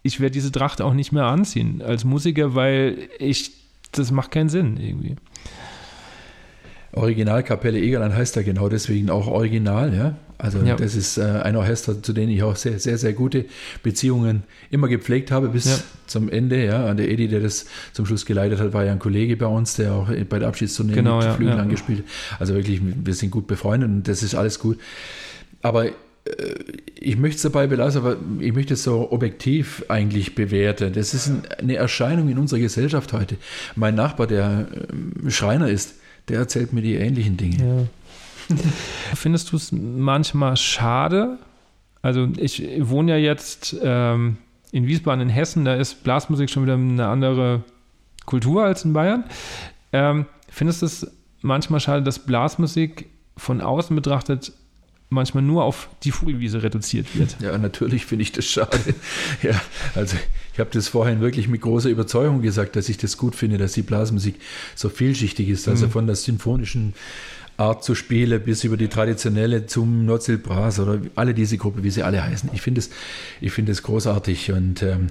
[0.03, 3.53] ich werde diese Tracht auch nicht mehr anziehen als Musiker, weil ich,
[3.93, 5.16] das macht keinen Sinn irgendwie.
[6.93, 10.17] Originalkapelle Egerland heißt ja genau deswegen auch Original, ja.
[10.39, 10.75] Also ja.
[10.75, 13.45] das ist äh, ein Orchester, zu dem ich auch sehr, sehr, sehr gute
[13.83, 15.79] Beziehungen immer gepflegt habe bis ja.
[16.07, 16.65] zum Ende.
[16.65, 19.77] Ja, der Edi, der das zum Schluss geleitet hat, war ja ein Kollege bei uns,
[19.77, 21.62] der auch bei der Abschiedstournee genau, mit ja, Flügeln ja.
[21.62, 22.41] angespielt hat.
[22.41, 24.79] Also wirklich, wir sind gut befreundet und das ist alles gut.
[25.61, 25.93] Aber äh,
[26.99, 30.93] ich möchte es dabei belassen, aber ich möchte es so objektiv eigentlich bewerten.
[30.95, 33.37] Das ist eine Erscheinung in unserer Gesellschaft heute.
[33.77, 35.95] Mein Nachbar, der ähm, Schreiner ist,
[36.31, 37.89] der erzählt mir die ähnlichen Dinge.
[38.48, 38.57] Ja.
[39.15, 41.39] Findest du es manchmal schade?
[42.02, 44.39] Also ich wohne ja jetzt ähm,
[44.73, 47.65] in Wiesbaden in Hessen, da ist Blasmusik schon wieder eine andere
[48.24, 49.24] Kultur als in Bayern.
[49.93, 51.11] Ähm, findest du es
[51.43, 54.52] manchmal schade, dass Blasmusik von außen betrachtet
[55.09, 57.36] manchmal nur auf die Vogelwiese reduziert wird.
[57.40, 58.78] Ja, natürlich finde ich das schade.
[59.43, 59.61] ja,
[59.94, 60.16] also
[60.52, 63.72] ich habe das vorhin wirklich mit großer Überzeugung gesagt, dass ich das gut finde, dass
[63.72, 64.36] die Blasmusik
[64.74, 65.68] so vielschichtig ist.
[65.68, 65.90] Also mhm.
[65.90, 66.94] von der sinfonischen
[67.56, 71.90] Art zu spielen bis über die traditionelle zum Nozil Bras oder alle diese Gruppe, wie
[71.90, 72.51] sie alle heißen.
[72.55, 72.90] Ich finde es
[73.40, 75.09] ich finde es großartig und ähm,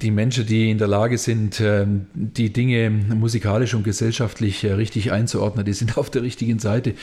[0.00, 5.12] die Menschen, die in der Lage sind, ähm, die Dinge musikalisch und gesellschaftlich äh, richtig
[5.12, 6.94] einzuordnen, die sind auf der richtigen Seite.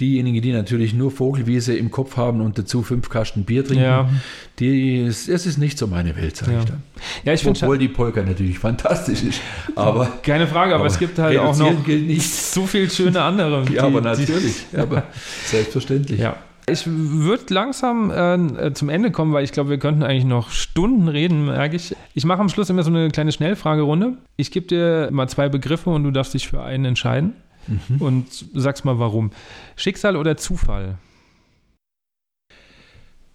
[0.00, 4.10] Diejenigen, die natürlich nur Vogelwiese im Kopf haben und dazu fünf Kasten Bier trinken, ja.
[4.58, 6.58] die, es ist nicht so meine Welt, sage ja.
[6.58, 6.82] ich dann.
[7.24, 9.40] Ja, ich Obwohl die Polka natürlich fantastisch ist.
[9.74, 11.74] Aber, Keine Frage, aber, aber es gibt halt auch noch
[12.20, 13.64] so viel schöne andere.
[13.72, 14.66] ja, aber natürlich.
[14.70, 15.04] Die, aber
[15.46, 16.20] selbstverständlich.
[16.20, 16.36] Ja.
[16.70, 21.08] Ich würde langsam äh, zum Ende kommen, weil ich glaube, wir könnten eigentlich noch Stunden
[21.08, 21.96] reden, merke ich.
[22.14, 24.18] Ich mache am Schluss immer so eine kleine Schnellfragerunde.
[24.36, 27.34] Ich gebe dir mal zwei Begriffe und du darfst dich für einen entscheiden.
[27.66, 28.00] Mhm.
[28.00, 29.30] Und sagst mal warum.
[29.76, 30.98] Schicksal oder Zufall?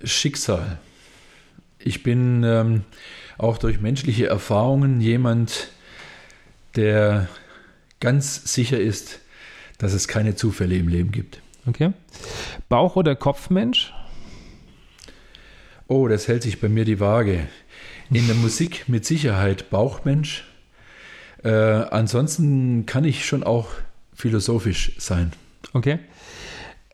[0.03, 0.79] Schicksal.
[1.79, 2.83] Ich bin ähm,
[3.37, 5.69] auch durch menschliche Erfahrungen jemand,
[6.75, 7.27] der
[7.99, 9.19] ganz sicher ist,
[9.77, 11.41] dass es keine Zufälle im Leben gibt.
[11.65, 11.91] Okay.
[12.69, 13.93] Bauch- oder Kopfmensch?
[15.87, 17.47] Oh, das hält sich bei mir die Waage.
[18.11, 20.45] In der Musik mit Sicherheit Bauchmensch.
[21.43, 23.67] Äh, ansonsten kann ich schon auch
[24.13, 25.33] philosophisch sein.
[25.73, 25.99] Okay.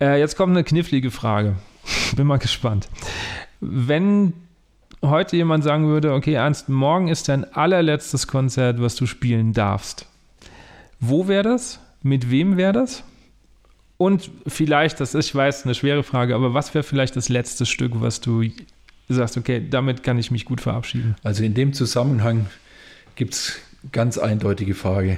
[0.01, 1.55] Äh, jetzt kommt eine knifflige Frage.
[2.15, 2.87] Bin mal gespannt.
[3.59, 4.33] Wenn
[5.01, 10.07] heute jemand sagen würde, okay, Ernst, morgen ist dein allerletztes Konzert, was du spielen darfst.
[10.99, 11.79] Wo wäre das?
[12.01, 13.03] Mit wem wäre das?
[14.01, 17.65] Und vielleicht, das ist, ich weiß, eine schwere Frage, aber was wäre vielleicht das letzte
[17.65, 18.45] Stück, was du
[19.09, 21.17] sagst, okay, damit kann ich mich gut verabschieden?
[21.21, 22.47] Also in dem Zusammenhang
[23.15, 23.59] gibt es
[23.91, 25.17] ganz eindeutige Frage.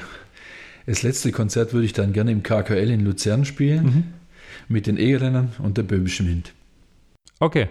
[0.88, 4.04] Das letzte Konzert würde ich dann gerne im KKL in Luzern spielen, mhm.
[4.68, 6.52] mit den Egerländern und der Böhmischen Wind.
[7.40, 7.68] Okay.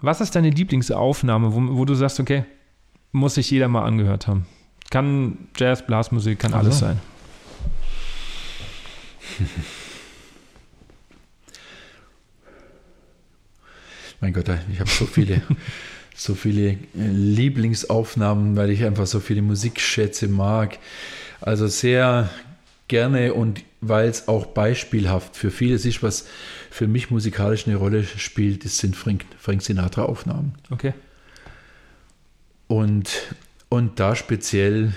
[0.00, 2.44] Was ist deine Lieblingsaufnahme, wo, wo, du sagst, okay,
[3.12, 4.46] muss sich jeder mal angehört haben?
[4.90, 6.86] Kann Jazz, Blasmusik, kann alles also.
[6.86, 7.00] sein.
[14.20, 15.40] Mein Gott, ich habe so viele,
[16.14, 20.78] so viele äh, Lieblingsaufnahmen, weil ich einfach so viele Musikschätze mag.
[21.40, 22.28] Also sehr
[22.88, 26.26] gerne und weil es auch beispielhaft für vieles ist, was
[26.70, 30.54] für mich musikalisch eine Rolle spielt, das sind Frank, Frank Sinatra-Aufnahmen.
[30.68, 30.92] Okay.
[32.66, 33.34] Und,
[33.70, 34.92] und da speziell,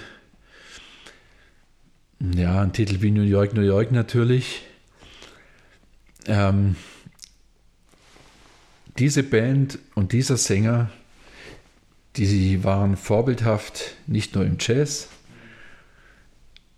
[2.19, 4.63] ja, ein Titel wie New York, New York natürlich.
[6.25, 6.75] Ähm,
[8.99, 10.90] diese Band und dieser Sänger,
[12.15, 15.10] die waren vorbildhaft nicht nur im Jazz,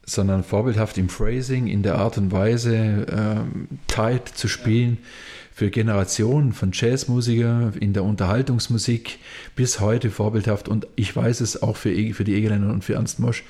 [0.06, 5.00] sondern vorbildhaft im Phrasing, in der Art und Weise, ähm, tight zu spielen
[5.52, 9.20] für Generationen von Jazzmusikern in der Unterhaltungsmusik
[9.56, 13.20] bis heute vorbildhaft und ich weiß es auch für, für die Egeländer und für Ernst
[13.20, 13.44] Mosch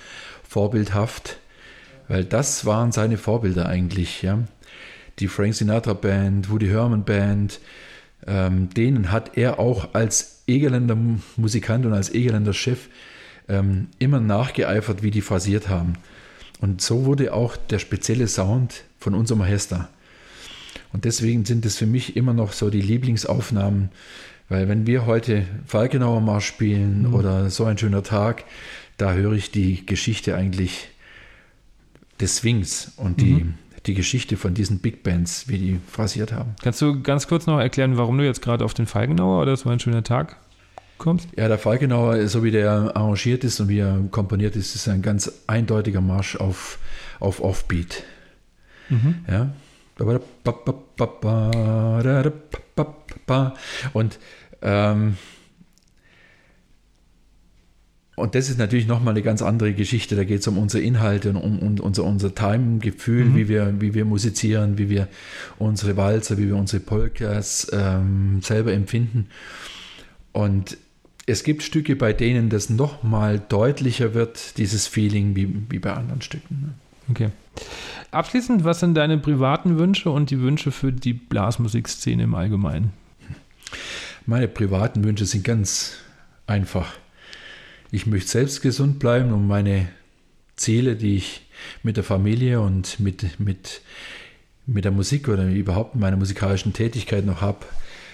[0.48, 1.38] vorbildhaft,
[2.08, 4.22] weil das waren seine Vorbilder eigentlich.
[4.22, 4.40] Ja?
[5.20, 7.60] Die Frank Sinatra Band, Woody Herman Band,
[8.27, 10.97] ähm, denen hat er auch als Egerländer
[11.38, 12.88] Musikant und als Egerländer Chef
[13.47, 15.93] ähm, immer nachgeeifert, wie die phrasiert haben.
[16.61, 19.89] Und so wurde auch der spezielle Sound von unserem Orchester.
[20.93, 23.89] Und deswegen sind es für mich immer noch so die Lieblingsaufnahmen,
[24.47, 27.14] weil wenn wir heute Falkenauer Marsch spielen mhm.
[27.14, 28.45] oder so ein schöner Tag,
[28.97, 30.89] da höre ich die Geschichte eigentlich
[32.22, 33.53] des Swings und die, mhm
[33.86, 36.56] die Geschichte von diesen Big Bands, wie die phrasiert haben.
[36.64, 39.70] Kannst du ganz kurz noch erklären, warum du jetzt gerade auf den Falkenauer oder so
[39.70, 40.38] ein schöner Tag
[40.98, 41.30] kommst?
[41.38, 45.02] Ja, der Falkenauer, so wie der arrangiert ist und wie er komponiert ist, ist ein
[45.02, 46.80] ganz eindeutiger Marsch auf,
[47.20, 48.03] auf Offbeat.
[48.90, 49.26] Mhm.
[49.30, 49.53] Ja.
[53.94, 54.20] Und
[54.62, 55.18] ähm,
[58.16, 60.16] Und das ist natürlich nochmal eine ganz andere Geschichte.
[60.16, 63.36] Da geht es um unsere Inhalte und um, um unser, unser Time-Gefühl, mhm.
[63.36, 65.08] wie, wir, wie wir musizieren, wie wir
[65.60, 69.28] unsere Walzer, wie wir unsere Polkas ähm, selber empfinden.
[70.32, 70.78] Und
[71.26, 76.22] es gibt Stücke, bei denen das nochmal deutlicher wird, dieses Feeling, wie, wie bei anderen
[76.22, 76.62] Stücken.
[76.62, 76.74] Ne?
[77.10, 77.30] Okay.
[78.12, 82.94] Abschließend, was sind deine privaten Wünsche und die Wünsche für die Blasmusikszene im Allgemeinen?
[84.26, 85.94] Meine privaten Wünsche sind ganz
[86.48, 86.94] einfach.
[87.95, 89.88] Ich möchte selbst gesund bleiben und meine
[90.57, 91.43] Ziele, die ich
[91.81, 93.80] mit der Familie und mit, mit,
[94.65, 97.65] mit der Musik oder überhaupt meiner musikalischen Tätigkeit noch habe,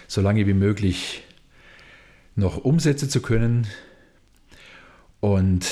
[0.07, 1.23] so lange wie möglich
[2.35, 3.65] noch umsetzen zu können.
[5.19, 5.65] Und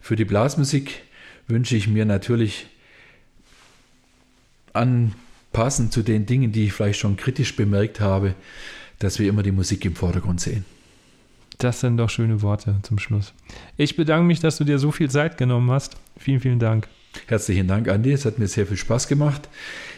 [0.00, 1.02] für die Blasmusik
[1.46, 2.66] wünsche ich mir natürlich
[4.72, 8.34] anpassend zu den Dingen, die ich vielleicht schon kritisch bemerkt habe,
[8.98, 10.64] dass wir immer die Musik im Vordergrund sehen.
[11.60, 13.34] Das sind doch schöne Worte zum Schluss.
[13.76, 15.94] Ich bedanke mich, dass du dir so viel Zeit genommen hast.
[16.16, 16.88] Vielen, vielen Dank.
[17.26, 18.12] Herzlichen Dank, Andi.
[18.12, 19.48] Es hat mir sehr viel Spaß gemacht.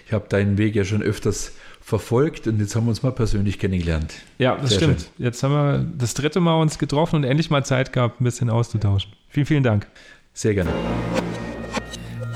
[0.06, 3.60] Ich habe deinen Weg ja schon öfters verfolgt und jetzt haben wir uns mal persönlich
[3.60, 4.12] kennengelernt.
[4.39, 5.01] Ja, das Sehr stimmt.
[5.01, 5.24] Schön.
[5.24, 8.51] Jetzt haben wir das dritte Mal uns getroffen und endlich mal Zeit gehabt, ein bisschen
[8.51, 9.12] auszutauschen.
[9.28, 9.86] Vielen, vielen Dank.
[10.34, 10.72] Sehr gerne.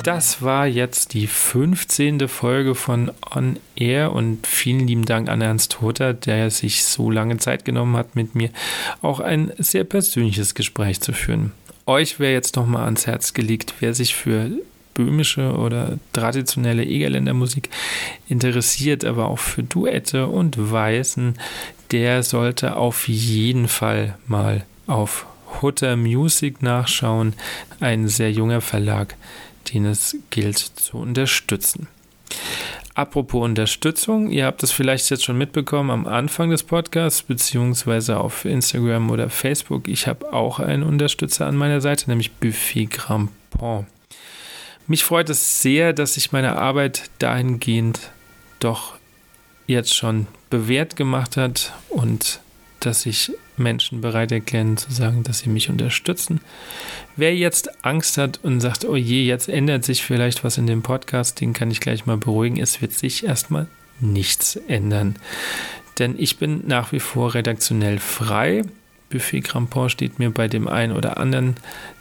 [0.07, 2.29] Das war jetzt die 15.
[2.29, 7.39] Folge von On Air und vielen lieben Dank an Ernst Hoter, der sich so lange
[7.39, 8.51] Zeit genommen hat, mit mir
[9.03, 11.51] auch ein sehr persönliches Gespräch zu führen.
[11.87, 14.49] Euch wäre jetzt noch mal ans Herz gelegt, wer sich für
[14.95, 17.69] böhmische oder traditionelle Egerländer Musik
[18.29, 21.35] interessiert, aber auch für Duette und Weißen,
[21.91, 25.27] der sollte auf jeden Fall mal auf
[25.63, 27.35] Hutter Music nachschauen.
[27.81, 29.17] Ein sehr junger Verlag,
[29.73, 31.89] den es gilt zu unterstützen.
[32.95, 38.47] Apropos Unterstützung, ihr habt es vielleicht jetzt schon mitbekommen am Anfang des Podcasts, beziehungsweise auf
[38.47, 39.87] Instagram oder Facebook.
[39.87, 43.87] Ich habe auch einen Unterstützer an meiner Seite, nämlich Buffet Grampon.
[44.87, 48.13] Mich freut es sehr, dass sich meine Arbeit dahingehend
[48.61, 48.95] doch
[49.67, 52.41] jetzt schon bewährt gemacht hat und
[52.81, 56.41] dass sich Menschen bereit erklären zu sagen, dass sie mich unterstützen.
[57.17, 60.83] Wer jetzt Angst hat und sagt, oh je, jetzt ändert sich vielleicht was in dem
[60.83, 62.59] Podcast, den kann ich gleich mal beruhigen.
[62.59, 63.67] Es wird sich erstmal
[64.01, 65.17] nichts ändern.
[65.99, 68.63] Denn ich bin nach wie vor redaktionell frei.
[69.09, 71.57] Buffet Crampon steht mir bei dem einen oder anderen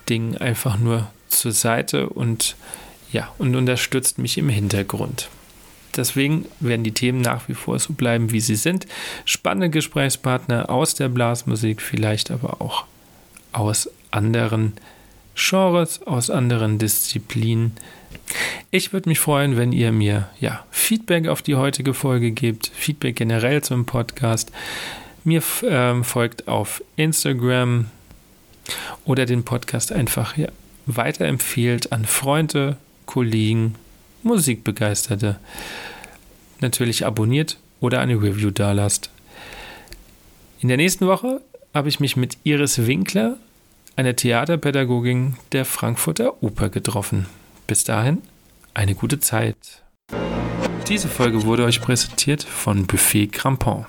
[0.10, 2.56] Ding einfach nur zur Seite und
[3.11, 5.30] ja, und unterstützt mich im Hintergrund.
[5.97, 8.85] Deswegen werden die Themen nach wie vor so bleiben, wie sie sind.
[9.26, 12.85] Spannende Gesprächspartner aus der Blasmusik, vielleicht aber auch
[13.51, 14.73] aus anderen
[15.35, 17.73] Genres, aus anderen Disziplinen.
[18.72, 23.15] Ich würde mich freuen, wenn ihr mir ja, Feedback auf die heutige Folge gebt, Feedback
[23.15, 24.51] generell zum Podcast.
[25.23, 27.85] Mir ähm, folgt auf Instagram
[29.05, 30.47] oder den Podcast einfach ja,
[30.85, 33.76] weiterempfehlt an Freunde, Kollegen,
[34.26, 35.39] Musikbegeisterte.
[36.60, 39.10] Natürlich abonniert oder eine Review dalasst.
[40.60, 41.41] In der nächsten Woche
[41.73, 43.38] habe ich mich mit Iris Winkler,
[43.95, 47.27] einer Theaterpädagogin der Frankfurter Oper, getroffen.
[47.68, 48.22] Bis dahin
[48.73, 49.84] eine gute Zeit.
[50.88, 53.85] Diese Folge wurde euch präsentiert von Buffet Crampon.